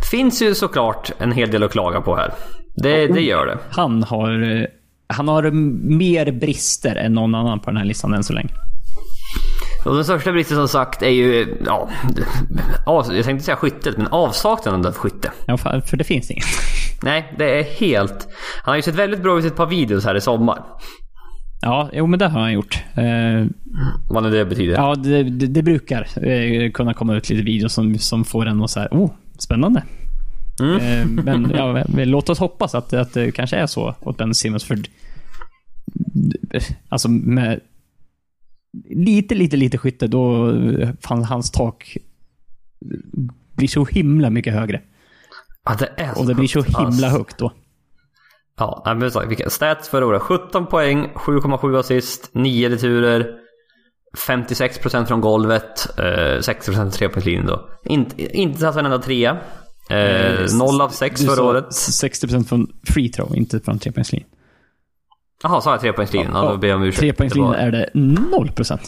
Det 0.00 0.06
finns 0.06 0.42
ju 0.42 0.54
såklart 0.54 1.12
en 1.18 1.32
hel 1.32 1.50
del 1.50 1.62
att 1.62 1.72
klaga 1.72 2.00
på 2.00 2.16
här. 2.16 2.32
Det, 2.76 3.06
det 3.06 3.20
gör 3.22 3.46
det. 3.46 3.58
Han 3.70 4.02
har... 4.02 4.66
Han 5.08 5.28
har 5.28 5.50
mer 5.90 6.32
brister 6.32 6.96
än 6.96 7.12
någon 7.12 7.34
annan 7.34 7.60
på 7.60 7.70
den 7.70 7.76
här 7.76 7.84
listan 7.84 8.14
än 8.14 8.24
så 8.24 8.32
länge. 8.32 8.50
Och 9.84 9.94
den 9.94 10.04
största 10.04 10.32
bristen 10.32 10.56
som 10.56 10.68
sagt 10.68 11.02
är 11.02 11.10
ju, 11.10 11.56
ja, 11.66 11.88
jag 12.86 13.24
tänkte 13.24 13.44
säga 13.44 13.56
skyttet, 13.56 13.96
men 13.96 14.06
avsaknaden 14.06 14.86
av 14.86 14.92
skytte. 14.92 15.32
Ja, 15.46 15.56
för 15.56 15.96
det 15.96 16.04
finns 16.04 16.30
inget. 16.30 16.44
Nej, 17.02 17.34
det 17.38 17.58
är 17.58 17.62
helt... 17.62 18.28
Han 18.62 18.72
har 18.72 18.76
ju 18.76 18.82
sett 18.82 18.94
väldigt 18.94 19.22
bra 19.22 19.38
ut 19.38 19.44
i 19.44 19.48
ett 19.48 19.56
par 19.56 19.66
videos 19.66 20.04
här 20.04 20.14
i 20.14 20.20
sommar. 20.20 20.62
Ja, 21.60 21.90
jo 21.92 22.06
men 22.06 22.18
det 22.18 22.28
har 22.28 22.40
han 22.40 22.52
gjort. 22.52 22.84
Eh, 22.94 23.46
Vad 24.08 24.22
nu 24.22 24.30
det 24.30 24.44
betyder. 24.44 24.74
Ja, 24.74 24.94
det, 24.94 25.22
det, 25.22 25.46
det 25.46 25.62
brukar 25.62 26.26
eh, 26.28 26.70
kunna 26.70 26.94
komma 26.94 27.16
ut 27.16 27.30
lite 27.30 27.42
videos 27.42 27.72
som, 27.72 27.98
som 27.98 28.24
får 28.24 28.46
en 28.46 28.62
att 28.62 28.70
säga 28.70 28.88
oh, 28.90 29.10
spännande. 29.38 29.82
Eh, 30.60 31.06
men 31.06 31.50
ja, 31.50 31.84
låt 31.88 32.28
oss 32.28 32.38
hoppas 32.38 32.74
att, 32.74 32.92
att 32.92 33.14
det 33.14 33.32
kanske 33.32 33.56
är 33.56 33.66
så 33.66 33.94
åt 34.00 34.16
Ben 34.16 34.34
Simmons. 34.34 34.64
För, 34.64 34.78
alltså 36.88 37.08
med 37.08 37.60
lite, 38.90 39.34
lite, 39.34 39.56
lite 39.56 39.78
skytte, 39.78 40.06
då 40.06 40.50
eh, 40.50 40.90
fan, 41.00 41.24
hans 41.24 41.50
tak 41.50 41.96
blir 43.56 43.68
så 43.68 43.84
himla 43.84 44.30
mycket 44.30 44.54
högre. 44.54 44.80
Ja, 45.64 45.76
det 45.78 45.90
är 45.96 46.14
så 46.14 46.20
Och 46.20 46.26
det 46.26 46.34
blir 46.34 46.48
så 46.48 46.58
högt. 46.58 46.68
himla 46.68 46.86
Alltså, 46.86 47.06
högt 47.06 47.38
då. 47.38 47.52
Ja, 48.56 48.96
men 48.98 49.10
så, 49.10 49.26
vilka 49.26 49.50
stats 49.50 49.88
förra 49.88 50.06
året. 50.06 50.22
17 50.22 50.66
poäng, 50.66 51.10
7,7 51.14 51.78
assist, 51.78 52.30
9 52.32 52.68
returer, 52.68 53.34
56% 54.28 55.04
från 55.04 55.20
golvet, 55.20 55.98
eh, 55.98 56.38
60% 56.40 56.90
trepoängslinjen 56.90 57.46
då. 57.46 57.68
Inte, 57.84 58.38
inte 58.38 58.60
satt 58.60 58.76
en 58.76 58.84
enda 58.84 58.98
trea. 58.98 59.38
Eh, 59.88 60.46
0 60.58 60.80
av 60.80 60.88
6 60.88 61.20
Du 61.20 61.26
förra 61.26 61.42
året. 61.42 61.70
60% 61.70 62.44
från 62.44 62.66
free 62.86 63.08
throw, 63.08 63.36
inte 63.36 63.60
från 63.60 63.78
trepoängslinjen. 63.78 64.28
Jaha, 65.42 65.60
sa 65.60 65.70
jag 65.70 65.80
trepoängslinjen? 65.80 66.32
Ja, 66.34 66.50
då 66.50 66.56
ber 66.56 66.68
jag 66.68 66.76
om 66.76 66.82
ursäkt. 66.82 67.00
Trepoängslinjen 67.00 67.54
är 67.54 67.70
det 67.70 67.90
0%. 67.94 68.80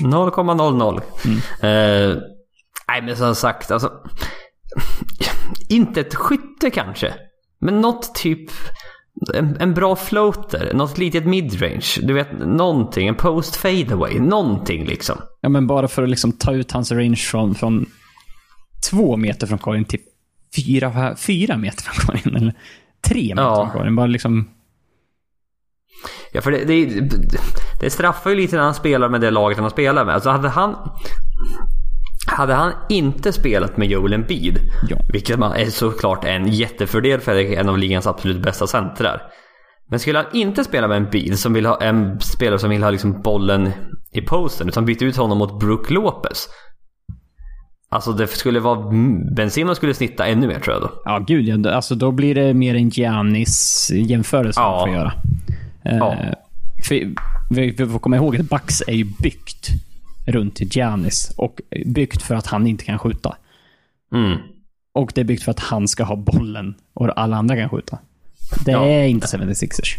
0,00. 0.00 1.00
Mm. 1.24 1.38
Eh, 1.38 2.22
nej, 2.88 3.02
men 3.02 3.16
som 3.16 3.34
sagt, 3.34 3.70
alltså. 3.70 3.92
Inte 5.68 6.00
ett 6.00 6.14
skytte 6.14 6.70
kanske. 6.70 7.14
Men 7.60 7.80
något 7.80 8.14
typ... 8.14 8.50
En, 9.34 9.56
en 9.60 9.74
bra 9.74 9.96
floater, 9.96 10.74
något 10.74 10.98
litet 10.98 11.26
midrange. 11.26 11.86
Du 12.02 12.14
vet, 12.14 12.38
någonting. 12.38 13.08
En 13.08 13.14
post 13.14 13.56
fadeaway. 13.56 14.18
Någonting 14.18 14.86
liksom. 14.86 15.16
Ja, 15.40 15.48
men 15.48 15.66
bara 15.66 15.88
för 15.88 16.02
att 16.02 16.08
liksom 16.08 16.32
ta 16.32 16.52
ut 16.52 16.72
hans 16.72 16.92
range 16.92 17.16
från, 17.16 17.54
från 17.54 17.86
två 18.90 19.16
meter 19.16 19.46
från 19.46 19.58
korgen 19.58 19.84
till 19.84 20.00
fyra, 20.56 21.16
fyra 21.16 21.56
meter 21.56 21.82
från 21.82 22.06
korgen. 22.06 22.36
Eller 22.36 22.54
tre 23.08 23.22
meter 23.34 23.42
Ja. 23.42 23.56
från 23.56 23.70
korgen. 23.78 23.96
Bara 23.96 24.06
liksom... 24.06 24.48
Ja, 26.32 26.40
för 26.40 26.50
det, 26.50 26.64
det, 26.64 27.00
det 27.80 27.90
straffar 27.90 28.30
ju 28.30 28.36
lite 28.36 28.56
när 28.56 28.62
han 28.62 28.74
spelar 28.74 29.08
med 29.08 29.20
det 29.20 29.30
laget 29.30 29.58
han 29.58 29.70
spelar 29.70 30.04
med. 30.04 30.14
Alltså 30.14 30.30
hade 30.30 30.48
han... 30.48 30.76
Hade 32.26 32.54
han 32.54 32.72
inte 32.88 33.32
spelat 33.32 33.76
med 33.76 33.88
Joel 33.88 34.12
Embiid, 34.12 34.58
Ja. 34.88 34.96
vilket 35.12 35.38
man 35.38 35.52
är 35.52 35.66
såklart 35.66 36.24
en 36.24 36.48
jättefördel 36.48 37.20
för 37.20 37.34
en 37.34 37.68
av 37.68 37.78
ligans 37.78 38.06
absolut 38.06 38.42
bästa 38.42 38.66
centrar. 38.66 39.22
Men 39.90 39.98
skulle 40.00 40.18
han 40.18 40.26
inte 40.32 40.64
spela 40.64 40.88
med 40.88 40.96
Embiid, 40.96 41.38
som 41.38 41.52
vill 41.52 41.66
ha 41.66 41.80
en 41.82 42.20
spelare 42.20 42.58
som 42.58 42.70
vill 42.70 42.82
ha 42.82 42.90
liksom 42.90 43.22
bollen 43.22 43.70
i 44.12 44.20
posten, 44.20 44.68
utan 44.68 44.84
byta 44.84 45.04
ut 45.04 45.16
honom 45.16 45.38
mot 45.38 45.60
Brook 45.60 45.90
Lopez. 45.90 46.48
Alltså 47.90 48.12
det 48.12 48.26
skulle 48.26 48.60
vara... 48.60 48.90
Ben 49.36 49.50
Simmons 49.50 49.76
skulle 49.78 49.94
snitta 49.94 50.26
ännu 50.26 50.46
mer 50.46 50.60
tror 50.60 50.74
jag 50.74 50.82
då. 50.82 50.90
Ja, 51.04 51.18
gud 51.18 51.48
ja. 51.66 51.70
Alltså 51.74 51.94
då 51.94 52.10
blir 52.10 52.34
det 52.34 52.54
mer 52.54 52.74
en 52.74 52.88
Giannis-jämförelse 52.90 54.60
Ja. 54.60 54.70
man 54.70 54.80
får 54.86 54.94
göra. 54.96 55.12
Eh, 55.84 55.96
Ja. 55.96 56.16
För 56.84 56.94
vi, 57.50 57.70
vi 57.70 57.86
får 57.86 57.98
komma 57.98 58.16
ihåg 58.16 58.36
att 58.36 58.48
Bucks 58.50 58.82
är 58.86 58.92
ju 58.92 59.04
byggt 59.04 59.68
runt 60.26 60.76
Giannis. 60.76 61.32
Och 61.36 61.60
byggt 61.86 62.22
för 62.22 62.34
att 62.34 62.46
han 62.46 62.66
inte 62.66 62.84
kan 62.84 62.98
skjuta. 62.98 63.36
Mm. 64.14 64.38
Och 64.94 65.12
det 65.14 65.20
är 65.20 65.24
byggt 65.24 65.42
för 65.42 65.50
att 65.50 65.60
han 65.60 65.88
ska 65.88 66.04
ha 66.04 66.16
bollen 66.16 66.74
och 66.94 67.18
alla 67.20 67.36
andra 67.36 67.56
kan 67.56 67.68
skjuta. 67.68 67.98
Det 68.64 68.72
Ja. 68.72 68.84
är 68.84 69.04
inte 69.06 69.26
76ers. 69.26 69.96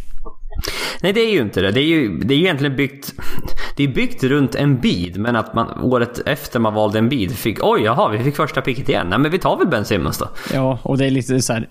Nej, 1.02 1.14
det 1.14 1.22
är 1.22 1.32
ju 1.32 1.42
inte 1.42 1.62
det. 1.62 1.72
Det 1.72 1.82
är 1.82 1.86
ju, 1.86 2.20
det 2.20 2.34
är 2.34 2.38
ju 2.38 2.44
egentligen 2.44 2.76
byggt... 2.76 3.14
Det 3.76 3.84
är 3.84 3.88
byggt 3.88 4.24
runt 4.24 4.56
en 4.56 4.80
bid, 4.80 5.20
men 5.20 5.36
att 5.36 5.54
man 5.54 5.82
året 5.82 6.20
efter 6.26 6.60
man 6.60 6.74
valde 6.74 7.00
en 7.00 7.10
bid 7.10 7.32
fick... 7.32 7.58
Oj, 7.62 7.82
jaha, 7.82 8.10
vi 8.10 8.24
fick 8.24 8.36
första 8.36 8.62
picket 8.62 8.90
igen. 8.90 9.08
Nej, 9.10 9.20
men 9.20 9.32
vi 9.32 9.40
tar 9.40 9.58
väl 9.58 9.68
Ben 9.68 9.86
Simmons 9.86 10.18
då. 10.18 10.30
Ja, 10.54 10.80
och 10.84 10.98
det 10.98 11.06
är 11.06 11.12
lite 11.12 11.42
så 11.42 11.54
här. 11.54 11.70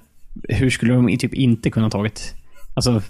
Hur 0.49 0.71
skulle 0.71 0.95
de 0.95 1.19
typ 1.19 1.35
inte 1.35 1.71
kunna 1.71 1.91
tagit... 1.91 2.35
Alltså, 2.75 3.03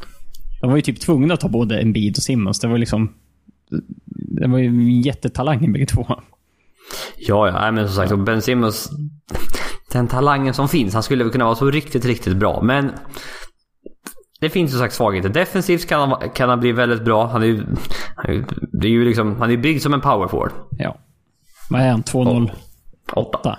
de 0.61 0.71
var 0.71 0.77
ju 0.77 0.83
typ 0.83 1.01
tvungna 1.01 1.35
att 1.35 1.41
ta 1.41 1.49
både 1.49 1.81
Embiid 1.81 2.17
och 2.17 2.23
Simmons. 2.23 2.61
Det 2.61 2.69
var 2.69 2.79
liksom... 2.79 3.15
Det 4.41 4.49
var 4.49 4.59
ju 4.59 5.01
jättetalanger 5.01 5.73
bägge 5.73 5.87
två. 5.87 6.07
Ja, 7.19 7.49
ja, 7.49 7.71
men 7.71 7.87
som 7.87 7.97
sagt, 7.97 8.13
och 8.13 8.19
Ben 8.19 8.43
Simmons... 8.43 8.91
Den 9.93 10.09
talangen 10.09 10.55
som 10.55 10.69
finns, 10.69 10.95
han 10.95 11.03
skulle 11.03 11.25
väl 11.25 11.33
kunna 11.33 11.45
vara 11.45 11.55
så 11.55 11.71
riktigt, 11.71 12.05
riktigt 12.05 12.37
bra, 12.37 12.63
men... 12.63 12.91
det 14.41 14.51
finns 14.51 14.71
som 14.71 14.81
sagt 14.81 14.95
svagheter. 14.95 15.29
Defensivt 15.29 15.89
kan 15.89 16.11
han, 16.11 16.31
kan 16.31 16.49
han 16.49 16.61
bli 16.61 16.73
väldigt 16.73 17.05
bra. 17.05 17.27
Han 17.27 17.43
är 17.43 17.47
ju, 17.47 17.65
han 18.17 18.35
är, 18.35 18.45
det 18.73 18.87
är 18.87 18.91
ju 18.91 19.05
liksom, 19.05 19.37
han 19.37 19.51
är 19.51 19.57
byggd 19.57 19.83
som 19.83 19.95
en 19.95 20.01
power 20.01 20.29
forward. 20.29 20.53
Ja. 20.79 20.97
Vad 21.71 21.81
är 21.81 21.91
han? 21.91 22.03
2-0? 22.03 22.51
Åtta. 23.13 23.39
8. 23.39 23.59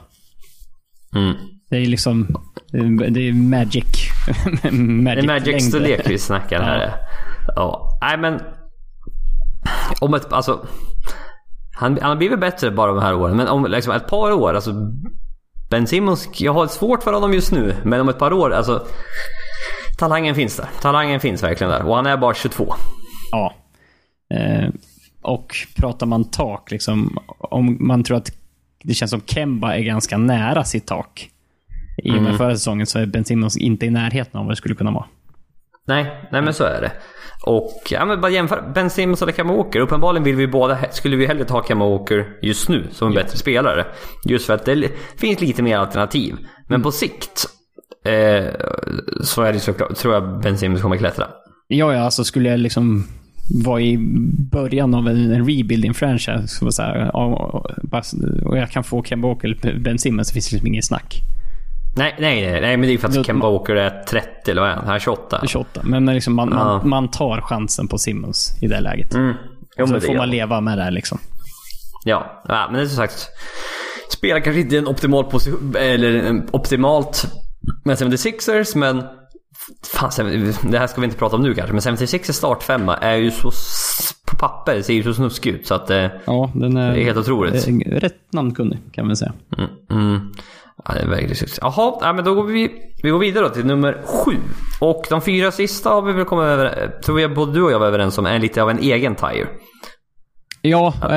Mm. 1.15 1.35
Det 1.69 1.77
är 1.77 1.85
liksom... 1.85 2.27
Det 2.71 3.27
är 3.27 3.33
magic. 3.33 3.85
Det 4.63 4.71
magic 4.71 5.23
är 5.23 5.27
Magic 5.27 5.47
längd. 5.47 5.63
storlek 5.63 6.09
vi 6.09 6.17
snackar 6.17 6.61
här. 6.61 6.93
Ja. 7.55 7.97
Nej 8.01 8.17
men... 8.17 8.39
Om 10.01 10.13
ett, 10.13 10.33
alltså... 10.33 10.65
Han, 11.79 11.97
han 12.01 12.09
har 12.09 12.15
blivit 12.15 12.39
bättre 12.39 12.71
bara 12.71 12.93
de 12.93 13.01
här 13.01 13.15
åren. 13.15 13.37
Men 13.37 13.47
om 13.47 13.65
liksom 13.65 13.93
ett 13.93 14.07
par 14.07 14.31
år, 14.31 14.53
alltså... 14.53 14.73
Ben 15.69 15.87
Simmons, 15.87 16.29
jag 16.41 16.53
har 16.53 16.67
svårt 16.67 17.03
för 17.03 17.13
honom 17.13 17.33
just 17.33 17.51
nu. 17.51 17.75
Men 17.83 18.01
om 18.01 18.09
ett 18.09 18.19
par 18.19 18.33
år, 18.33 18.53
alltså... 18.53 18.85
Talangen 19.99 20.35
finns 20.35 20.57
där. 20.57 20.69
Talangen 20.81 21.19
finns 21.19 21.43
verkligen 21.43 21.71
där. 21.71 21.85
Och 21.85 21.95
han 21.95 22.05
är 22.05 22.17
bara 22.17 22.33
22. 22.33 22.73
Ja. 23.31 23.53
Eh, 24.33 24.69
och 25.21 25.55
pratar 25.75 26.05
man 26.05 26.31
tak, 26.31 26.71
liksom, 26.71 27.19
om 27.27 27.77
man 27.79 28.03
tror 28.03 28.17
att 28.17 28.31
det 28.83 28.93
känns 28.93 29.11
som 29.11 29.21
Kemba 29.25 29.75
är 29.75 29.81
ganska 29.81 30.17
nära 30.17 30.63
sitt 30.63 30.87
tak. 30.87 31.29
I 32.03 32.11
och 32.11 32.23
med 32.23 32.37
förra 32.37 32.53
säsongen 32.53 32.87
så 32.87 32.99
är 32.99 33.05
Ben 33.05 33.25
Simmons 33.25 33.57
inte 33.57 33.85
i 33.85 33.89
närheten 33.89 34.39
av 34.39 34.45
vad 34.45 34.51
det 34.51 34.55
skulle 34.55 34.75
kunna 34.75 34.91
vara. 34.91 35.05
Nej, 35.87 36.27
nej 36.31 36.41
men 36.41 36.53
så 36.53 36.63
är 36.63 36.81
det. 36.81 36.91
Och 37.45 37.81
ja, 37.89 38.05
men 38.05 38.21
bara 38.21 38.31
jämför 38.31 38.71
Ben 38.73 38.89
Simmons 38.89 39.21
eller 39.21 39.33
Kemba 39.33 39.53
Walker. 39.53 39.79
Uppenbarligen 39.79 40.23
vill 40.23 40.35
vi 40.35 40.47
båda, 40.47 40.77
skulle 40.91 41.15
vi 41.15 41.25
hellre 41.25 41.45
ta 41.45 41.63
Kemba 41.67 41.89
Walker 41.89 42.37
just 42.41 42.69
nu 42.69 42.87
som 42.91 43.07
en 43.07 43.13
bättre 43.13 43.37
spelare. 43.37 43.85
Just 44.25 44.45
för 44.45 44.53
att 44.53 44.65
det 44.65 44.89
finns 45.17 45.41
lite 45.41 45.63
mer 45.63 45.77
alternativ. 45.77 46.35
Men 46.67 46.81
på 46.81 46.91
sikt 46.91 47.45
eh, 48.05 48.53
så 49.23 49.41
är 49.43 49.53
det 49.53 49.59
såklart, 49.59 49.95
tror 49.95 50.13
jag 50.13 50.41
Ben 50.41 50.57
Simmons 50.57 50.81
kommer 50.81 50.97
klättra. 50.97 51.27
Ja, 51.67 51.93
ja, 51.93 51.99
alltså 52.01 52.23
skulle 52.23 52.49
jag 52.49 52.59
liksom 52.59 53.07
vara 53.65 53.81
i 53.81 53.97
början 54.51 54.93
av 54.95 55.07
en, 55.07 55.31
en 55.31 55.45
rebuilding 55.47 55.93
franchise 55.93 56.47
så 56.47 56.65
var 56.65 56.71
så 56.71 56.81
här, 56.81 57.09
ja, 57.13 57.25
och, 57.25 58.45
och 58.47 58.57
jag 58.57 58.69
kan 58.71 58.83
få 58.83 59.03
Kemba 59.03 59.27
Walker 59.27 59.47
eller 59.67 59.79
Ben 59.79 59.99
Simmons 59.99 60.27
så 60.27 60.33
finns 60.33 60.49
det 60.49 60.53
liksom 60.55 60.67
ingen 60.67 60.83
snack. 60.83 61.21
Nej, 61.97 62.15
nej, 62.19 62.61
nej, 62.61 62.77
men 62.77 62.87
det 62.87 62.93
är 62.93 62.97
för 62.97 63.07
att 63.19 63.25
Kemba 63.25 63.49
Walker 63.49 63.75
är 63.75 64.03
30 64.03 64.51
eller 64.51 64.61
vad 64.61 64.71
är 64.71 64.75
han? 64.75 64.85
Han 64.85 64.95
är 64.95 64.99
28. 64.99 65.41
28. 65.47 65.81
Men 65.83 66.05
liksom 66.05 66.35
man, 66.35 66.49
Ja. 66.51 66.55
man, 66.57 66.89
man 66.89 67.07
tar 67.11 67.41
chansen 67.41 67.87
på 67.87 67.97
Simmons 67.97 68.57
i 68.61 68.67
det 68.67 68.79
läget. 68.79 69.13
Mm. 69.13 69.33
Jo, 69.77 69.87
så 69.87 69.93
det 69.93 70.01
får 70.01 70.07
man 70.07 70.17
man. 70.17 70.29
leva 70.29 70.61
med 70.61 70.77
det 70.77 70.91
liksom. 70.91 71.17
Ja, 72.05 72.43
ja, 72.47 72.67
men 72.71 72.73
det 72.79 72.81
är 72.81 72.87
som 72.87 72.95
sagt. 72.95 73.27
Spelar 74.11 74.39
kanske 74.39 74.59
inte 74.61 74.77
en 74.77 74.87
optimal 74.87 75.23
position, 75.23 75.75
eller 75.79 76.13
en 76.13 76.49
optimalt 76.51 77.27
med 77.85 77.97
76ers, 77.97 78.77
men 78.77 79.03
Fan, 79.85 80.11
det 80.71 80.77
här 80.79 80.87
ska 80.87 81.01
vi 81.01 81.05
inte 81.05 81.17
prata 81.17 81.35
om 81.35 81.41
nu 81.41 81.53
kanske, 81.53 81.73
men 81.73 81.81
76ers 81.81 82.31
startfemma 82.31 82.97
är 82.97 83.15
ju 83.15 83.31
så... 83.31 83.51
På 84.27 84.35
papper 84.37 84.81
ser 84.81 84.93
ju 84.93 85.03
så 85.03 85.13
snuskig 85.13 85.49
ut 85.53 85.67
så 85.67 85.73
att... 85.73 85.89
eh, 85.89 86.05
Ja, 86.25 86.51
den 86.55 86.77
är, 86.77 86.93
Det 86.93 87.01
är 87.01 87.03
helt 87.03 87.17
otroligt. 87.17 87.67
eh, 87.67 87.73
Rätt 87.91 88.33
namnkunnig 88.33 88.79
kan 88.91 89.07
man 89.07 89.15
säga. 89.15 89.33
Mm, 89.57 89.69
mm. 89.91 90.31
Ja, 90.85 90.93
det 90.93 90.99
är 90.99 91.07
verkligen 91.07 91.35
succé. 91.35 91.59
Jaha, 91.61 91.97
ja, 92.01 92.13
men 92.13 92.25
då 92.25 92.35
går 92.35 92.43
vi, 92.43 92.71
vi 93.03 93.09
går 93.09 93.19
vidare 93.19 93.43
då 93.47 93.49
till 93.53 93.65
nummer 93.65 94.01
sju. 94.05 94.31
Och 94.81 95.05
de 95.09 95.21
fyra 95.21 95.51
sista 95.51 95.89
har 95.89 96.01
vi 96.01 96.13
väl 96.13 96.25
kommit 96.25 96.43
över, 96.45 96.91
tror 97.03 97.21
jag 97.21 97.33
både 97.35 97.53
du 97.53 97.61
och 97.63 97.71
jag 97.71 97.79
var 97.79 97.87
överens 97.87 98.17
om, 98.17 98.25
är 98.25 98.39
lite 98.39 98.63
av 98.63 98.69
en 98.69 98.79
egen 98.79 99.15
tire. 99.15 99.47
Ja, 100.61 100.93
eh, 101.03 101.09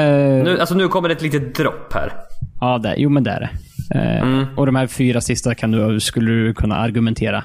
Nu, 0.44 0.56
alltså 0.60 0.74
nu 0.74 0.88
kommer 0.88 1.08
det 1.08 1.14
ett 1.14 1.22
litet 1.22 1.54
dropp 1.54 1.92
här. 1.92 2.12
ja 2.60 2.78
det, 2.78 2.94
jo 2.96 3.10
men 3.10 3.22
det 3.24 3.30
är 3.30 3.40
det. 3.40 3.50
Eh, 3.94 4.22
Mm. 4.22 4.44
Och 4.56 4.66
de 4.66 4.74
här 4.76 4.86
fyra 4.86 5.20
sista 5.20 5.54
kan 5.54 5.70
du, 5.70 6.00
skulle 6.00 6.30
du 6.30 6.54
kunna 6.54 6.76
argumentera. 6.76 7.44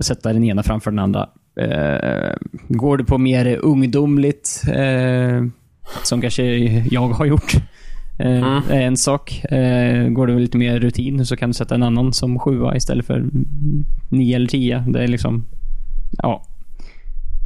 Sätta 0.00 0.32
den 0.32 0.44
ena 0.44 0.62
framför 0.62 0.90
den 0.90 0.98
andra. 0.98 1.28
Eh, 1.60 2.32
går 2.68 2.96
du 2.96 3.04
på 3.04 3.18
mer 3.18 3.56
ungdomligt, 3.62 4.62
eh, 4.68 5.44
som 6.02 6.20
kanske 6.20 6.44
jag 6.90 7.08
har 7.08 7.24
gjort, 7.26 7.54
eh, 8.18 8.26
Mm. 8.44 8.62
är 8.70 8.80
en 8.80 8.96
sak. 8.96 9.44
Eh, 9.44 10.08
går 10.08 10.26
du 10.26 10.38
lite 10.38 10.58
mer 10.58 10.80
rutin 10.80 11.26
så 11.26 11.36
kan 11.36 11.50
du 11.50 11.54
sätta 11.54 11.74
en 11.74 11.82
annan 11.82 12.12
som 12.12 12.38
sjua 12.38 12.76
istället 12.76 13.06
för 13.06 13.24
nio 14.10 14.36
eller 14.36 14.46
tio. 14.48 14.84
Det 14.88 15.02
är 15.04 15.08
liksom, 15.08 15.44
ja. 16.18 16.42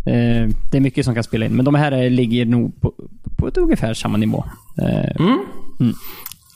Eh, 0.07 0.48
det 0.70 0.76
är 0.76 0.80
mycket 0.80 1.04
som 1.04 1.14
kan 1.14 1.24
spela 1.24 1.46
in, 1.46 1.57
men 1.57 1.64
de 1.64 1.74
här 1.74 1.92
är, 1.92 2.11
ligger 2.11 2.46
nog 2.46 2.80
på, 2.80 2.92
på 3.36 3.48
ett 3.48 3.57
ungefär 3.57 3.94
samma 3.94 4.16
nivå. 4.18 4.44
Eh, 4.82 5.22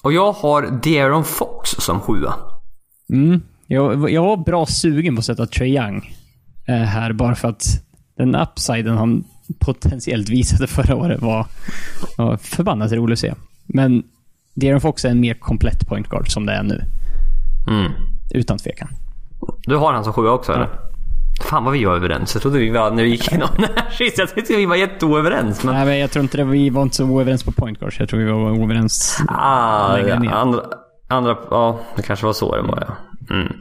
Och 0.03 0.13
jag 0.13 0.33
har 0.33 0.63
De'Aaron 0.63 1.23
Fox 1.23 1.71
som 1.71 2.01
sjua. 2.01 2.35
Mm. 3.13 3.43
Jag, 3.67 4.11
jag 4.11 4.23
var 4.23 4.37
bra 4.37 4.67
sugen 4.67 5.17
på 5.17 5.19
att 5.19 5.25
sätta 5.25 5.47
Trae 5.47 5.69
Young 5.69 6.17
eh, 6.67 6.75
här 6.75 7.13
bara 7.13 7.35
för 7.35 7.49
att 7.49 7.65
den 8.17 8.35
upsiden 8.35 8.97
han 8.97 9.25
potentiellt 9.59 10.29
visade 10.29 10.67
förra 10.67 10.97
året 10.97 11.23
var, 11.23 11.47
var 12.17 12.37
förbannat 12.37 12.93
rolig 12.93 13.13
att 13.13 13.19
se. 13.19 13.35
Men 13.67 14.03
De'Aaron 14.55 14.81
Fox 14.81 15.05
är 15.05 15.09
en 15.09 15.21
mer 15.21 15.35
komplett 15.35 15.89
point 15.89 16.09
guard 16.09 16.33
som 16.33 16.47
det 16.47 16.53
är 16.53 16.63
nu. 16.63 16.85
Mm. 17.69 17.93
Utan 18.31 18.59
tvekan. 18.59 18.89
Du 19.63 19.77
har 19.77 19.93
han 19.93 20.05
som 20.05 20.13
sjua 20.13 20.31
också 20.31 20.53
eller? 20.53 20.90
Fan 21.41 21.65
vad 21.65 21.73
vi 21.73 21.85
var 21.85 21.97
överens. 21.97 22.35
Jag 22.35 22.43
trodde 22.43 22.59
vi 22.59 22.71
var, 22.71 22.91
när 22.91 23.03
vi 23.03 23.09
gick 23.09 23.29
igenom 23.29 23.49
den 23.57 23.69
här 23.77 23.91
sist, 23.91 24.19
jag 24.19 24.35
tyckte 24.35 24.57
vi 24.57 24.67
var 24.67 24.77
jätteoöverens. 24.77 25.65
Men... 25.65 25.75
Nej, 25.75 25.85
men 25.87 25.99
jag 25.99 26.11
tror 26.11 26.23
inte 26.23 26.37
det. 26.37 26.45
Vi 26.45 26.71
var 26.71 26.83
inte 26.83 26.97
så 26.97 27.05
oöverens 27.05 27.45
på 27.45 27.53
point 27.53 27.79
guards. 27.81 28.01
Jag 28.01 28.09
tror 28.09 28.21
vi 28.21 28.27
var 28.33 28.51
oöverens. 28.51 29.19
Ah, 29.29 29.97
längre 29.97 30.19
ner. 30.19 30.31
ja, 30.31 30.37
andra, 30.37 30.63
andra, 31.09 31.37
ja, 31.51 31.81
det 31.97 32.03
kanske 32.03 32.27
var 32.27 32.33
så 32.33 32.57
det 32.57 32.63
var 32.63 32.85
ja. 32.89 32.97
Mm. 33.37 33.53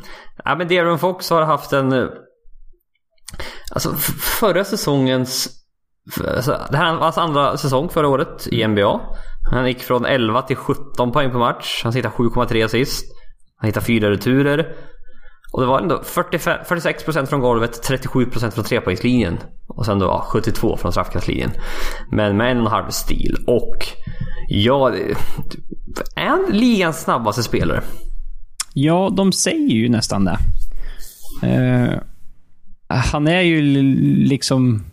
Ja 0.45 0.55
men 0.55 0.67
De'Aaron 0.69 0.97
Fox 0.97 1.29
har 1.29 1.41
haft 1.41 1.73
en... 1.73 1.91
eh, 1.93 2.05
Alltså 3.73 3.93
förra 4.39 4.63
säsongens... 4.63 5.49
Alltså, 6.35 6.59
det 6.71 6.77
här 6.77 6.93
var 6.93 7.01
hans 7.01 7.17
andra 7.17 7.57
säsong 7.57 7.89
förra 7.89 8.07
året 8.07 8.47
i 8.51 8.67
NBA. 8.67 9.01
Han 9.51 9.67
gick 9.67 9.83
från 9.83 10.05
11 10.05 10.41
till 10.41 10.55
17 10.55 11.11
poäng 11.11 11.31
per 11.31 11.37
match. 11.39 11.81
Han 11.83 11.93
hittade 11.93 12.15
7,3 12.15 12.65
assist. 12.65 13.05
Han 13.57 13.67
hittade 13.67 13.85
fyra 13.85 14.09
returer. 14.11 14.67
Och 15.51 15.61
det 15.61 15.67
var 15.67 15.79
ändå 15.79 16.03
45, 16.03 16.57
46% 16.65 17.25
från 17.25 17.39
golvet, 17.39 17.89
37% 17.89 18.51
från 18.51 18.63
trepoängslinjen. 18.63 19.37
Och 19.67 19.85
sen 19.85 19.99
då 19.99 20.05
ja, 20.05 20.25
72 20.27 20.77
från 20.77 20.91
straffkastlinjen. 20.91 21.51
Men 22.11 22.37
med 22.37 22.51
en 22.51 22.57
och 22.57 22.65
en 22.65 22.71
halv 22.71 22.89
stil. 22.89 23.35
Och 23.47 23.87
ja, 24.47 24.93
är 26.15 26.27
han 26.27 26.45
ligans 26.51 26.99
snabbaste 27.01 27.43
spelare? 27.43 27.83
Ja, 28.73 29.09
de 29.17 29.31
säger 29.31 29.75
ju 29.75 29.89
nästan 29.89 30.25
det. 30.25 30.37
Eh, 31.43 31.99
han 32.87 33.27
är 33.27 33.41
ju 33.41 33.61
liksom... 34.25 34.85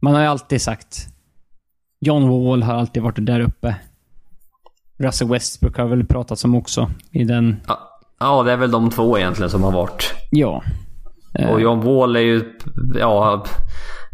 Man 0.00 0.14
har 0.14 0.20
ju 0.20 0.26
alltid 0.26 0.62
sagt... 0.62 1.06
John 2.00 2.28
Wall 2.28 2.62
har 2.62 2.74
alltid 2.74 3.02
varit 3.02 3.26
där 3.26 3.40
uppe. 3.40 3.76
Russell 4.98 5.28
Westbrook 5.28 5.76
har 5.76 5.86
väl 5.86 6.06
pratats 6.06 6.44
om 6.44 6.54
också 6.54 6.90
i 7.10 7.24
den... 7.24 7.60
Ja, 7.66 7.93
Ja, 8.24 8.42
det 8.42 8.52
är 8.52 8.56
väl 8.56 8.70
de 8.70 8.90
två 8.90 9.18
egentligen 9.18 9.50
som 9.50 9.62
har 9.62 9.72
varit. 9.72 10.14
Ja. 10.30 10.62
Eh, 11.38 11.48
Och 11.50 11.60
John 11.60 11.80
Wall 11.80 12.16
är 12.16 12.20
ju 12.20 12.42
ja, 12.98 13.44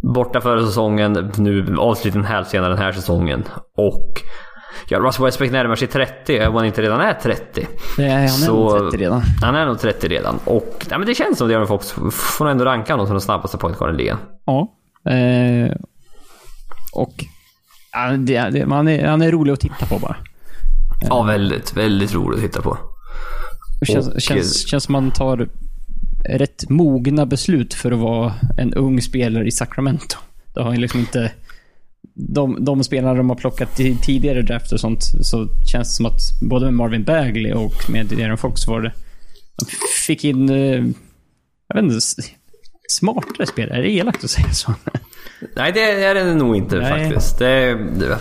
borta 0.03 0.41
förra 0.41 0.67
säsongen. 0.67 1.33
Nu 1.37 1.77
avslutad 1.79 2.19
en 2.19 2.25
halv 2.25 2.45
senare 2.45 2.69
den 2.69 2.79
här 2.79 2.93
säsongen. 2.93 3.45
Och 3.77 4.23
ja, 4.89 4.99
Russell 4.99 5.25
Westbrook 5.25 5.51
närmar 5.53 5.75
sig 5.77 5.89
30, 5.89 6.47
om 6.47 6.55
han 6.55 6.65
inte 6.65 6.83
redan 6.83 7.01
är 7.01 7.13
30. 7.15 7.67
det 7.97 8.05
är, 8.05 8.15
han 8.15 8.23
är 8.23 8.29
så- 8.29 8.79
nog 8.79 8.91
30 8.91 8.97
redan. 9.05 9.23
Han 9.43 9.55
är 9.55 9.67
nog 9.67 9.79
30 9.81 10.09
redan. 10.09 10.39
Och 10.45 10.87
ja, 10.91 10.99
men 10.99 11.07
det 11.07 11.15
känns 11.15 11.39
som 11.39 11.49
det. 11.49 11.67
Fox 11.67 11.95
får 12.13 12.49
ändå 12.49 12.65
ranka 12.65 12.93
honom 12.93 13.07
som 13.07 13.15
den 13.15 13.21
snabbaste 13.21 13.59
pointguarden 13.59 13.95
i 13.95 13.99
ligan. 13.99 14.19
Ja. 14.47 14.73
Eh, 15.11 15.73
och... 16.93 17.15
Ja, 17.93 18.11
det, 18.17 18.41
det, 18.51 18.67
man 18.67 18.89
är, 18.89 19.07
han 19.09 19.23
är 19.23 19.31
rolig 19.31 19.53
att 19.53 19.61
titta 19.61 19.87
på 19.87 19.99
bara. 19.99 20.17
Ja, 21.09 21.23
väldigt, 21.23 21.77
väldigt 21.77 22.15
roligt 22.15 22.39
att 22.39 22.45
titta 22.45 22.63
på. 22.63 22.79
Det 23.81 23.87
känns, 23.87 24.09
Och- 24.09 24.21
känns, 24.23 24.69
känns 24.69 24.85
som 24.85 24.93
man 24.93 25.11
tar 25.11 25.49
rätt 26.29 26.69
mogna 26.71 27.27
beslut 27.27 27.75
för 27.75 27.93
att 27.93 27.99
vara 27.99 28.35
en 28.59 28.75
ung 28.75 29.03
spelare 29.03 29.47
i 29.47 29.51
Sacramento. 29.51 30.17
Det 30.55 30.63
har 30.63 30.77
liksom 30.77 31.01
inte... 31.01 31.33
De, 32.15 32.65
de 32.65 32.85
spelarna 32.85 33.15
de 33.15 33.29
har 33.29 33.37
plockat 33.37 33.81
i 33.81 33.97
tidigare 34.03 34.43
draft 34.43 34.73
och 34.73 34.81
sånt, 34.81 35.03
så 35.23 35.49
känns 35.73 35.89
det 35.89 35.95
som 35.95 36.07
att 36.07 36.21
både 36.43 36.65
med 36.65 36.75
Marvin 36.75 37.05
Bagley 37.05 37.53
och 37.53 37.91
med 37.91 38.07
De'Aaron 38.07 38.37
Fox 38.37 38.67
var 38.67 38.81
det... 38.81 38.93
De 39.59 39.67
fick 40.07 40.25
in... 40.25 40.51
eh, 40.51 40.85
Jag 41.69 41.75
vet 41.75 41.85
inte... 41.85 41.99
Smartare 42.91 43.47
spelare. 43.47 43.79
Är 43.79 43.83
det 43.83 43.91
elakt 43.91 44.25
att 44.25 44.31
säga 44.31 44.53
så? 44.53 44.75
Nej, 45.57 45.73
det 45.73 45.81
är 46.05 46.15
det 46.15 46.35
nog 46.35 46.57
inte 46.57 46.77
Nej. 46.77 46.91
faktiskt. 47.05 47.39
Det, 47.39 47.75
det, 47.75 48.19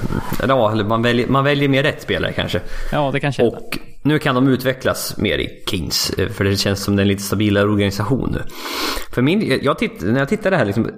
ja, 0.48 0.84
man, 0.88 1.02
väljer, 1.02 1.28
man 1.28 1.44
väljer 1.44 1.70
mer 1.70 1.84
rätt 1.84 2.02
spelare 2.02 2.34
kanske. 2.34 2.62
Ja, 2.92 3.12
det 3.12 3.20
kanske 3.20 3.42
är. 3.42 3.48
Och 3.48 3.78
nu 4.04 4.20
kan 4.20 4.36
de 4.36 4.48
utvecklas 4.48 5.18
mer 5.18 5.38
i 5.38 5.64
Kings. 5.70 6.10
eh, 6.10 6.30
För 6.30 6.44
det 6.44 6.56
känns 6.58 6.84
som 6.84 6.96
det 6.96 7.00
är 7.02 7.04
en 7.04 7.08
lite 7.08 7.24
stabilare 7.24 7.66
organisation 7.66 8.32
nu. 8.32 8.44
För 9.12 9.22
min, 9.22 9.60
jag 9.62 9.78
titt, 9.78 10.02
när 10.02 10.20
jag 10.20 10.30
tittade 10.30 10.58
här 10.58 10.66
liksom. 10.66 10.90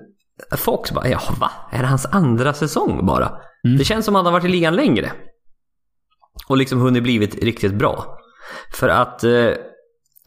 Fox 0.57 0.91
bara, 0.91 1.07
ja 1.07 1.21
va? 1.39 1.51
Är 1.71 1.79
det 1.81 1.87
hans 1.87 2.05
andra 2.05 2.53
säsong 2.53 3.05
bara? 3.05 3.31
Det 3.77 3.83
känns 3.85 4.05
som 4.05 4.15
att 4.15 4.19
han 4.19 4.25
har 4.33 4.39
varit 4.39 4.45
i 4.49 4.51
ligan 4.51 4.75
längre. 4.75 5.11
Och 6.47 6.57
liksom 6.57 6.79
hunnit 6.79 7.03
blivit 7.03 7.43
riktigt 7.43 7.73
bra. 7.73 8.17
För 8.73 8.89
att... 8.89 9.23
Eh, 9.23 9.49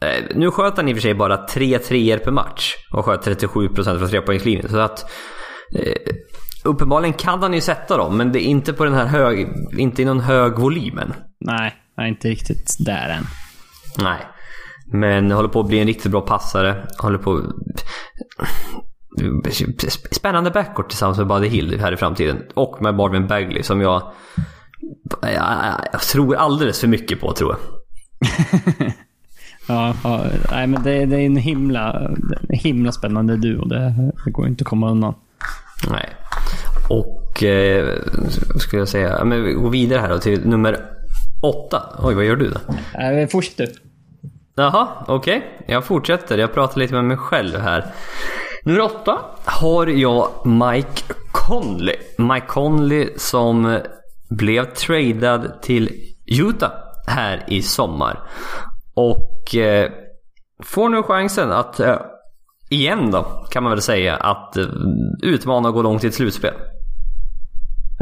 Eh, 0.01 0.23
nu 0.35 0.51
sköt 0.51 0.77
han 0.77 0.89
i 0.89 0.91
och 0.93 0.95
för 0.97 1.01
sig 1.01 1.13
bara 1.13 1.37
tre 1.37 1.79
treor 1.79 2.17
per 2.17 2.31
match 2.31 2.73
och 2.93 3.05
sköt 3.05 3.27
37% 3.27 3.97
från 3.99 4.09
trepoängslinjen. 4.09 4.69
Så 4.69 4.77
att 4.77 5.11
eh, 5.79 6.13
uppenbarligen 6.63 7.13
kan 7.13 7.41
han 7.41 7.53
ju 7.53 7.61
sätta 7.61 7.97
dem, 7.97 8.17
men 8.17 8.31
det 8.31 8.39
är 8.39 8.47
inte 8.47 8.73
på 8.73 8.85
den 8.85 8.93
här 8.93 9.05
hög, 9.05 9.47
inte 9.77 10.01
i 10.01 10.05
någon 10.05 10.19
hög 10.19 10.59
volymen. 10.59 11.13
Nej, 11.39 11.73
jag 11.95 12.05
är 12.05 12.09
inte 12.09 12.27
riktigt 12.27 12.75
där 12.79 13.09
än. 13.09 13.23
Nej. 14.03 14.19
Men 14.85 15.31
håller 15.31 15.49
på 15.49 15.59
att 15.59 15.67
bli 15.67 15.79
en 15.79 15.87
riktigt 15.87 16.11
bra 16.11 16.21
passare. 16.21 16.87
Håller 16.97 17.17
på... 17.17 17.53
Spännande 20.11 20.51
backcourt 20.51 20.89
tillsammans 20.89 21.17
med 21.17 21.27
Buddy 21.27 21.47
Hill 21.47 21.79
här 21.79 21.91
i 21.91 21.97
framtiden. 21.97 22.43
Och 22.53 22.81
med 22.81 22.95
Marvin 22.95 23.27
Bagley 23.27 23.63
som 23.63 23.81
jag... 23.81 24.11
Jag, 25.21 25.81
jag 25.91 26.01
tror 26.01 26.35
alldeles 26.35 26.79
för 26.79 26.87
mycket 26.87 27.21
på 27.21 27.33
tror 27.33 27.55
jag. 27.55 27.59
ja, 29.67 29.95
ja, 30.03 30.25
nej 30.51 30.67
men 30.67 30.83
det, 30.83 31.05
det 31.05 31.15
är 31.15 31.25
en 31.25 31.37
himla, 31.37 32.11
himla 32.49 32.91
spännande 32.91 33.37
duo. 33.37 33.65
Det, 33.65 34.11
det 34.25 34.31
går 34.31 34.47
inte 34.47 34.61
att 34.61 34.67
komma 34.67 34.91
undan. 34.91 35.13
Nej. 35.91 36.09
Och... 36.89 37.43
Eh, 37.43 37.95
skulle 38.59 38.81
jag 38.81 38.87
säga... 38.87 39.25
Men 39.25 39.43
vi 39.43 39.53
går 39.53 39.69
vidare 39.69 39.99
här 39.99 40.09
då 40.09 40.17
till 40.17 40.47
nummer 40.47 40.94
åtta. 41.45 41.83
Oj, 42.03 42.15
vad 42.15 42.25
gör 42.25 42.35
du 42.35 42.49
då? 42.49 42.59
Äh, 42.99 43.27
fortsätt 43.27 43.57
du. 43.57 43.73
Jaha, 44.55 44.87
okej. 45.07 45.37
Okay. 45.37 45.73
Jag 45.75 45.85
fortsätter. 45.85 46.37
Jag 46.37 46.53
pratar 46.53 46.79
lite 46.79 46.93
med 46.93 47.03
mig 47.03 47.17
själv 47.17 47.59
här. 47.59 47.85
Nummer 48.63 48.81
åtta 48.81 49.19
har 49.45 49.87
jag 49.87 50.27
Mike 50.45 51.13
Conley. 51.31 51.95
Mike 52.17 52.47
Conley 52.47 53.09
som 53.17 53.79
blev 54.29 54.65
tradad 54.65 55.61
till 55.61 55.89
Utah 56.25 56.71
här 57.07 57.43
i 57.47 57.61
sommar. 57.61 58.19
Och 58.93 59.55
eh, 59.55 59.91
får 60.63 60.89
nu 60.89 61.03
chansen 61.03 61.51
att, 61.51 61.79
eh, 61.79 61.97
igen 62.69 63.11
då, 63.11 63.45
kan 63.51 63.63
man 63.63 63.71
väl 63.71 63.81
säga, 63.81 64.15
att 64.15 64.57
eh, 64.57 64.65
utmana 65.23 65.67
och 65.67 65.73
gå 65.73 65.81
långt 65.81 66.03
i 66.03 66.07
ett 66.07 66.13
slutspel. 66.13 66.53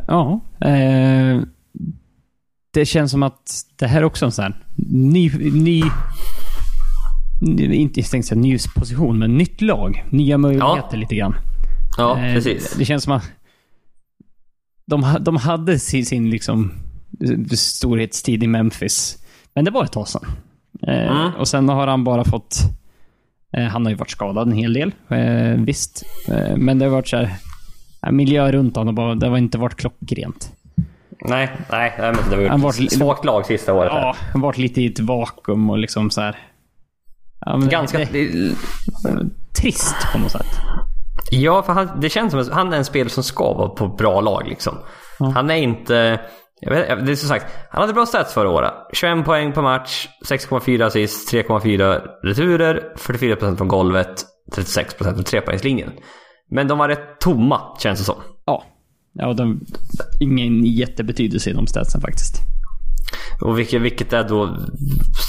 Ja. 0.08 0.42
Eh, 0.62 1.42
det 2.74 2.86
känns 2.86 3.12
som 3.12 3.24
att 3.24 3.66
det 3.76 3.88
här 3.88 3.98
är 3.98 4.04
också 4.04 4.26
en 4.26 4.32
sån 4.32 4.44
här 4.44 4.56
ny, 4.88 5.32
ny 5.52 5.84
inte 7.60 8.02
tänkte 8.02 8.28
säga 8.28 8.42
ny 8.42 8.58
position, 8.76 9.20
men 9.20 9.38
nytt 9.38 9.62
lag. 9.62 10.04
Nya 10.10 10.38
möjligheter 10.38 10.90
ja. 10.92 10.98
lite 10.98 11.16
grann. 11.16 11.36
Ja, 11.98 12.20
eh, 12.20 12.34
precis. 12.34 12.76
Det 12.78 12.86
känns 12.86 13.04
som 13.04 13.14
att 13.14 13.32
de, 14.86 15.18
de 15.22 15.38
hade 15.38 15.80
sin, 15.80 16.06
sin 16.06 16.30
liksom 16.30 16.72
storhetstid 17.58 18.44
i 18.44 18.48
Memphis. 18.48 19.18
Men 19.56 19.66
det 19.66 19.72
var 19.72 19.84
ett 19.84 19.92
tag 19.92 20.08
sedan. 20.08 20.26
Eh, 20.88 21.12
mm. 21.12 21.32
Och 21.34 21.48
sen 21.48 21.70
har 21.70 21.88
han 21.88 22.04
bara 22.04 22.24
fått... 22.24 22.58
Eh, 23.58 23.64
han 23.64 23.86
har 23.86 23.90
ju 23.90 23.98
varit 23.98 24.12
skadad 24.12 24.48
en 24.48 24.58
hel 24.58 24.74
del, 24.74 24.92
eh, 25.10 25.62
visst. 25.62 26.04
Men 26.58 26.80
det 26.80 26.86
har 26.86 26.92
varit 26.92 27.08
så 27.08 27.18
här... 27.18 27.36
Miljö 28.12 28.52
runt 28.52 28.76
honom, 28.76 28.96
bara, 28.96 29.16
det 29.16 29.28
har 29.28 29.38
inte 29.38 29.58
varit 29.58 29.76
klockrent. 29.76 30.52
Nej, 31.26 31.52
nej, 31.72 31.96
nej 32.00 32.14
men 32.14 32.30
det 32.30 32.50
har 32.50 32.58
varit 32.58 32.80
ett 32.80 32.92
svagt 32.92 33.26
lag 33.26 33.46
sista 33.46 33.74
året. 33.74 33.92
Ja, 33.92 34.16
han 34.32 34.42
varit 34.42 34.58
lite 34.58 34.82
i 34.82 34.86
ett 34.86 35.00
vakuum 35.00 35.70
och 35.70 35.78
liksom 35.78 36.10
så 36.10 36.22
här. 36.22 36.38
Ja, 37.46 37.58
Ganska... 37.58 37.98
Det, 37.98 38.30
trist 39.62 39.96
på 40.12 40.20
något 40.20 40.32
sätt. 40.32 40.60
Ja, 41.32 41.64
för 41.64 41.74
han, 41.74 41.90
det 42.00 42.10
känns 42.10 42.32
som 42.32 42.40
att 42.40 42.52
han 42.52 42.74
är 42.74 42.78
en 42.78 42.86
spelare 42.86 43.10
som 43.10 43.24
ska 43.24 43.54
vara 43.54 43.70
på 43.70 43.88
bra 43.88 44.22
lag 44.22 44.48
liksom. 44.48 44.78
Ja. 45.20 45.26
Han 45.26 45.50
är 45.50 45.56
inte... 45.56 46.20
Vet, 46.70 47.06
det 47.06 47.12
är 47.12 47.16
som 47.16 47.30
sagt, 47.30 47.46
han 47.70 47.82
hade 47.82 47.94
bra 47.94 48.06
stats 48.06 48.34
förra 48.34 48.50
året. 48.50 48.74
21 48.94 49.26
poäng 49.26 49.52
på 49.52 49.62
match, 49.62 50.08
6,4 50.26 50.86
assist, 50.86 51.34
3,4 51.34 52.02
returer, 52.24 52.94
44% 52.98 53.58
från 53.58 53.68
golvet, 53.68 54.26
36% 54.56 55.04
från 55.04 55.24
trepoängslinjen. 55.24 55.92
Men 56.52 56.68
de 56.68 56.78
var 56.78 56.88
rätt 56.88 57.20
tomma, 57.20 57.62
känns 57.80 58.00
det 58.00 58.06
som. 58.06 58.16
Ja. 58.46 58.64
Ja, 59.14 59.34
de, 59.34 59.60
ingen 60.20 60.66
jättebetydelse 60.66 61.50
i 61.50 61.54
de 61.54 61.68
statsen 61.68 62.02
faktiskt. 62.02 62.36
Och 63.42 63.60
vilket, 63.60 63.82
vilket 63.82 64.14
är 64.14 64.24
då, 64.24 64.58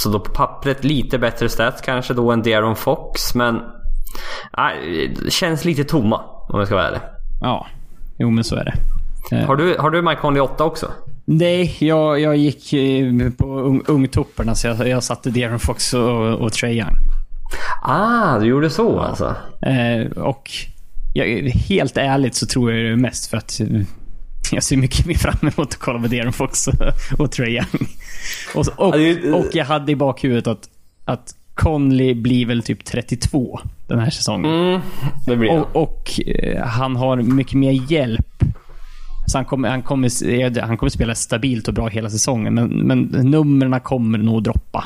så 0.02 0.08
då 0.10 0.20
på 0.20 0.30
pappret 0.30 0.84
lite 0.84 1.18
bättre 1.18 1.48
stats 1.48 1.82
kanske 1.82 2.14
då 2.14 2.30
än 2.30 2.42
Darren 2.42 2.76
Fox. 2.76 3.34
Men 3.34 3.60
nej, 4.56 5.14
det 5.24 5.32
känns 5.32 5.64
lite 5.64 5.84
tomma 5.84 6.20
om 6.48 6.58
jag 6.58 6.66
ska 6.66 6.74
vara 6.74 6.86
ärlig. 6.86 7.00
Ja, 7.40 7.66
jo 8.18 8.30
men 8.30 8.44
så 8.44 8.56
är 8.56 8.64
det. 8.64 8.74
Eh. 9.36 9.46
Har 9.46 9.56
du, 9.56 9.76
har 9.78 9.90
du 9.90 10.02
Mike 10.02 10.20
Conley 10.20 10.42
8 10.42 10.64
också? 10.64 10.90
Nej, 11.24 11.76
jag, 11.80 12.20
jag 12.20 12.36
gick 12.36 12.72
eh, 12.72 13.30
på 13.38 13.60
ungtopparna 13.86 14.52
un 14.52 14.56
så 14.56 14.66
jag, 14.66 14.88
jag 14.88 15.02
satte 15.02 15.30
Darren 15.30 15.58
Fox 15.58 15.94
och, 15.94 16.34
och 16.34 16.52
Trae 16.52 16.72
Young. 16.72 16.94
Ah, 17.82 18.38
du 18.38 18.46
gjorde 18.46 18.70
så 18.70 19.00
alltså? 19.00 19.36
Eh, 19.60 20.10
och 20.16 20.50
jag, 21.14 21.26
helt 21.50 21.96
ärligt 21.96 22.34
så 22.34 22.46
tror 22.46 22.72
jag 22.72 22.90
det 22.90 22.96
mest 22.96 23.26
för 23.26 23.36
att 23.36 23.60
jag 24.52 24.62
ser 24.62 24.76
mycket 24.76 25.06
mer 25.06 25.14
fram 25.14 25.38
emot 25.40 25.58
att 25.58 25.76
kolla 25.76 26.00
på 26.00 26.06
Darren 26.06 26.32
Fox 26.32 26.68
och 27.18 27.32
Trae 27.32 27.50
Young. 27.50 27.88
Och, 28.54 28.66
och, 28.76 28.94
och, 29.40 29.46
jag 29.52 29.64
hade 29.64 29.92
i 29.92 29.96
bakhuvudet 29.96 30.46
att, 30.46 30.68
att 31.04 31.34
Conley 31.54 32.14
blir 32.14 32.46
väl 32.46 32.62
typ 32.62 32.84
32 32.84 33.60
den 33.86 33.98
här 33.98 34.10
säsongen. 34.10 34.82
Mm, 35.26 35.50
och, 35.50 35.76
och 35.82 36.20
eh, 36.26 36.66
han 36.66 36.96
har 36.96 37.16
mycket 37.16 37.54
mer 37.54 37.92
hjälp. 37.92 38.42
Så 39.26 39.38
han 39.38 39.44
kommer, 39.44 39.68
han, 39.68 39.82
kommer, 39.82 40.60
han 40.60 40.76
kommer 40.76 40.90
spela 40.90 41.14
stabilt 41.14 41.68
och 41.68 41.74
bra 41.74 41.88
hela 41.88 42.10
säsongen, 42.10 42.54
men, 42.54 42.68
men 42.68 43.00
numren 43.02 43.80
kommer 43.80 44.18
nog 44.18 44.42
droppa. 44.42 44.84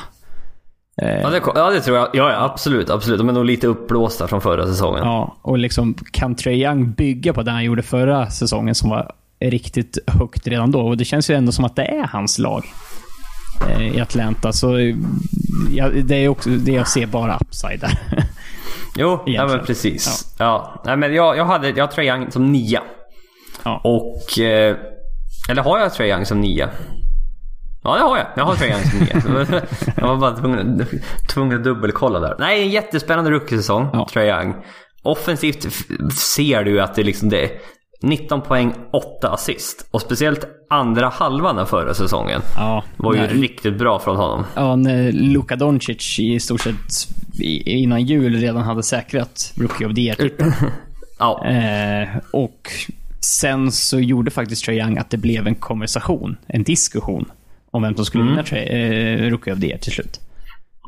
Ja 1.01 1.29
det, 1.29 1.41
ja, 1.55 1.69
det 1.69 1.81
tror 1.81 1.97
jag. 1.97 2.07
Ja, 2.13 2.31
ja, 2.31 2.43
absolut. 2.43 2.89
absolut. 2.89 3.19
De 3.19 3.29
är 3.29 3.33
nog 3.33 3.45
lite 3.45 3.67
uppblåsta 3.67 4.27
från 4.27 4.41
förra 4.41 4.67
säsongen. 4.67 5.03
Ja, 5.03 5.37
och 5.41 5.57
liksom 5.57 5.93
kan 6.11 6.35
Trae 6.35 6.55
Young 6.55 6.91
bygga 6.91 7.33
på 7.33 7.43
det 7.43 7.51
han 7.51 7.63
gjorde 7.63 7.83
förra 7.83 8.29
säsongen 8.29 8.75
som 8.75 8.89
var 8.89 9.11
riktigt 9.39 9.97
högt 10.07 10.47
redan 10.47 10.71
då. 10.71 10.81
Och 10.81 10.97
det 10.97 11.05
känns 11.05 11.29
ju 11.29 11.35
ändå 11.35 11.51
som 11.51 11.65
att 11.65 11.75
det 11.75 11.85
är 11.85 12.07
hans 12.07 12.39
lag 12.39 12.65
eh, 13.69 13.95
i 13.95 14.01
Atlanta. 14.01 14.53
Så 14.53 14.93
ja, 15.69 15.89
det 15.89 16.15
är 16.15 16.27
också 16.27 16.49
det 16.49 16.71
jag 16.71 16.87
ser 16.87 17.07
bara 17.07 17.37
upside 17.37 17.79
där. 17.79 17.99
jo, 18.95 19.23
ja, 19.25 19.47
men 19.47 19.65
precis. 19.65 20.35
Ja. 20.39 20.81
ja. 20.85 20.95
Men 20.95 21.13
jag, 21.13 21.37
jag 21.37 21.45
hade 21.45 21.69
jag 21.69 21.91
Trae 21.91 22.05
Young 22.05 22.31
som 22.31 22.51
nia. 22.51 22.81
Ja. 23.63 23.81
Och... 23.83 24.39
Eh, 24.39 24.75
eller 25.49 25.61
har 25.61 25.79
jag 25.79 25.93
Trae 25.93 26.09
Young 26.09 26.25
som 26.25 26.41
nia? 26.41 26.69
Ja, 27.83 27.95
det 27.95 28.01
har 28.01 28.17
jag. 28.17 28.27
Jag 28.35 28.45
har 28.45 28.55
som 28.55 28.99
nia. 28.99 29.61
jag 29.97 30.07
var 30.07 30.17
bara 30.17 30.35
tvungen, 30.35 30.85
tvungen 31.29 31.57
att 31.57 31.63
dubbelkolla 31.63 32.19
där. 32.19 32.35
Nej, 32.39 32.63
en 32.63 32.69
jättespännande 32.69 33.31
rookie-säsong, 33.31 33.89
ja. 33.93 34.23
Young. 34.23 34.55
Offensivt 35.03 35.67
ser 36.13 36.63
du 36.63 36.81
att 36.81 36.95
det 36.95 37.03
liksom 37.03 37.29
det 37.29 37.51
19 38.01 38.41
poäng, 38.41 38.73
8 38.93 39.29
assist. 39.29 39.87
Och 39.91 40.01
speciellt 40.01 40.47
andra 40.69 41.09
halvan 41.09 41.59
av 41.59 41.65
förra 41.65 41.93
säsongen 41.93 42.41
ja, 42.55 42.83
var 42.97 43.13
ju 43.13 43.19
nej. 43.19 43.29
riktigt 43.29 43.77
bra 43.77 43.99
från 43.99 44.15
honom. 44.15 44.45
Ja, 44.55 44.75
när 44.75 45.11
Luka 45.11 45.55
Doncic 45.55 46.19
i 46.19 46.39
stort 46.39 46.61
sett 46.61 47.07
innan 47.65 48.05
jul 48.05 48.35
redan 48.35 48.63
hade 48.63 48.83
säkrat 48.83 49.53
Rookie 49.55 49.87
of 49.87 49.95
the 49.95 50.01
Year-titeln. 50.01 50.53
ja. 51.19 51.45
Eh, 51.45 52.09
och 52.31 52.71
sen 53.21 53.71
så 53.71 53.99
gjorde 53.99 54.31
faktiskt 54.31 54.65
Trae 54.65 54.75
Young 54.75 54.97
att 54.97 55.09
det 55.09 55.17
blev 55.17 55.47
en 55.47 55.55
konversation, 55.55 56.37
en 56.47 56.63
diskussion 56.63 57.25
om 57.71 57.81
vem 57.81 57.95
som 57.95 58.05
skulle 58.05 58.23
mm. 58.23 58.35
vinna 58.35 58.57
eh, 58.57 59.29
Rookie 59.29 59.53
of 59.53 59.59
the 59.59 59.67
Year 59.67 59.77
till 59.77 59.91
slut. 59.91 60.19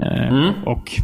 Eh, 0.06 0.28
mm. 0.28 0.54
Och 0.66 1.02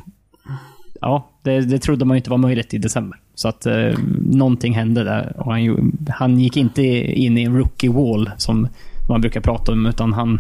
ja, 1.02 1.30
det, 1.44 1.60
det 1.60 1.80
trodde 1.80 2.06
man 2.06 2.16
ju 2.16 2.20
inte 2.20 2.30
var 2.30 2.38
möjligt 2.38 2.74
i 2.74 2.78
december. 2.78 3.20
Så 3.36 3.48
att 3.48 3.66
eh, 3.66 3.94
någonting 4.20 4.74
hände 4.74 5.04
där. 5.04 5.34
Och 5.38 5.54
han, 5.54 5.98
han 6.10 6.40
gick 6.40 6.58
inte 6.58 6.84
in 7.22 7.38
i 7.38 7.44
en 7.44 7.58
rookie 7.58 7.90
wall 7.90 8.32
som 8.38 8.68
man 9.10 9.22
brukar 9.22 9.42
prata 9.42 9.72
om, 9.72 9.86
utan 9.86 10.14
han, 10.14 10.40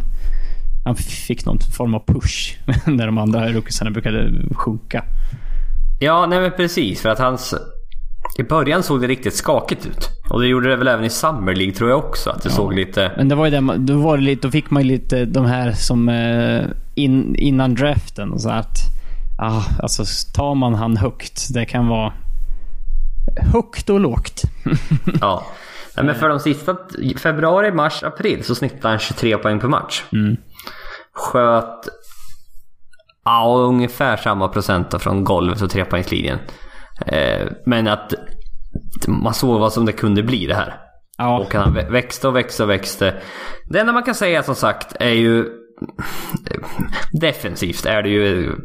han 0.85 0.95
fick 0.95 1.45
någon 1.45 1.59
form 1.77 1.93
av 1.93 2.03
push 2.05 2.57
när 2.85 3.05
de 3.05 3.17
andra 3.17 3.51
rookiesarna 3.51 3.91
brukade 3.91 4.31
sjunka. 4.51 5.03
Ja, 5.99 6.25
nej 6.25 6.39
men 6.39 6.51
precis. 6.51 7.01
För 7.01 7.09
att 7.09 7.19
hans... 7.19 7.53
I 8.37 8.43
början 8.43 8.83
såg 8.83 9.01
det 9.01 9.07
riktigt 9.07 9.35
skakigt 9.35 9.85
ut. 9.85 10.09
Och 10.29 10.41
det 10.41 10.47
gjorde 10.47 10.69
det 10.69 10.75
väl 10.75 10.87
även 10.87 11.05
i 11.05 11.09
Summer 11.09 11.55
League 11.55 11.73
tror 11.73 11.89
jag 11.89 11.99
också. 11.99 12.29
Att 12.29 12.43
det 12.43 12.49
ja. 12.49 12.55
såg 12.55 12.73
lite... 12.73 13.11
Men 13.17 13.29
det 13.29 13.35
var 13.35 13.45
ju 13.45 13.51
det, 13.51 13.77
då, 13.77 13.97
var 13.97 14.17
det 14.17 14.23
lite, 14.23 14.47
då 14.47 14.51
fick 14.51 14.69
man 14.69 14.83
ju 14.83 14.89
lite 14.89 15.25
de 15.25 15.45
här 15.45 15.71
som 15.71 16.09
eh, 16.09 16.65
in, 16.95 17.35
innan 17.35 17.75
draften. 17.75 18.31
Och 18.31 18.41
så 18.41 18.49
att, 18.49 18.77
ah, 19.39 19.63
alltså 19.81 20.03
tar 20.33 20.55
man 20.55 20.73
han 20.73 20.97
högt, 20.97 21.53
det 21.53 21.65
kan 21.65 21.87
vara 21.87 22.13
högt 23.53 23.89
och 23.89 23.99
lågt. 23.99 24.41
ja. 25.21 25.45
Men 25.95 26.15
för 26.15 26.29
de 26.29 26.39
sista, 26.39 26.77
februari, 27.17 27.71
mars, 27.71 28.03
april 28.03 28.43
så 28.43 28.55
snittade 28.55 28.87
han 28.87 28.99
23 28.99 29.37
poäng 29.37 29.59
per 29.59 29.67
match. 29.67 30.03
Mm. 30.11 30.37
Sköt 31.13 31.87
ja, 33.25 33.55
ungefär 33.57 34.17
samma 34.17 34.47
procent 34.47 35.01
från 35.01 35.23
golvet 35.23 35.61
och 35.61 35.69
trepoängslinjen. 35.69 36.39
Eh, 37.05 37.47
men 37.65 37.87
att 37.87 38.13
man 39.07 39.33
såg 39.33 39.59
vad 39.59 39.73
som 39.73 39.85
det 39.85 39.91
kunde 39.91 40.23
bli 40.23 40.45
det 40.47 40.55
här. 40.55 40.73
Ja. 41.17 41.39
Och 41.39 41.53
han 41.53 41.73
växte 41.73 42.27
och 42.27 42.35
växte 42.35 42.63
och 42.63 42.69
växte. 42.69 43.13
Det 43.69 43.79
enda 43.79 43.93
man 43.93 44.03
kan 44.03 44.15
säga 44.15 44.43
som 44.43 44.55
sagt 44.55 44.95
är 44.99 45.09
ju 45.09 45.45
defensivt 47.11 47.85
är 47.85 48.03
det 48.03 48.09
ju 48.09 48.55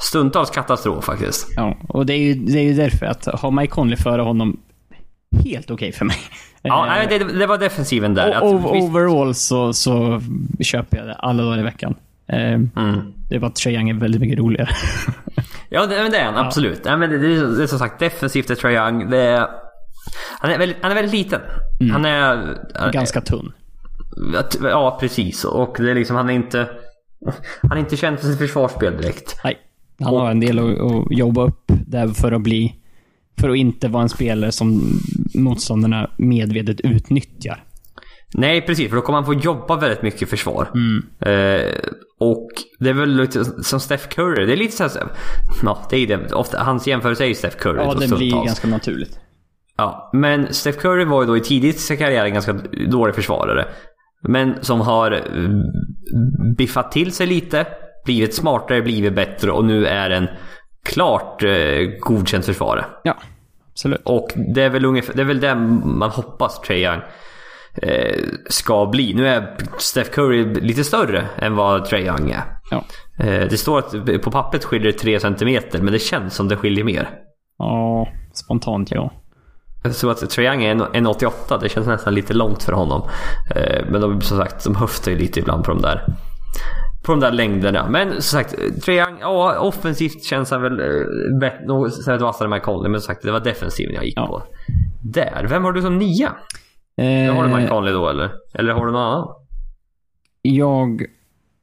stundtals 0.00 0.50
katastrof 0.50 1.04
faktiskt. 1.04 1.46
Ja, 1.56 1.76
och 1.88 2.06
det 2.06 2.12
är 2.12 2.18
ju, 2.18 2.34
det 2.34 2.58
är 2.58 2.62
ju 2.62 2.74
därför 2.74 3.06
att 3.06 3.24
ha 3.26 3.50
Mike 3.50 3.70
Conley 3.72 3.96
före 3.96 4.22
honom, 4.22 4.60
helt 5.44 5.70
okej 5.70 5.92
för 5.92 6.04
mig. 6.04 6.16
Ja, 6.62 6.86
Eh, 6.86 6.92
nej, 6.92 7.06
det, 7.18 7.38
det 7.38 7.46
var 7.46 7.58
defensiven 7.58 8.14
där. 8.14 8.30
Att, 8.30 8.42
o- 8.42 8.70
visst- 8.72 8.84
overall 8.84 9.34
så, 9.34 9.72
så 9.72 10.20
köper 10.60 10.96
jag 10.96 11.06
det 11.06 11.14
alla 11.14 11.42
dagar 11.42 11.58
i 11.58 11.62
veckan. 11.62 11.94
Eh, 12.28 12.38
Mm. 12.52 13.00
Det 13.28 13.38
bara 13.38 13.46
att 13.46 13.54
Trae 13.56 13.74
Young 13.74 13.90
är 13.90 13.94
väldigt 13.94 14.20
mycket 14.20 14.38
roligare. 14.38 14.68
Ja, 15.72 15.86
det, 15.86 16.02
men 16.02 16.10
det 16.10 16.18
är 16.18 16.24
han 16.24 16.46
absolut. 16.46 16.84
Nej, 16.84 16.96
men 16.96 17.10
det, 17.10 17.16
är, 17.16 17.56
det 17.56 17.62
är 17.62 17.66
som 17.66 17.78
sagt 17.78 17.98
defensivt 17.98 18.50
är 18.50 18.54
Trae 18.54 18.74
Young. 18.74 19.10
Det 19.10 19.18
är, 19.18 19.46
han, 20.38 20.50
är 20.50 20.58
väldigt, 20.58 20.76
han 20.82 20.90
är 20.90 20.94
väldigt 20.94 21.14
liten. 21.14 21.40
Han 21.92 22.04
är... 22.04 22.58
Ganska 22.92 23.20
tunn. 23.20 23.52
Ja, 24.62 24.96
precis. 25.00 25.44
Och 25.44 25.76
det 25.78 25.90
är 25.90 25.94
liksom, 25.94 26.16
han 26.16 26.30
är 26.30 26.34
inte... 26.34 26.68
Han 27.62 27.72
är 27.72 27.80
inte 27.80 27.96
känd 27.96 28.18
för 28.18 28.26
sitt 28.26 28.38
försvarsspel 28.38 28.96
direkt. 28.96 29.40
Nej, 29.44 29.58
han 30.00 30.14
har 30.14 30.30
en 30.30 30.40
del 30.40 30.58
att, 30.58 30.80
att 30.80 31.06
jobba 31.10 31.44
upp 31.46 31.64
där 31.86 32.08
för 32.08 32.32
att 32.32 32.42
bli... 32.42 32.76
För 33.40 33.50
att 33.50 33.56
inte 33.56 33.88
vara 33.88 34.02
en 34.02 34.08
spelare 34.08 34.52
som 34.52 35.00
motståndarna 35.34 36.10
medvetet 36.16 36.80
utnyttjar. 36.80 37.64
Nej, 38.34 38.66
precis. 38.66 38.88
För 38.88 38.96
då 38.96 39.02
kommer 39.02 39.16
han 39.16 39.26
få 39.26 39.34
jobba 39.34 39.76
väldigt 39.76 40.02
mycket 40.02 40.22
i 40.22 40.26
försvar. 40.26 40.68
Eh, 41.20 41.72
och 42.20 42.48
det 42.78 42.90
är 42.90 42.94
väl 42.94 43.16
lite 43.16 43.44
som 43.44 43.80
Steph 43.80 44.08
Curry. 44.08 44.46
Det 44.46 44.52
är 44.52 44.56
lite 44.56 44.76
så 44.76 44.98
här... 44.98 45.08
Ja, 45.62 45.86
det 45.90 45.96
är 45.96 46.06
det. 46.06 46.32
Ofta, 46.32 46.58
hans 46.58 46.86
jämförelse 46.86 47.24
är 47.24 47.28
ju 47.28 47.34
Steph 47.34 47.56
Curry. 47.56 47.76
Ja, 47.76 47.94
det 47.94 48.16
blir 48.16 48.30
ganska 48.30 48.68
naturligt. 48.68 49.20
Ja, 49.76 50.10
men 50.12 50.54
Steph 50.54 50.78
Curry 50.78 51.04
var 51.04 51.22
ju 51.22 51.26
då 51.26 51.36
i 51.36 51.40
tidigt 51.40 51.76
i 51.76 51.78
sin 51.78 51.96
karriär 51.96 52.24
en 52.24 52.32
ganska 52.32 52.52
dålig 52.90 53.14
försvarare. 53.14 53.68
Men 54.28 54.54
som 54.60 54.80
har 54.80 55.12
eh, 55.12 55.50
biffat 56.56 56.92
till 56.92 57.12
sig 57.12 57.26
lite, 57.26 57.66
blivit 58.04 58.34
smartare, 58.34 58.82
blivit 58.82 59.14
bättre 59.14 59.50
och 59.50 59.64
nu 59.64 59.86
är 59.86 60.10
en 60.10 60.28
klart 60.84 61.42
eh, 61.42 61.78
godkänd 62.00 62.44
försvarare. 62.44 62.84
Ja, 63.04 63.16
absolut. 63.72 64.00
Och 64.04 64.28
det 64.54 64.62
är 64.62 64.70
väl 64.70 64.84
ungefär, 64.84 65.14
det 65.14 65.22
är 65.22 65.26
väl 65.26 65.40
det 65.40 65.54
man 65.54 66.10
hoppas 66.10 66.60
Trae 66.60 66.78
Young 66.78 67.00
eh, 67.74 68.22
ska 68.48 68.86
bli. 68.86 69.14
Nu 69.14 69.28
är 69.28 69.56
Steph 69.78 70.10
Curry 70.10 70.54
lite 70.60 70.84
större 70.84 71.26
än 71.38 71.56
vad 71.56 71.84
Trae 71.84 72.00
Young 72.06 72.30
är. 72.30 72.42
Ja. 72.70 72.84
Eh, 73.18 73.48
det 73.50 73.58
står 73.58 73.78
att 73.78 74.22
på 74.22 74.30
pappret 74.30 74.64
skiljer 74.64 74.92
det 74.92 74.98
3 74.98 75.20
cm, 75.20 75.62
men 75.72 75.92
det 75.92 75.98
känns 75.98 76.34
som 76.34 76.48
det 76.48 76.56
skiljer 76.56 76.84
mer. 76.84 77.10
Ja, 77.58 78.08
spontant 78.34 78.90
ja. 78.90 79.12
Tror 80.00 80.10
att 80.10 80.30
Trae 80.30 80.46
Young 80.46 80.64
är 80.64 80.70
en- 80.70 81.06
1,88. 81.06 81.58
Det 81.60 81.68
känns 81.68 81.86
nästan 81.86 82.14
lite 82.14 82.34
långt 82.34 82.62
för 82.62 82.72
honom. 82.72 83.08
Eh, 83.56 83.84
Men 83.90 84.00
de, 84.00 84.20
som 84.20 84.38
sagt, 84.38 84.64
de 84.64 84.76
höftar 84.76 85.10
ju 85.12 85.18
lite 85.18 85.40
ibland 85.40 85.64
på 85.64 85.70
de 85.70 85.82
där 85.82 86.04
på 87.02 87.12
de 87.12 87.20
där 87.20 87.32
längderna. 87.32 87.86
Men 87.88 88.10
som 88.12 88.22
sagt, 88.22 88.54
Young, 88.88 89.16
ja 89.20 89.58
offensivt 89.58 90.24
känns 90.24 90.50
han 90.50 90.62
väl 90.62 90.80
eh, 90.80 91.38
bättre, 91.40 91.66
något 91.66 92.20
vassare 92.20 92.46
än 92.46 92.50
Mike 92.50 92.64
Conley. 92.64 92.90
Men 92.90 93.00
som 93.00 93.06
sagt, 93.06 93.22
det 93.22 93.32
var 93.32 93.40
defensiven 93.40 93.94
jag 93.94 94.04
gick 94.04 94.16
Ja. 94.16 94.26
på. 94.26 94.42
Där, 95.02 95.46
vem 95.48 95.64
har 95.64 95.72
du 95.72 95.82
som 95.82 95.98
nia? 95.98 96.32
Eh, 97.00 97.34
Har 97.34 97.48
du 97.48 97.54
Mike 97.54 97.68
Conley 97.68 97.92
då 97.92 98.08
eller? 98.08 98.30
Eller 98.54 98.72
har 98.72 98.86
du 98.86 98.92
någon 98.92 99.02
annan? 99.02 99.28
jag, 100.42 101.02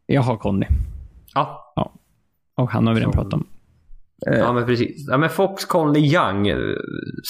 jag 0.05 0.21
har 0.21 0.37
Conny. 0.37 0.65
Ja, 1.33 1.73
Och 2.57 2.71
han 2.71 2.87
har 2.87 2.93
vi 2.93 2.99
redan 2.99 3.11
pratat 3.11 3.33
om. 3.33 3.47
ja 4.25 4.53
men 4.53 4.65
precis. 4.65 5.07
Ja, 5.09 5.17
men 5.17 5.29
Fox, 5.29 5.65
Conley, 5.65 6.13
Young. 6.13 6.47
eh, 6.47 6.57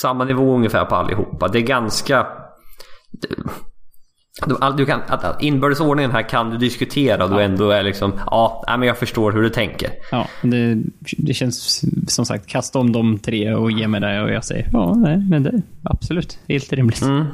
Samma 0.01 0.25
nivå 0.25 0.55
ungefär 0.55 0.85
på 0.85 0.95
allihopa. 0.95 1.47
Det 1.47 1.59
är 1.59 1.63
ganska... 1.63 2.27
Du, 4.77 4.85
kan, 4.85 5.01
inbördesordningen 5.39 6.11
här 6.11 6.29
kan 6.29 6.49
du 6.49 6.57
diskutera 6.57 7.23
och 7.23 7.29
du 7.29 7.41
ändå 7.41 7.69
är 7.69 7.83
liksom, 7.83 8.13
ja, 8.25 8.63
men 8.67 8.87
jag 8.87 8.97
förstår 8.97 9.31
hur 9.31 9.41
du 9.41 9.49
tänker. 9.49 9.89
Ja, 10.11 10.27
det, 10.41 10.83
det 11.17 11.33
känns 11.33 11.83
som 12.07 12.25
sagt, 12.25 12.47
kasta 12.47 12.79
om 12.79 12.91
de 12.91 13.19
tre 13.19 13.53
och 13.53 13.71
ge 13.71 13.87
mig 13.87 14.01
det 14.01 14.21
och 14.21 14.29
jag 14.31 14.45
säger 14.45 14.69
ja, 14.73 14.93
nej, 14.93 15.17
men 15.29 15.43
det 15.43 15.61
absolut 15.83 16.39
helt 16.47 16.73
rimligt. 16.73 17.01
Mm. 17.01 17.25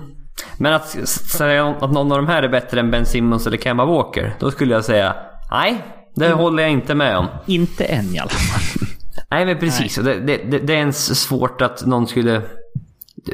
Men 0.57 0.73
att 0.73 0.87
säga 1.09 1.67
att 1.67 1.91
någon 1.91 2.11
av 2.11 2.17
de 2.17 2.27
här 2.27 2.43
är 2.43 2.49
bättre 2.49 2.79
än 2.79 2.91
Ben 2.91 3.05
Simmons 3.05 3.47
eller 3.47 3.57
Kemba 3.57 3.85
Walker, 3.85 4.35
då 4.39 4.51
skulle 4.51 4.73
jag 4.73 4.85
säga 4.85 5.15
nej, 5.51 5.81
det 6.15 6.29
håller 6.31 6.63
jag 6.63 6.71
inte 6.71 6.95
med 6.95 7.17
om. 7.17 7.27
Inte 7.45 7.83
än 7.85 8.15
i 8.15 8.19
alla 8.19 8.29
fall. 8.29 8.87
Nej 9.31 9.45
men 9.45 9.59
precis, 9.59 9.97
och 9.97 10.03
Det, 10.03 10.13
det, 10.19 10.37
det, 10.59 10.73
är 10.73 10.77
ens 10.77 11.21
svårt 11.21 11.61
att 11.61 11.85
någon 11.85 12.07
skulle 12.07 12.35
eh, 12.35 12.41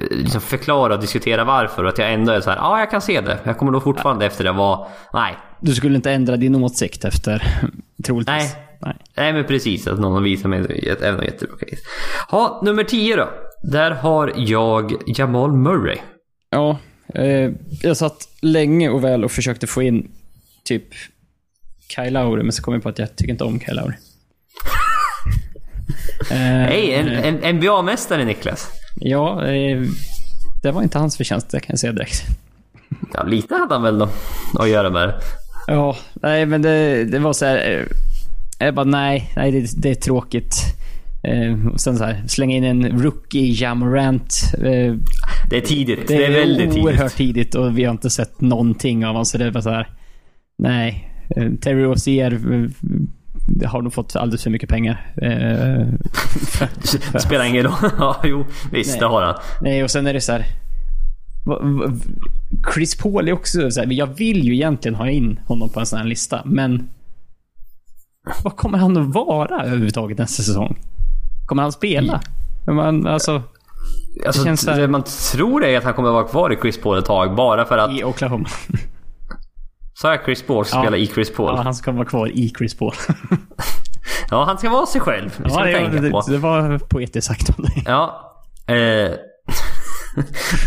liksom 0.10 0.42
förklara 0.42 0.94
och 0.94 1.00
diskutera 1.00 1.44
varför 1.44 1.84
och 1.84 1.90
att 1.90 1.98
jag 1.98 2.14
ändå 2.14 2.32
är 2.32 2.42
så 2.42 2.50
här, 2.50 2.58
ja 2.58 2.80
jag 2.80 2.92
kan 2.92 3.02
se 3.02 3.22
det. 3.22 3.40
Jag 3.44 3.58
kommer 3.58 3.72
nog 3.72 3.84
fortfarande 3.84 4.26
efter 4.26 4.44
det 4.44 4.52
vara, 4.52 4.88
nej. 5.14 5.38
Du 5.62 5.76
skulle 5.76 5.96
inte 5.96 6.12
ändra 6.12 6.38
din 6.38 6.56
åsikt 6.56 7.06
efter, 7.06 7.44
troligtvis. 8.06 8.36
Nej. 8.56 8.78
nej. 8.82 8.96
Nej 9.18 9.34
men 9.34 9.44
precis, 9.46 9.88
att 9.88 10.00
någon 10.00 10.24
visar 10.24 10.50
mig 10.50 10.90
ett- 10.90 11.02
även 11.02 11.20
en 11.20 11.26
jättebra 11.26 11.58
case. 11.58 11.82
Ja, 12.32 12.62
nummer 12.64 12.84
10 12.84 13.16
då. 13.16 13.30
Där 13.72 13.92
har 13.92 14.34
jag 14.36 14.94
Jamal 15.08 15.52
Murray. 15.54 15.98
Ja, 16.50 16.78
jag 17.82 17.98
satt 17.98 18.28
länge 18.42 18.90
och 18.90 19.04
väl 19.04 19.24
och 19.24 19.32
försökte 19.32 19.68
få 19.68 19.82
in 19.82 20.12
typ 20.64 20.84
Kyle 21.96 22.14
Lowry, 22.14 22.44
men 22.44 22.52
så 22.52 22.62
kom 22.64 22.74
jag 22.74 22.84
på 22.84 22.90
att 22.90 23.00
jag 23.00 23.16
tycker 23.16 23.32
inte 23.32 23.44
om 23.44 23.60
Kyle 23.60 23.76
Lowry. 23.76 23.94
Eh, 26.32 26.38
Hej, 26.38 26.94
en, 26.94 27.08
en 27.44 27.56
NBA-mästare 27.60 28.26
Niklas. 28.26 28.68
Ja, 28.96 29.46
eh, 29.48 29.82
det 30.64 30.72
var 30.72 30.82
inte 30.84 31.00
hans 31.00 31.18
förtjänst, 31.18 31.50
det 31.52 31.60
kan 31.60 31.74
jag 31.74 31.80
säga 31.80 31.94
direkt. 31.94 32.22
Ja, 33.14 33.24
lite 33.24 33.56
hade 33.56 33.74
han 33.74 33.84
väl 33.84 34.00
då 34.00 34.10
att 34.60 34.70
göra 34.70 34.90
med 34.90 35.08
det. 35.08 35.16
Ja, 35.68 35.98
nej 36.14 36.46
men 36.46 36.62
det, 36.62 37.04
det 37.06 37.20
var 37.20 37.34
så 37.34 37.46
här. 37.46 37.58
eh, 38.60 38.66
Jag 38.66 38.76
bara 38.76 38.86
nej, 38.86 39.34
nej 39.36 39.52
det, 39.52 39.70
det 39.82 39.90
är 39.90 39.96
tråkigt. 39.96 40.54
Eh, 41.24 41.68
och 41.74 41.80
sen 41.80 41.98
så 41.98 42.04
här, 42.04 42.24
slänga 42.28 42.56
in 42.56 42.64
en 42.64 43.02
rookie 43.04 43.62
Jamorant. 43.62 44.34
Eh, 44.64 44.96
Det 45.50 45.58
är 45.58 45.62
tidigt. 45.62 46.08
det, 46.08 46.18
Det 46.18 46.26
är 46.26 46.32
väldigt 46.32 46.78
oerhört 46.78 47.16
tidigt. 47.16 47.36
tidigt 47.52 47.56
och 47.56 47.78
vi 47.78 47.84
har 47.84 47.92
inte 47.92 48.10
sett 48.10 48.42
någonting 48.42 49.06
av 49.06 49.10
honom. 49.12 49.26
Så 49.26 49.38
det 49.38 49.46
är 49.46 49.52
bara 49.52 49.62
så 49.62 49.70
här. 49.70 49.90
Nej. 50.58 51.12
Eh, 51.36 51.52
Terry 51.62 51.84
Rozier 51.84 52.32
eh, 52.34 53.70
har 53.70 53.82
nog 53.82 53.94
fått 53.94 54.16
alldeles 54.16 54.44
för 54.44 54.50
mycket 54.50 54.70
pengar. 54.70 55.12
Eh, 55.22 55.88
för- 56.48 57.20
Spelar 57.20 57.46
ingen 57.46 57.64
roll. 57.64 57.74
Ja, 58.00 58.22
jo, 58.24 58.46
visst 58.72 58.92
Nej. 58.92 59.00
det 59.00 59.06
har 59.06 59.22
han. 59.22 59.36
Nej, 59.62 59.84
och 59.84 59.92
sen 59.92 60.08
är 60.08 60.14
det 60.14 60.22
så 60.22 60.32
här. 60.32 60.46
Chris 62.74 62.96
Paul 62.98 63.28
är 63.28 63.32
också 63.34 63.72
så 63.72 63.80
här, 63.82 63.92
Jag 63.92 64.08
vill 64.08 64.44
ju 64.44 64.54
egentligen 64.56 64.96
ha 64.96 65.10
in 65.10 65.40
honom 65.46 65.70
på 65.70 65.80
en 65.80 65.86
sån 65.86 66.00
här 66.00 66.06
lista, 66.06 66.42
men... 66.46 66.90
Vad 68.44 68.56
kommer 68.56 68.78
han 68.78 68.98
att 68.98 69.14
vara 69.14 69.64
överhuvudtaget 69.64 70.18
nästa 70.18 70.44
säsong? 70.44 70.78
Kommer 71.46 71.64
han 71.64 71.72
spela? 71.72 72.22
Men 72.66 72.76
Man, 72.76 73.08
alltså, 73.08 73.44
Alltså, 74.26 74.72
det 74.72 74.88
man 74.88 75.04
tror 75.34 75.64
är 75.66 75.78
att 75.78 75.84
han 75.84 75.94
kommer 75.94 76.12
vara 76.12 76.24
kvar 76.28 76.54
i 76.54 76.58
Chris 76.62 76.82
Paul 76.82 76.98
ett 76.98 77.06
tag 77.06 77.36
bara 77.36 77.66
för 77.66 77.78
att... 77.78 77.92
i 77.92 78.04
Oklahoma. 78.04 78.48
Sa 79.94 80.12
jag 80.12 80.24
Chris 80.26 80.42
Paul 80.44 80.66
ska 80.66 80.78
Ja. 80.78 80.82
spela 80.84 80.98
i 80.98 81.08
Chris 81.08 81.34
Paul? 81.36 81.48
Ja, 81.50 81.56
Ja. 81.58 81.62
han 81.62 81.74
ska 81.74 81.92
vara 81.92 82.06
kvar 82.06 82.28
i 82.28 82.54
Chris 82.58 82.78
Paul. 82.78 82.94
han 84.30 84.58
ska 84.58 84.70
vara 84.70 84.86
sig 84.86 85.02
själv. 85.02 85.30
Det 85.44 85.50
ska 85.50 85.60
Ja, 85.60 85.66
det, 85.66 85.74
tänka 85.74 86.02
det, 86.02 86.10
på. 86.10 86.22
det 86.28 86.38
var 86.38 86.78
poetiskt 86.80 87.28
sagt 87.28 87.50
av 87.50 87.56
dig. 87.66 87.84
Ja. 87.86 88.34
Eh, 88.68 88.76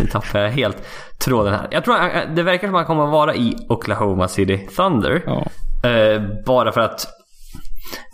nu 0.00 0.06
tappar 0.06 0.38
jag 0.40 0.50
helt 0.50 0.76
tråden 1.18 1.54
här. 1.54 1.68
Jag 1.70 1.84
tror 1.84 1.96
att 1.96 2.36
det 2.36 2.42
verkar 2.42 2.68
som 2.68 2.74
att 2.74 2.78
han 2.78 2.86
kommer 2.86 3.04
att 3.04 3.12
vara 3.12 3.34
i 3.34 3.56
Oklahoma 3.68 4.28
City 4.28 4.68
Thunder. 4.76 5.22
Ja. 5.26 5.46
Eh, 5.88 6.22
bara 6.46 6.72
för 6.72 6.80
att 6.80 7.06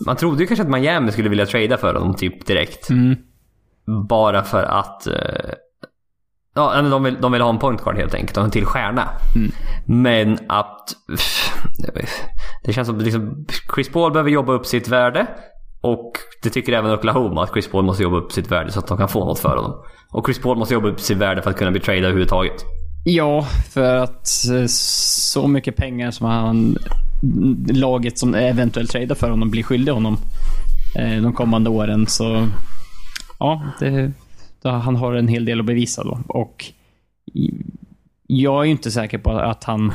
man 0.07 0.17
trodde 0.17 0.41
ju 0.43 0.47
kanske 0.47 0.63
att 0.63 0.71
Miami 0.71 1.13
skulle 1.13 1.29
vilja 1.29 1.47
trada 1.47 1.77
för 1.77 1.95
honom 1.95 2.15
typ 2.15 2.47
direkt. 2.47 2.91
Mm. 2.91 3.17
Bara 4.09 4.43
för 4.43 4.62
att 4.62 5.07
eh, 5.07 5.53
Ja, 6.55 6.82
de 6.82 7.03
vill, 7.03 7.16
de 7.20 7.32
vill 7.32 7.41
ha 7.41 7.51
en 7.51 7.59
point 7.59 7.84
guard 7.84 7.97
helt 7.97 8.14
enkelt 8.14 8.36
och 8.36 8.45
en 8.45 8.51
till 8.51 8.64
stjärna. 8.64 9.09
Men 9.86 10.39
att... 10.49 10.97
Det 12.64 12.72
känns 12.72 12.89
som 12.89 12.99
liksom, 12.99 13.47
Chris 13.74 13.89
Paul 13.89 14.12
behöver 14.12 14.30
jobba 14.30 14.53
upp 14.53 14.66
sitt 14.66 14.89
värde. 14.89 15.26
Och 15.80 16.12
det 16.43 16.51
tycker 16.51 16.72
även 16.72 16.93
Oklahoma 16.93 17.43
att 17.43 17.53
Chris 17.53 17.68
Paul 17.68 17.84
måste 17.84 18.03
jobba 18.03 18.16
upp 18.16 18.32
sitt 18.32 18.51
värde 18.51 18.72
så 18.72 18.78
att 18.78 18.86
de 18.86 18.99
kan 18.99 19.09
få 19.09 19.24
något 19.24 19.39
för 19.39 19.57
honom. 19.57 19.74
Och 20.12 20.26
Chris 20.26 20.39
Paul 20.39 20.59
måste 20.59 20.74
jobba 20.74 20.89
upp 20.89 21.01
sitt 21.01 21.18
värde 21.18 21.43
för 21.43 21.51
att 21.51 21.57
kunna 21.57 21.70
bli 21.70 21.80
tradad 21.80 22.05
överhuvudtaget. 22.05 22.64
Ja, 23.05 23.43
för 23.70 23.97
att 23.97 24.28
eh, 24.55 24.66
så 24.66 25.47
mycket 25.47 25.76
pengar 25.76 26.11
som 26.11 26.26
han 26.26 26.76
laget 27.68 28.18
som 28.18 28.34
eventuellt 28.34 28.91
tradar 28.91 29.14
för 29.14 29.30
honom 29.30 29.51
blir 29.51 29.62
skyldig 29.62 29.93
honom 29.93 30.16
eh, 30.99 31.22
de 31.22 31.32
kommande 31.32 31.70
åren 31.70 32.07
så 32.07 32.47
ja, 33.39 33.62
det, 33.80 34.12
då 34.62 34.68
han 34.70 34.97
har 34.97 35.14
en 35.14 35.28
hel 35.28 35.45
del 35.45 35.61
att 35.61 35.66
bevisa 35.66 36.05
då. 36.05 36.20
Och 36.26 36.64
jag 38.26 38.61
är 38.61 38.64
ju 38.64 38.70
inte 38.70 38.91
säker 38.91 39.18
på 39.18 39.30
att 39.30 39.64
han 39.64 39.93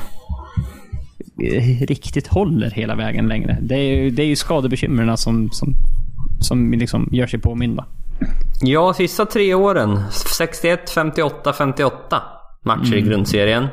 riktigt 1.87 2.27
håller 2.27 2.71
hela 2.71 2.95
vägen 2.95 3.27
längre. 3.27 3.57
Det 3.61 3.75
är 3.75 3.95
ju, 3.95 4.09
det 4.09 4.23
är 4.23 4.27
ju 4.27 4.35
skadebekymren 4.35 5.17
som, 5.17 5.49
som, 5.51 5.75
som 6.41 6.71
liksom 6.71 7.09
gör 7.11 7.27
sig 7.27 7.39
påminda. 7.39 7.85
Ja, 8.61 8.93
sista 8.93 9.25
tre 9.25 9.53
åren. 9.53 9.99
61, 10.37 10.89
58, 10.89 11.53
58 11.53 12.23
matcher 12.65 12.95
i 12.95 13.01
grundserien. 13.01 13.67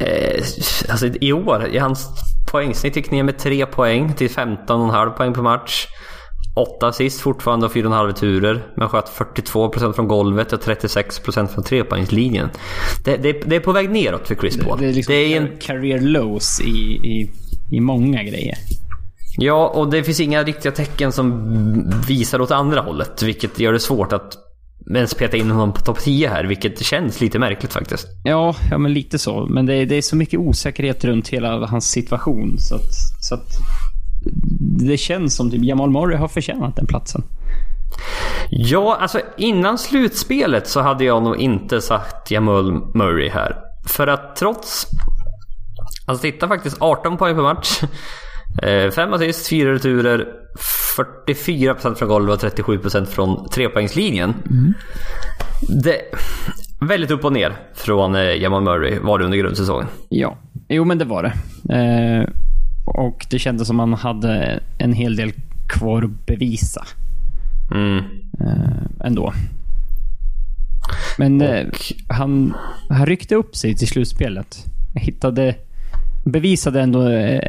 Eh, 0.00 0.42
alltså 0.90 1.06
i 1.06 1.32
år, 1.32 1.78
hans 1.80 2.08
Poängsnitt 2.46 2.96
gick 2.96 3.10
ner 3.10 3.22
med 3.22 3.38
3 3.38 3.66
poäng 3.66 4.12
till 4.14 4.30
15,5 4.30 5.10
poäng 5.10 5.34
per 5.34 5.42
match. 5.42 5.86
8 6.56 6.86
assist 6.88 7.20
fortfarande 7.20 7.66
och 7.66 7.72
4,5 7.72 8.12
turer. 8.12 8.66
Men 8.76 8.88
sköt 8.88 9.08
42% 9.44 9.92
från 9.92 10.08
golvet 10.08 10.52
och 10.52 10.60
36% 10.60 11.46
från 11.46 11.64
trepoängslinjen. 11.64 12.48
Det, 13.04 13.16
det, 13.16 13.32
det 13.32 13.56
är 13.56 13.60
på 13.60 13.72
väg 13.72 13.90
neråt 13.90 14.28
för 14.28 14.34
Chris 14.34 14.56
Paul. 14.56 14.78
Det 14.80 14.86
är 14.88 14.92
liksom 14.92 15.14
det 15.14 15.34
är 15.34 15.40
en, 15.40 15.48
career 15.60 16.00
lows 16.00 16.60
i, 16.60 16.68
i, 17.06 17.30
i 17.72 17.80
många 17.80 18.22
grejer. 18.22 18.54
ja, 19.38 19.68
och 19.68 19.90
det 19.90 20.04
finns 20.04 20.20
inga 20.20 20.42
riktiga 20.42 20.72
tecken 20.72 21.12
som 21.12 21.44
visar 22.08 22.40
åt 22.40 22.50
andra 22.50 22.80
hållet. 22.80 23.22
Vilket 23.22 23.58
gör 23.60 23.72
det 23.72 23.80
svårt 23.80 24.12
att 24.12 24.32
ens 24.94 25.14
peta 25.14 25.36
in 25.36 25.50
honom 25.50 25.72
på 25.72 25.80
topp 25.80 25.98
10 26.00 26.28
här. 26.28 26.44
Vilket 26.44 26.84
känns 26.84 27.20
lite 27.20 27.38
märkligt 27.38 27.72
faktiskt. 27.72 28.06
Ja, 28.24 28.54
ja 28.70 28.78
men 28.78 28.92
lite 28.92 29.18
så. 29.18 29.46
Men 29.46 29.66
det, 29.66 29.74
är- 29.74 29.86
det 29.86 29.94
är 29.96 30.02
så 30.02 30.16
mycket 30.16 30.40
osäkerhet 30.40 31.04
runt 31.04 31.28
hela 31.28 31.66
hans 31.66 31.90
situation. 31.90 32.56
Så 32.58 32.74
att, 32.74 32.92
så 33.20 33.34
att 33.34 33.48
det 34.78 34.96
känns 34.96 35.36
som 35.36 35.50
typ 35.50 35.64
Jamal 35.64 35.90
Murray 35.90 36.16
har 36.16 36.28
förtjänat 36.28 36.76
den 36.76 36.86
platsen. 36.86 37.22
Ja, 38.50 38.96
alltså 39.00 39.20
innan 39.36 39.78
slutspelet 39.78 40.68
så 40.68 40.80
hade 40.80 41.04
jag 41.04 41.22
nog 41.22 41.36
inte 41.36 41.80
sagt 41.80 42.30
Jamal 42.30 42.72
Murray 42.94 43.28
här. 43.28 43.56
För 43.86 44.06
att 44.06 44.36
trots... 44.36 44.86
Alltså 46.06 46.22
titta 46.22 46.48
faktiskt 46.48 46.76
18 46.80 47.16
poäng 47.16 47.34
per 47.34 47.42
match. 47.42 47.80
5 48.94 49.12
assist, 49.12 49.48
4 49.48 49.72
returer, 49.72 50.26
44% 51.26 51.94
från 51.94 52.08
golvet 52.08 52.42
och 52.42 52.50
37% 52.50 53.04
från 53.04 53.48
trepoängslinjen. 53.48 54.34
Det... 55.84 56.00
Väldigt 56.80 57.10
upp 57.10 57.24
och 57.24 57.32
ner 57.32 57.56
från 57.74 58.14
eh, 58.14 58.22
Jamal 58.22 58.62
Murray 58.62 58.98
var 58.98 59.18
det 59.18 59.24
under 59.24 59.38
grundsäsongen. 59.38 59.86
Ja, 60.08 60.38
jo 60.68 60.84
men 60.84 60.98
det 60.98 61.04
var 61.04 61.22
det. 61.22 61.32
Eh, 61.74 62.28
och 62.86 63.26
det 63.30 63.38
kändes 63.38 63.66
som 63.68 63.78
han 63.78 63.92
hade 63.94 64.60
en 64.78 64.92
hel 64.92 65.16
del 65.16 65.32
kvar 65.68 66.02
att 66.02 66.26
bevisa 66.26 66.86
Mm. 67.74 67.98
eh, 68.40 69.06
ändå. 69.06 69.32
Men 71.18 71.40
eh, 71.40 71.66
han, 72.08 72.54
han 72.88 73.06
ryckte 73.06 73.34
upp 73.34 73.56
sig 73.56 73.74
till 73.76 73.88
slutspelet. 73.88 74.64
Hittade, 74.94 75.54
bevisade 76.24 76.80
ändå 76.80 77.08
eh, 77.08 77.40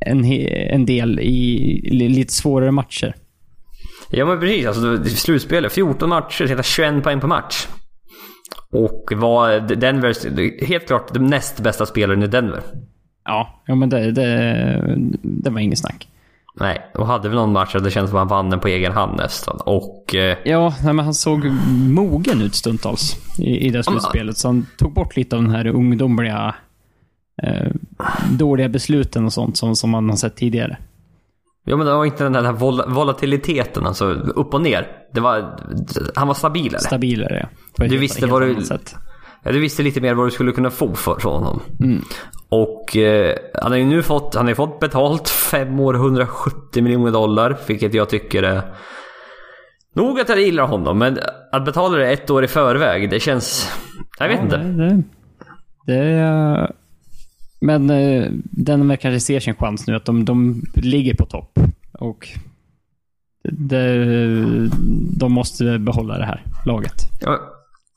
en, 0.00 0.24
en 0.70 0.86
del 0.86 1.20
i 1.20 1.80
li- 1.92 2.08
lite 2.08 2.32
svårare 2.32 2.70
matcher. 2.70 3.14
Ja 4.10 4.26
men 4.26 4.40
precis, 4.40 4.66
alltså 4.66 5.04
slutspelet. 5.04 5.72
14 5.72 6.08
matcher, 6.08 6.46
hela 6.48 6.62
21 6.62 7.02
poäng 7.02 7.20
per 7.20 7.28
match. 7.28 7.66
Och 8.70 9.12
var 9.16 9.60
Denver, 9.76 10.64
helt 10.66 10.86
klart 10.86 11.14
den 11.14 11.26
näst 11.26 11.60
bästa 11.60 11.86
spelaren 11.86 12.22
i 12.22 12.26
Denver. 12.26 12.62
Ja, 13.24 13.60
ja 13.66 13.74
men 13.74 13.88
det, 13.88 14.12
det, 14.12 14.94
det 15.22 15.50
var 15.50 15.60
inget 15.60 15.78
snack. 15.78 16.08
Nej, 16.54 16.90
och 16.94 17.06
hade 17.06 17.28
vi 17.28 17.34
någon 17.34 17.52
match 17.52 17.72
där 17.72 17.80
det 17.80 17.90
kändes 17.90 18.10
som 18.10 18.16
att 18.16 18.20
han 18.20 18.28
vann 18.28 18.50
den 18.50 18.60
på 18.60 18.68
egen 18.68 18.92
hand 18.92 19.16
nästan. 19.16 19.56
Och... 19.64 20.14
Eh, 20.14 20.36
Ja, 20.44 20.74
nej, 20.84 20.92
men 20.94 21.04
han 21.04 21.14
såg 21.14 21.44
mogen 21.88 22.42
ut 22.42 22.54
stundtals 22.54 23.16
i, 23.38 23.66
i 23.66 23.70
det 23.70 23.82
slutspelet. 23.84 24.36
Så 24.38 24.48
han 24.48 24.66
tog 24.78 24.92
bort 24.94 25.16
lite 25.16 25.36
av 25.36 25.42
den 25.42 25.50
här 25.50 25.66
ungdomliga 25.66 26.54
eh, 27.42 27.70
dåliga 28.30 28.68
besluten 28.68 29.24
och 29.24 29.32
sånt 29.32 29.56
som, 29.56 29.76
som 29.76 29.90
man 29.90 30.08
har 30.10 30.16
sett 30.16 30.36
tidigare. 30.36 30.76
ja 31.64 31.76
men 31.76 31.86
det 31.86 31.92
var 31.94 32.04
inte 32.04 32.24
den 32.24 32.34
här 32.44 32.52
vol 32.52 32.82
volatiliteten, 32.88 33.86
alltså 33.86 34.04
upp 34.12 34.54
och 34.54 34.62
ner. 34.62 34.86
Det 35.14 35.20
var... 35.20 35.60
Han 36.14 36.26
var 36.28 36.34
stabilare. 36.34 36.80
Stabilare, 36.80 37.48
ja. 37.76 37.86
Du 37.88 37.98
visste 37.98 38.26
vad 38.26 38.42
du- 38.42 38.56
du 39.44 39.60
visste 39.60 39.82
lite 39.82 40.00
mer 40.00 40.14
vad 40.14 40.26
du 40.26 40.30
skulle 40.30 40.52
kunna 40.52 40.70
få 40.70 40.94
för 40.94 41.18
från 41.20 41.42
honom. 41.42 41.60
Mm. 41.80 42.02
Och 42.48 42.96
eh, 42.96 43.36
han 43.62 43.70
har 43.72 43.78
ju 43.78 43.84
nu 43.84 44.02
fått, 44.02 44.34
han 44.34 44.46
har 44.46 44.54
fått 44.54 44.80
betalt 44.80 45.28
fem 45.28 45.80
år 45.80 45.94
170 45.94 46.82
miljoner 46.82 47.10
dollar. 47.12 47.56
Vilket 47.66 47.94
jag 47.94 48.08
tycker 48.08 48.42
är... 48.42 48.62
Nog 49.94 50.20
att 50.20 50.28
jag 50.28 50.40
gillar 50.40 50.66
honom, 50.66 50.98
men 50.98 51.18
att 51.52 51.64
betala 51.64 51.96
det 51.98 52.10
ett 52.12 52.30
år 52.30 52.44
i 52.44 52.48
förväg, 52.48 53.10
det 53.10 53.20
känns... 53.20 53.68
Jag 54.18 54.28
vet 54.28 54.38
Ja, 54.38 54.44
inte. 54.44 54.56
Det, 54.56 54.72
det, 54.88 55.02
det, 55.86 55.94
är- 55.98 56.72
men 57.60 57.90
eh, 57.90 58.26
den 58.44 58.96
kanske 58.96 59.20
ser 59.20 59.40
sin 59.40 59.54
chans 59.54 59.86
nu 59.86 59.94
att 59.96 60.04
de, 60.04 60.24
de 60.24 60.62
ligger 60.74 61.14
på 61.14 61.24
topp. 61.26 61.58
Och 61.98 62.28
det, 63.52 64.04
de 65.18 65.32
måste 65.32 65.78
behålla 65.78 66.18
det 66.18 66.24
här 66.24 66.44
laget. 66.66 66.94
Ja, 67.20 67.40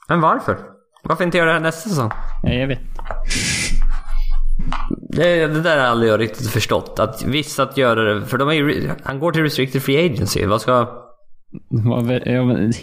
men 0.07 0.21
varför? 0.21 0.57
Varför 1.05 1.23
inte 1.23 1.37
göra 1.37 1.47
det 1.47 1.53
här 1.53 1.59
nästa 1.61 1.89
säsong? 1.89 2.11
Ja, 2.43 2.53
jag 2.53 2.67
vet. 2.67 2.79
Det, 5.09 5.47
det 5.47 5.61
där 5.61 5.77
har 5.77 5.85
aldrig 5.85 6.11
jag 6.11 6.19
riktigt 6.19 6.49
förstått. 6.49 6.99
Att 6.99 7.23
visst 7.25 7.59
att 7.59 7.77
göra 7.77 8.13
det, 8.13 8.25
för 8.25 8.37
de 8.37 8.49
är 8.49 8.53
ju, 8.53 8.89
han 9.03 9.19
går 9.19 9.31
till 9.31 9.41
restricted 9.43 9.83
free 9.83 10.05
agency. 10.05 10.45
Vad 10.45 10.61
ska... 10.61 10.89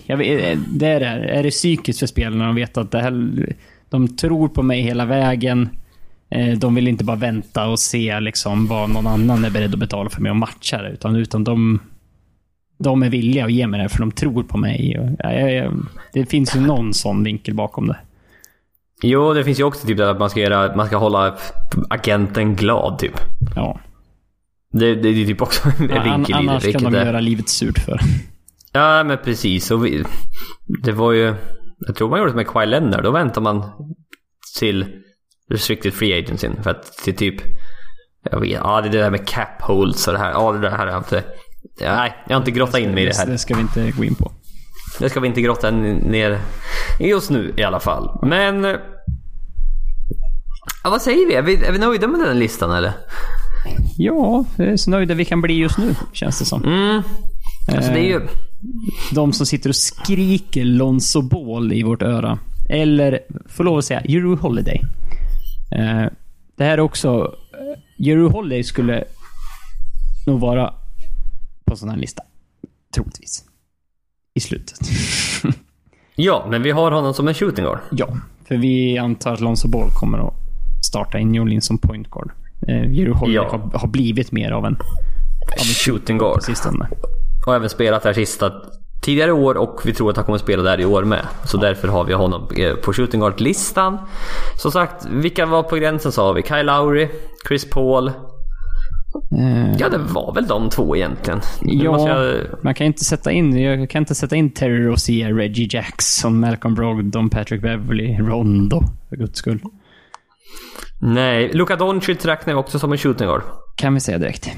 Jag 0.06 0.16
vet, 0.16 0.58
det 0.74 0.86
är 0.86 1.00
det. 1.00 1.06
här. 1.06 1.18
Är 1.20 1.42
det 1.42 1.50
psykiskt 1.50 1.98
för 1.98 2.06
spelarna 2.06 2.50
att 2.50 2.56
veta 2.56 2.80
att 2.80 2.90
det 2.90 3.00
här, 3.00 3.46
de 3.90 4.16
tror 4.16 4.48
på 4.48 4.62
mig 4.62 4.80
hela 4.80 5.04
vägen. 5.04 5.68
Eh, 6.30 6.58
De 6.58 6.74
vill 6.74 6.88
inte 6.88 7.04
bara 7.04 7.16
vänta 7.16 7.68
och 7.68 7.78
se 7.78 8.20
liksom 8.20 8.66
vad 8.66 8.90
någon 8.90 9.06
annan 9.06 9.44
är 9.44 9.50
beredd 9.50 9.72
att 9.74 9.80
betala 9.80 10.10
för 10.10 10.20
mig 10.22 10.30
och 10.30 10.36
matcha 10.36 10.82
det. 10.82 10.90
Utan, 10.90 11.16
utan 11.16 11.44
de, 11.44 11.80
de 12.78 13.02
är 13.02 13.10
villiga 13.10 13.44
att 13.44 13.52
ge 13.52 13.66
mig 13.66 13.82
det 13.82 13.88
för 13.88 13.98
de 13.98 14.10
tror 14.12 14.42
på 14.42 14.58
mig. 14.58 15.00
Det 16.12 16.26
finns 16.26 16.56
ju 16.56 16.60
någon 16.60 16.94
sån 16.94 17.24
vinkel 17.24 17.54
bakom 17.54 17.86
det. 17.86 17.96
Jo, 19.02 19.34
det 19.34 19.44
finns 19.44 19.60
ju 19.60 19.64
också 19.64 19.86
typ 19.86 19.96
det 19.96 20.10
att 20.10 20.18
man 20.18 20.30
ska, 20.30 20.40
göra, 20.40 20.76
man 20.76 20.86
ska 20.86 20.96
hålla 20.96 21.36
agenten 21.90 22.56
glad 22.56 22.98
typ. 22.98 23.20
Ja. 23.56 23.80
Det, 24.72 24.94
det 24.94 25.08
är 25.08 25.26
typ 25.26 25.42
också 25.42 25.68
en 25.78 25.90
An, 25.90 26.04
vinkel 26.04 26.42
i 26.42 26.46
det. 26.46 26.50
annars 26.52 26.72
kan 26.72 26.82
de 26.92 26.94
är- 26.94 27.04
göra 27.06 27.20
livet 27.20 27.48
surt 27.48 27.78
för. 27.78 28.00
Ja, 28.72 29.04
men 29.04 29.18
precis. 29.24 29.70
Och 29.70 29.86
vi, 29.86 30.04
det 30.82 30.92
var 30.92 31.12
ju... 31.12 31.34
Jag 31.86 31.96
tror 31.96 32.10
man 32.10 32.18
gjorde 32.18 32.30
det 32.30 32.36
med 32.36 32.46
Kawhi 32.48 32.66
Leonard. 32.66 33.02
Då 33.04 33.10
väntar 33.10 33.40
man 33.40 33.64
till 34.58 34.86
restricted 35.50 35.92
free 35.94 36.18
agency 36.18 36.48
för 36.62 36.70
att 36.70 36.92
till 36.92 37.16
typ... 37.16 37.34
Jag 38.30 38.40
vet, 38.40 38.50
ja, 38.50 38.80
det 38.80 38.88
är 38.88 38.92
det 38.92 38.98
där 38.98 39.10
med 39.10 39.28
cap 39.28 39.62
holds 39.62 40.06
och 40.08 40.12
det 40.14 40.18
här. 40.18 40.30
Ja, 40.30 40.52
det 40.52 40.58
där 40.58 40.70
har 40.70 40.86
jag 40.86 40.98
inte... 40.98 41.24
Ja, 41.80 41.96
nej, 41.96 42.14
jag 42.28 42.34
har 42.34 42.40
inte 42.40 42.50
grottat 42.50 42.80
in 42.80 42.90
mig 42.94 43.02
i 43.02 43.06
det 43.06 43.16
här. 43.16 43.26
Det 43.26 43.38
ska 43.38 43.54
vi 43.54 43.60
inte 43.60 43.90
gå 43.90 44.04
in 44.04 44.14
på. 44.14 44.32
Det 44.98 45.08
ska 45.10 45.20
vi 45.20 45.28
inte 45.28 45.40
grotta 45.40 45.70
ner 45.70 46.38
just 47.00 47.30
nu 47.30 47.52
i 47.56 47.62
alla 47.62 47.80
fall. 47.80 48.18
Men... 48.22 48.76
eh, 50.84 50.84
Ja, 50.84 50.90
vad 50.90 51.02
säger 51.02 51.26
vi? 51.26 51.34
Är, 51.34 51.42
vi? 51.42 51.64
är 51.64 51.72
vi 51.72 51.78
nöjda 51.78 52.08
med 52.08 52.20
den 52.20 52.38
listan 52.38 52.70
eller? 52.70 52.92
Ja, 53.96 54.44
är 54.56 54.76
så 54.76 54.90
nöjda 54.90 55.14
vi 55.14 55.24
kan 55.24 55.40
bli 55.40 55.54
just 55.54 55.78
nu, 55.78 55.94
känns 56.12 56.38
det 56.38 56.44
som. 56.44 56.64
Mm. 56.64 57.02
Alltså 57.68 57.90
det 57.90 57.98
är 57.98 58.08
ju... 58.08 58.28
de 59.14 59.32
som 59.32 59.46
sitter 59.46 59.68
och 59.68 59.76
skriker 59.76 60.64
Lonzo 60.64 61.22
Ball 61.22 61.72
i 61.72 61.82
vårt 61.82 62.02
öra. 62.02 62.38
Eller, 62.68 63.18
får 63.48 63.64
lov 63.64 63.78
att 63.78 63.84
säga, 63.84 64.00
Euro 64.00 64.36
Holiday. 64.36 64.80
Eh, 65.72 66.06
det 66.56 66.64
här 66.64 66.72
är 66.72 66.80
också... 66.80 67.34
Eh, 67.52 68.08
Euro 68.08 68.28
Holiday 68.28 68.64
skulle 68.64 69.04
nog 70.26 70.40
vara 70.40 70.74
på 71.64 71.76
sån 71.76 71.88
här 71.88 71.96
lista. 71.96 72.22
Troligtvis. 72.94 73.44
I 74.34 74.40
slutet. 74.40 74.78
Ja, 76.14 76.46
men 76.50 76.62
vi 76.62 76.70
har 76.70 76.92
honom 76.92 77.14
som 77.14 77.28
en 77.28 77.34
shooting 77.34 77.64
guard. 77.64 77.78
ja, 77.90 78.16
för 78.48 78.56
vi 78.56 78.98
antar 78.98 79.32
att 79.32 79.40
Lonzo 79.40 79.68
Ball 79.68 79.90
kommer 79.90 80.18
att 80.18 80.34
starta 80.82 81.18
i 81.18 81.24
New 81.24 81.42
Orleans 81.42 81.66
som 81.66 81.78
point 81.78 82.10
guard. 82.10 82.30
Eh, 82.68 82.74
Euro 82.76 83.14
Holiday 83.14 83.34
Ja. 83.34 83.48
har, 83.72 83.78
har 83.78 83.88
blivit 83.88 84.32
mer 84.32 84.50
av 84.50 84.66
en 84.66 84.76
Shooting 85.84 86.18
guard. 86.18 86.42
sistone. 86.42 86.86
Och 87.46 87.54
även 87.54 87.68
spelat 87.68 88.02
där 88.02 88.12
sista 88.12 88.52
tidigare 89.02 89.32
år 89.32 89.54
och 89.54 89.80
vi 89.84 89.92
tror 89.94 90.10
att 90.10 90.16
han 90.16 90.24
kommer 90.26 90.38
spela 90.38 90.62
där 90.62 90.80
i 90.80 90.84
år 90.84 91.04
med. 91.04 91.26
Så 91.44 91.56
därför 91.56 91.88
har 91.88 92.04
vi 92.04 92.12
honom 92.12 92.48
eh, 92.56 92.74
på 92.74 92.92
shooting 92.92 93.20
guard-listan. 93.20 93.98
Som 94.58 94.72
sagt, 94.72 95.06
vilka 95.10 95.46
var 95.46 95.62
på 95.62 95.76
gränsen 95.76 96.12
sa 96.12 96.32
vi? 96.32 96.42
Kyle 96.42 96.66
Lowry, 96.66 97.08
Chris 97.48 97.70
Paul. 97.70 98.08
Eh, 98.08 99.72
Ja, 99.78 99.88
det 99.88 99.98
var 99.98 100.34
väl 100.34 100.46
de 100.46 100.68
två 100.70 100.96
egentligen. 100.96 101.40
Ja, 101.62 102.08
jag... 102.08 102.34
man 102.62 102.74
kan 102.74 102.86
inte 102.86 103.04
sätta 103.04 103.32
in, 103.32 103.60
jag 103.62 103.90
kan 103.90 104.02
inte 104.02 104.14
sätta 104.14 104.36
in 104.36 104.50
Terry 104.50 104.84
Rozier, 104.86 105.34
Reggie 105.34 105.68
Jackson, 105.70 106.40
Malcolm 106.40 106.74
Brogdon, 106.74 107.30
Patrick 107.30 107.62
Beverly, 107.62 108.16
Rondo, 108.18 108.82
för 109.08 109.16
guds 109.16 109.38
skull. 109.38 109.60
Nej, 111.00 111.50
Luka 111.52 111.76
Doncic 111.76 112.24
räknar 112.24 112.54
vi 112.54 112.60
också 112.60 112.78
som 112.78 112.92
en 112.92 112.98
shooting 112.98 113.26
guard. 113.26 113.42
Kan 113.76 113.94
vi 113.94 114.00
säga 114.00 114.18
direkt. 114.18 114.50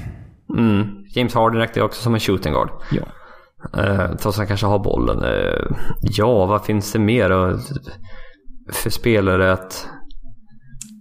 Mm. 0.57 0.87
James 1.15 1.33
Harden 1.33 1.59
räknar 1.61 1.81
jag 1.81 1.85
också 1.85 2.01
som 2.01 2.13
en 2.13 2.19
shooting 2.19 2.53
guard. 2.53 2.69
Ja. 2.91 3.01
Uh, 3.77 4.07
trots 4.07 4.25
att 4.25 4.37
han 4.37 4.47
kanske 4.47 4.65
har 4.65 4.79
bollen. 4.79 5.23
Eh, 5.23 5.77
ja, 6.01 6.45
vad 6.45 6.65
finns 6.65 6.91
det 6.91 6.99
mer 6.99 7.57
för 8.71 8.89
spelare 8.89 9.53
att, 9.53 9.87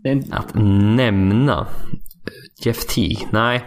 Det 0.02 0.08
är 0.08 0.12
en, 0.12 0.32
att 0.32 0.54
nämna? 0.96 1.66
Jeff 2.64 2.86
T? 2.86 3.16
Nej. 3.32 3.64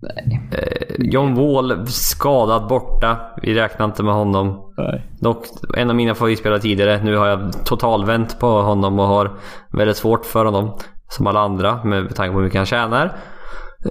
Nej. 0.00 0.40
Eh, 0.52 0.94
John 0.98 1.34
Wall 1.34 1.86
skadad 1.86 2.68
borta. 2.68 3.16
Vi 3.42 3.54
räknar 3.54 3.86
inte 3.86 4.02
med 4.02 4.14
honom. 4.14 4.72
Nej. 4.76 5.06
Dock 5.20 5.46
en 5.76 5.90
av 5.90 5.96
mina 5.96 6.14
favoritspelare 6.14 6.60
tidigare. 6.60 7.02
Nu 7.02 7.16
har 7.16 7.26
jag 7.26 7.64
totalvänt 7.64 8.40
på 8.40 8.62
honom 8.62 8.98
och 8.98 9.06
har 9.06 9.30
väldigt 9.72 9.96
svårt 9.96 10.26
för 10.26 10.44
honom. 10.44 10.78
Som 11.10 11.26
alla 11.26 11.40
andra 11.40 11.84
med 11.84 12.14
tanke 12.14 12.32
på 12.32 12.38
hur 12.38 12.44
mycket 12.44 12.58
han 12.58 12.66
tjänar. 12.66 13.16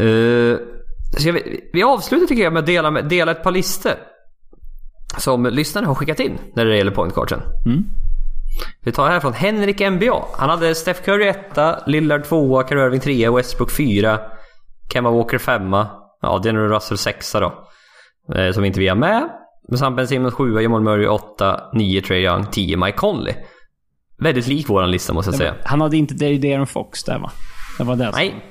Uh, 0.02 0.58
vi, 1.26 1.62
vi 1.74 1.84
avslutar 1.84 2.28
tycker 2.28 2.44
jag 2.44 2.54
med 2.54 2.60
att 2.60 2.66
dela, 2.66 2.92
med, 2.92 3.06
dela 3.06 3.32
ett 3.32 3.44
par 3.44 3.52
listor. 3.52 3.92
Som 5.18 5.46
lyssnarna 5.46 5.88
har 5.88 5.96
skickat 5.96 6.20
in 6.20 6.38
när 6.54 6.66
det 6.66 6.78
gäller 6.78 6.92
pointcarden. 6.92 7.42
Mm. 7.66 7.84
Vi 8.82 8.92
tar 8.92 9.10
här 9.10 9.20
från 9.20 9.34
Henrik 9.34 9.80
NBA. 9.80 10.26
Han 10.38 10.50
hade 10.50 10.76
Steph 10.76 11.02
Curry 11.02 11.28
1, 11.28 11.38
Lillard 11.86 12.24
2, 12.24 12.68
Kyrie 12.68 12.86
Irving 12.86 13.00
3, 13.00 13.30
Westbrook 13.30 13.72
4, 13.72 14.20
Kemba 14.94 15.12
Walker 15.12 15.38
5. 15.38 15.72
Ja, 16.22 16.40
det 16.44 16.50
är 16.50 16.54
nog 16.54 16.72
Russell 16.72 16.98
6 16.98 17.32
då. 17.32 17.68
Eh, 18.36 18.52
som 18.52 18.66
inte 18.66 18.80
vi 18.80 18.88
har 18.88 18.96
med. 18.96 19.30
Men 19.70 19.78
sen 19.78 19.96
Ben 19.96 20.08
Simmons 20.08 20.34
7, 20.34 20.62
Jamal 20.62 20.82
Murray 20.82 21.08
8, 21.08 21.70
9 21.74 22.02
Trey 22.02 22.24
Young, 22.24 22.46
10 22.46 22.78
Mike 22.78 22.98
Conley. 22.98 23.36
Väldigt 24.20 24.48
lik 24.48 24.70
våran 24.70 24.92
lista 24.92 25.14
måste 25.14 25.32
jag 25.32 25.38
säga. 25.38 25.56
Han 25.64 25.82
hade 25.82 25.98
inte 25.98 26.14
Darren 26.14 26.68
Fox 26.68 27.04
där 27.04 27.20
va? 27.20 27.32
Det 27.78 27.84
var 27.84 27.96
det. 27.96 28.12
Nej, 28.12 28.46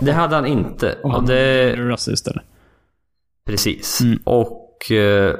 det 0.00 0.12
hade 0.12 0.34
han 0.34 0.46
inte. 0.46 0.98
Och 1.02 1.12
han 1.12 1.26
det... 1.26 1.76
Russell 1.76 2.14
istället. 2.14 2.44
Precis. 3.46 4.00
Mm. 4.00 4.18
Och 4.24 4.90
eh, 4.90 5.34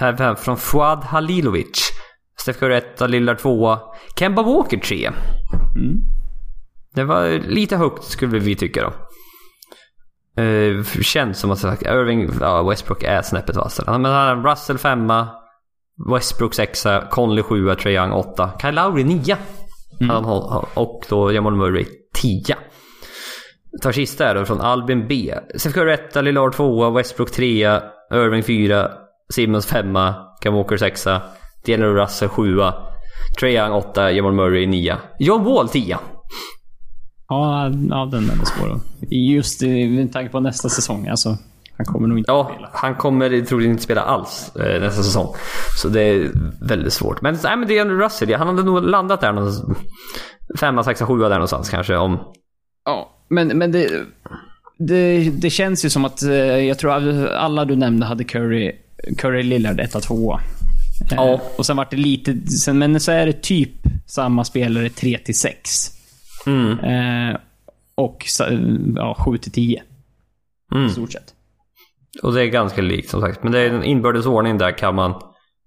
här, 0.00 0.34
från 0.34 0.56
Fuad 0.56 1.04
Halilovic. 1.04 1.90
Steph 2.40 2.58
Curry 2.58 2.74
1, 2.74 3.10
Lillard 3.10 3.38
2, 3.38 3.78
Kemba 4.18 4.42
Walker 4.42 4.78
3. 4.78 5.10
Mm. 5.76 6.00
Det 6.94 7.04
var 7.04 7.28
lite 7.48 7.76
högt 7.76 8.04
skulle 8.04 8.38
vi 8.38 8.54
tycka 8.54 8.82
då. 8.82 8.92
Eh, 10.36 10.84
känns 11.02 11.38
som 11.38 11.50
att 11.50 11.58
sagt, 11.58 11.82
Irving, 11.82 12.30
ja, 12.40 12.62
Westbrook 12.62 13.02
är 13.02 13.22
snäppet 13.22 13.56
vassare. 13.56 13.98
Men 13.98 14.12
han 14.12 14.38
har 14.38 14.50
Russell 14.50 14.78
5, 14.78 15.12
Westbrook 16.12 16.54
6, 16.54 16.86
Conley 17.10 17.42
7, 17.42 17.74
Trae 17.74 17.92
Young 17.94 18.12
8, 18.12 18.50
Kyle 18.60 18.74
Lowry 18.74 19.04
9. 19.04 19.36
Han 20.08 20.24
har- 20.24 20.68
och 20.74 21.04
då 21.08 21.32
Jamal 21.32 21.54
Murray 21.56 21.86
10. 22.14 22.56
Tar 23.82 23.92
sista 23.92 24.24
här 24.24 24.34
då 24.34 24.44
från 24.44 24.60
Albin 24.60 25.08
B. 25.08 25.34
Steph 25.56 25.74
Curry 25.74 25.92
1, 25.92 26.16
Lillard 26.22 26.52
2, 26.54 26.90
Westbrook 26.90 27.30
3, 27.30 27.80
Irving 28.12 28.42
4, 28.42 28.90
Simmons 29.34 29.66
5, 29.66 29.98
Cam 30.40 30.54
Walker 30.54 30.76
6, 30.76 31.06
D'Angelo 31.66 31.94
Russell 32.02 32.28
7, 32.28 32.42
Trae 33.40 33.52
Young 33.52 33.72
8, 33.72 34.10
Jamal 34.12 34.32
Murray 34.32 34.66
9. 34.66 34.96
John 35.18 35.44
Wall 35.44 35.68
10. 35.68 35.96
Ja, 37.34 37.70
ja, 37.90 38.08
den 38.12 38.30
är 38.30 38.44
svår. 38.44 38.80
Just 39.10 39.62
i- 39.62 39.88
med 39.88 40.12
tanke 40.12 40.30
på 40.30 40.40
nästa 40.40 40.68
säsong. 40.68 41.08
Alltså, 41.08 41.38
han 41.76 41.86
kommer 41.86 42.08
nog 42.08 42.18
inte 42.18 42.30
Ja, 42.32 42.50
spela. 42.52 42.68
han 42.72 42.94
kommer 42.94 43.40
troligen 43.40 43.70
inte 43.72 43.82
spela 43.84 44.00
alls 44.00 44.56
eh, 44.56 44.80
nästa 44.80 45.02
säsong. 45.02 45.34
Så 45.82 45.88
det 45.88 46.02
är 46.02 46.30
väldigt 46.60 46.92
svårt. 46.92 47.22
Men, 47.22 47.38
nej, 47.44 47.56
men 47.56 47.68
det 47.68 47.78
är 47.78 47.84
Russell. 47.84 48.34
Han 48.34 48.46
hade 48.46 48.62
nog 48.62 48.82
landat 48.84 49.20
där 49.20 49.32
någonstans. 49.32 49.78
Femma, 50.60 50.84
sexa, 50.84 51.06
sjua 51.06 51.28
där 51.28 51.34
någonstans 51.36 51.70
kanske. 51.70 51.96
Om... 51.96 52.18
Ja, 52.84 53.10
men, 53.28 53.48
men 53.48 53.72
det, 53.72 53.90
det, 54.78 55.30
det 55.30 55.50
känns 55.50 55.84
ju 55.84 55.90
som 55.90 56.04
att 56.04 56.22
eh, 56.22 56.32
jag 56.36 56.78
tror 56.78 56.92
alla 57.28 57.64
du 57.64 57.76
nämnde 57.76 58.06
hade 58.06 58.24
Curry, 58.24 58.72
Curry 59.18 59.42
Lillard 59.42 59.80
1 59.80 60.02
2 60.02 60.38
Ja. 61.10 61.40
Och 61.58 61.66
sen 61.66 61.76
vart 61.76 61.90
det 61.90 61.96
lite, 61.96 62.36
sen, 62.46 62.78
men 62.78 63.00
så 63.00 63.12
är 63.12 63.26
det 63.26 63.42
typ 63.42 63.70
samma 64.06 64.44
spelare 64.44 64.88
3 64.90 65.18
till 65.18 65.38
6. 65.38 65.90
Mm. 66.46 66.78
Eh, 66.78 67.36
och 67.94 68.26
ja, 68.96 69.16
7 69.24 69.38
till 69.38 69.52
10 69.52 69.82
Mm. 70.74 70.86
i 70.86 70.90
stort 70.90 71.12
sett. 71.12 71.34
Och 72.22 72.32
det 72.32 72.42
är 72.42 72.46
ganska 72.46 72.82
likt 72.82 73.10
som 73.10 73.20
sagt. 73.20 73.42
Men 73.42 73.52
det 73.52 73.60
är 73.60 73.70
en 73.70 73.84
inbördes 73.84 74.26
ordning 74.26 74.58
där 74.58 74.78
kan 74.78 74.94
man 74.94 75.14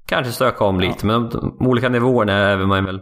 kanske 0.05 0.31
stöka 0.33 0.63
om 0.63 0.79
lite. 0.79 1.05
Men 1.05 1.29
de, 1.29 1.57
olika 1.59 1.89
nivåerna 1.89 2.33
är 2.33 2.57
man 2.57 2.85
väl 2.85 2.99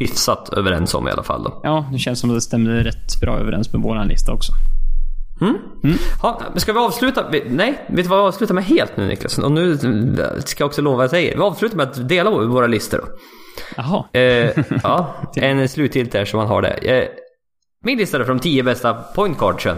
hyfsat 0.00 0.48
överens 0.48 0.94
om 0.94 1.08
i 1.08 1.10
alla 1.10 1.22
fall. 1.22 1.42
Då. 1.44 1.60
Ja, 1.62 1.88
det 1.92 1.98
känns 1.98 2.20
som 2.20 2.30
att 2.30 2.36
det 2.36 2.40
stämde 2.40 2.84
rätt 2.84 3.20
bra 3.20 3.38
överens 3.38 3.72
med 3.72 3.82
våran 3.82 4.08
lista 4.08 4.32
också. 4.32 4.52
Mm. 5.40 5.56
Ja, 6.22 6.40
men 6.50 6.60
ska 6.60 6.72
vi 6.72 6.78
avsluta? 6.78 7.30
Nej, 7.46 7.84
vet 7.88 8.04
du 8.04 8.08
vad 8.08 8.18
vi 8.18 8.28
avslutar 8.28 8.54
med 8.54 8.64
helt 8.64 8.96
nu 8.96 9.06
Niklas? 9.06 9.38
Och 9.38 9.52
nu 9.52 9.78
ska 10.38 10.62
jag 10.62 10.66
också 10.66 10.82
lova 10.82 11.02
jag 11.02 11.10
säger. 11.10 11.36
Vi 11.36 11.42
avslutar 11.42 11.76
med 11.76 11.88
att 11.88 12.08
dela 12.08 12.30
våra 12.30 12.66
listor 12.66 12.98
då. 12.98 13.04
Jaha. 13.76 14.04
Eh, 14.12 14.50
ja, 14.82 15.14
en 15.36 15.68
sluttilt 15.68 16.12
där 16.12 16.24
så 16.24 16.36
man 16.36 16.46
har 16.46 16.62
det. 16.62 16.70
Eh, 16.70 17.08
min 17.84 17.98
lista 17.98 18.18
är 18.20 18.24
från 18.24 18.38
10 18.38 18.62
bästa 18.62 18.94
point 18.94 19.38
guardsen. 19.38 19.76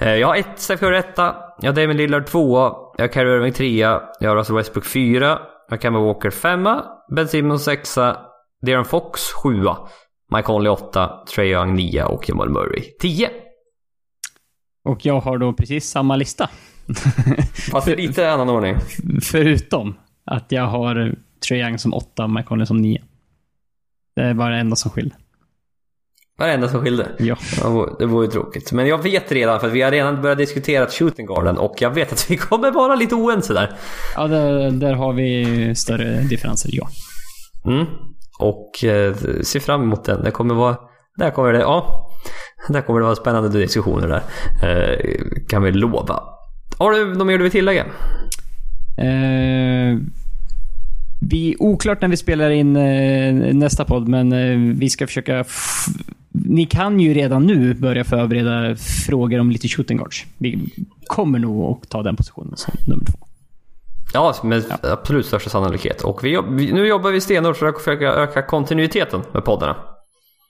Eh, 0.00 0.14
jag 0.14 0.28
har 0.28 0.36
ett 0.36 0.46
Steph 0.56 0.80
Curry 0.80 0.98
1, 0.98 1.06
jag 1.16 1.32
har 1.62 1.72
Damon 1.72 1.96
Lillard 1.96 2.26
2, 2.26 2.58
jag 2.98 3.04
har 3.04 3.12
Kyrie 3.12 3.36
Irving 3.36 3.52
3, 3.52 3.78
jag 4.20 4.28
har 4.28 4.36
Russell 4.36 4.56
Westbrook 4.56 4.86
4, 4.86 5.26
jag 5.68 5.76
har 5.76 5.78
Kemba 5.78 6.00
Walker 6.00 6.30
5, 6.30 6.68
Ben 7.16 7.28
Simmons 7.28 7.64
6, 7.64 7.98
De'Aaron 8.66 8.84
Fox 8.84 9.20
7, 9.32 9.64
Mike 10.34 10.42
Conley 10.42 10.72
8, 10.72 11.10
Trae 11.34 11.46
Young 11.46 11.74
9 11.74 12.04
och 12.04 12.28
Jamal 12.28 12.50
Murray 12.50 12.82
10. 13.00 13.30
Och 14.84 15.06
jag 15.06 15.20
har 15.20 15.38
då 15.38 15.52
precis 15.52 15.90
samma 15.90 16.16
lista. 16.16 16.50
Fast 17.72 17.88
i 17.88 17.96
lite 17.96 18.30
annan 18.30 18.48
ordning. 18.48 18.76
Förutom 19.22 19.94
att 20.24 20.52
jag 20.52 20.66
har 20.66 21.14
Trae 21.48 21.58
Young 21.58 21.78
som 21.78 21.94
8 21.94 22.24
och 22.24 22.30
Mike 22.30 22.48
Conley 22.48 22.66
som 22.66 22.76
9. 22.76 23.02
Det 24.16 24.34
bara 24.34 24.50
det 24.50 24.56
enda 24.60 24.76
som 24.76 24.90
skiljer. 24.90 25.16
Varenda 26.38 26.68
som 26.68 26.80
skilde. 26.82 27.08
Ja. 27.18 27.36
Det 27.62 27.68
vore- 27.68 27.92
Det 27.98 28.06
ju 28.24 28.30
tråkigt. 28.30 28.72
Men 28.72 28.86
jag 28.86 29.02
vet 29.02 29.32
redan, 29.32 29.60
för 29.60 29.66
att 29.66 29.72
vi 29.72 29.82
har 29.82 29.90
redan 29.90 30.22
börjat 30.22 30.38
diskutera 30.38 30.86
shooting 30.86 31.26
guarden 31.26 31.58
och 31.58 31.74
jag 31.78 31.90
vet 31.90 32.12
att 32.12 32.30
vi 32.30 32.36
kommer 32.48 32.70
vara 32.70 32.94
lite 32.94 33.14
oense 33.14 33.54
där. 33.54 33.76
Ja, 34.16 34.26
där, 34.26 34.70
där 34.70 34.92
har 34.92 35.12
vi 35.12 35.74
större 35.74 36.20
differenser, 36.20 36.70
ja. 36.72 36.88
Mm. 37.66 37.86
Och 38.38 38.84
eh, 38.84 39.14
se 39.42 39.60
fram 39.60 39.82
emot 39.82 40.04
den. 40.04 40.22
Det 40.24 40.30
kommer 40.30 40.54
vara... 40.54 40.76
Där 41.16 41.30
kommer 41.30 41.52
det... 41.52 41.58
Ja. 41.60 42.08
Där 42.68 42.80
kommer 42.80 43.00
det 43.00 43.04
vara 43.06 43.16
spännande 43.16 43.48
diskussioner 43.48 44.08
där. 44.08 44.22
Eh, 44.62 44.98
kan 45.48 45.62
vi 45.62 45.72
lova. 45.72 46.22
Har 46.78 46.92
du 46.92 47.14
något 47.14 47.26
mer 47.26 47.38
du 47.38 47.42
vill 47.42 47.52
tillägga? 47.52 47.84
Eh, 48.98 49.98
vi, 51.30 51.56
oklart 51.58 52.00
när 52.00 52.08
vi 52.08 52.16
spelar 52.16 52.50
in 52.50 52.76
eh, 52.76 53.54
nästa 53.54 53.84
podd, 53.84 54.08
men 54.08 54.32
eh, 54.32 54.74
vi 54.78 54.90
ska 54.90 55.06
försöka... 55.06 55.40
F- 55.40 55.86
ni 56.34 56.66
kan 56.66 57.00
ju 57.00 57.14
redan 57.14 57.46
nu 57.46 57.74
börja 57.74 58.04
förbereda 58.04 58.76
frågor 58.76 59.38
om 59.38 59.50
lite 59.50 59.68
shooting 59.68 59.96
guards. 59.96 60.26
Vi 60.38 60.58
kommer 61.06 61.38
nog 61.38 61.82
att 61.82 61.88
ta 61.88 62.02
den 62.02 62.16
positionen 62.16 62.56
som 62.56 62.74
nummer 62.86 63.04
två. 63.04 63.18
Ja, 64.14 64.34
med 64.44 64.64
absolut 64.82 65.26
största 65.26 65.50
sannolikhet. 65.50 66.02
Och 66.02 66.24
vi, 66.24 66.40
vi, 66.50 66.72
nu 66.72 66.86
jobbar 66.86 67.10
vi 67.10 67.20
stenhårt 67.20 67.56
för 67.56 67.66
att 67.66 67.78
försöka 67.78 68.04
öka 68.04 68.42
kontinuiteten 68.42 69.20
med 69.32 69.44
poddarna. 69.44 69.76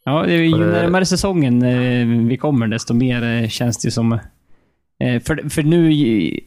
Ja, 0.05 0.27
ju 0.27 0.59
närmare 0.59 1.07
säsongen 1.07 1.62
eh, 1.62 2.29
vi 2.29 2.37
kommer, 2.37 2.66
desto 2.66 2.95
mer 2.95 3.43
eh, 3.43 3.49
känns 3.49 3.79
det 3.79 3.91
som... 3.91 4.12
Eh, 4.12 5.23
för 5.23 5.49
för 5.49 5.62
nu, 5.62 5.89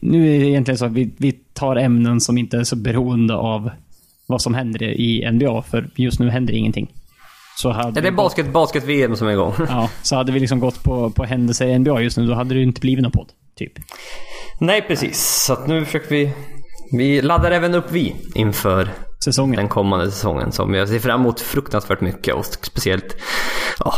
nu 0.02 0.34
är 0.34 0.40
det 0.40 0.46
egentligen 0.46 0.78
så 0.78 0.84
att 0.84 0.92
vi, 0.92 1.10
vi 1.16 1.32
tar 1.32 1.76
ämnen 1.76 2.20
som 2.20 2.38
inte 2.38 2.58
är 2.58 2.64
så 2.64 2.76
beroende 2.76 3.34
av 3.34 3.70
vad 4.26 4.42
som 4.42 4.54
händer 4.54 4.82
i 4.82 5.30
NBA, 5.32 5.62
för 5.62 5.90
just 5.96 6.20
nu 6.20 6.30
händer 6.30 6.54
ingenting. 6.54 6.92
Så 7.58 7.70
hade 7.70 7.88
Ja, 7.88 7.90
det 8.02 8.08
är 8.08 8.10
gått- 8.10 8.16
basket, 8.16 8.52
basket-VM 8.52 9.16
som 9.16 9.28
är 9.28 9.32
igång. 9.32 9.54
Ja, 9.68 9.90
så 10.02 10.16
hade 10.16 10.32
vi 10.32 10.40
liksom 10.40 10.60
gått 10.60 10.82
på, 10.82 11.10
på 11.10 11.24
händelser 11.24 11.66
i 11.66 11.78
NBA 11.78 12.00
just 12.02 12.16
nu, 12.18 12.26
då 12.26 12.34
hade 12.34 12.54
det 12.54 12.58
ju 12.58 12.66
inte 12.66 12.80
blivit 12.80 13.02
någon 13.02 13.12
podd. 13.12 13.28
Typ. 13.58 13.72
Nej, 14.60 14.82
precis. 14.82 15.44
Så 15.44 15.66
nu 15.66 15.84
försöker 15.84 16.08
vi... 16.10 16.32
Vi 16.92 17.22
laddar 17.22 17.50
även 17.50 17.74
upp 17.74 17.90
vi 17.92 18.14
inför 18.34 18.88
Säsongen. 19.24 19.56
den 19.56 19.68
kommande 19.68 20.10
säsongen 20.10 20.52
som 20.52 20.74
jag 20.74 20.88
ser 20.88 20.98
fram 20.98 21.20
emot 21.20 21.40
fruktansvärt 21.40 22.00
mycket 22.00 22.34
och 22.34 22.44
speciellt 22.44 23.16
ja, 23.78 23.94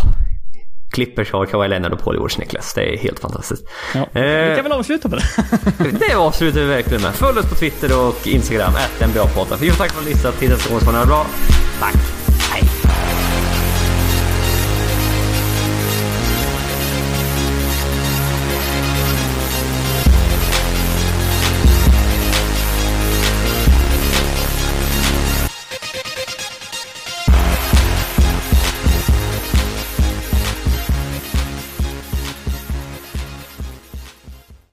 Clippers 0.98 1.32
har 1.32 1.46
Kawhi 1.46 1.68
Leonard 1.68 1.92
och 1.92 2.04
Paul 2.04 2.14
George 2.14 2.38
Niklas. 2.38 2.74
Det 2.74 2.94
är 2.94 2.98
helt 2.98 3.18
fantastiskt. 3.18 3.68
Ja. 3.94 4.00
Eh. 4.00 4.48
Vi 4.48 4.52
kan 4.54 4.64
väl 4.64 4.72
avsluta 4.72 5.08
på 5.08 5.16
det. 5.16 5.24
Det 6.08 6.14
avslutar 6.14 6.60
vi 6.60 6.66
verkligen 6.66 7.02
med. 7.02 7.14
Följ 7.14 7.38
oss 7.38 7.48
på 7.48 7.54
Twitter 7.54 8.08
och 8.08 8.26
Instagram, 8.26 8.72
att 8.74 9.08
NBA-podden. 9.08 9.56
Vi 9.60 9.70
får 9.70 9.76
tacka 9.76 9.92
för 9.92 10.00
att 10.00 10.04
ni 10.04 10.10
har 10.10 10.16
lyssnat. 10.16 10.38
Tills 10.38 10.52
nästa 10.52 10.70
gång 10.70 10.80
ska 10.80 10.90
ni 10.90 10.96
ha 10.96 11.04
det 11.04 11.08
bra. 11.08 11.26
Tack! 11.80 12.17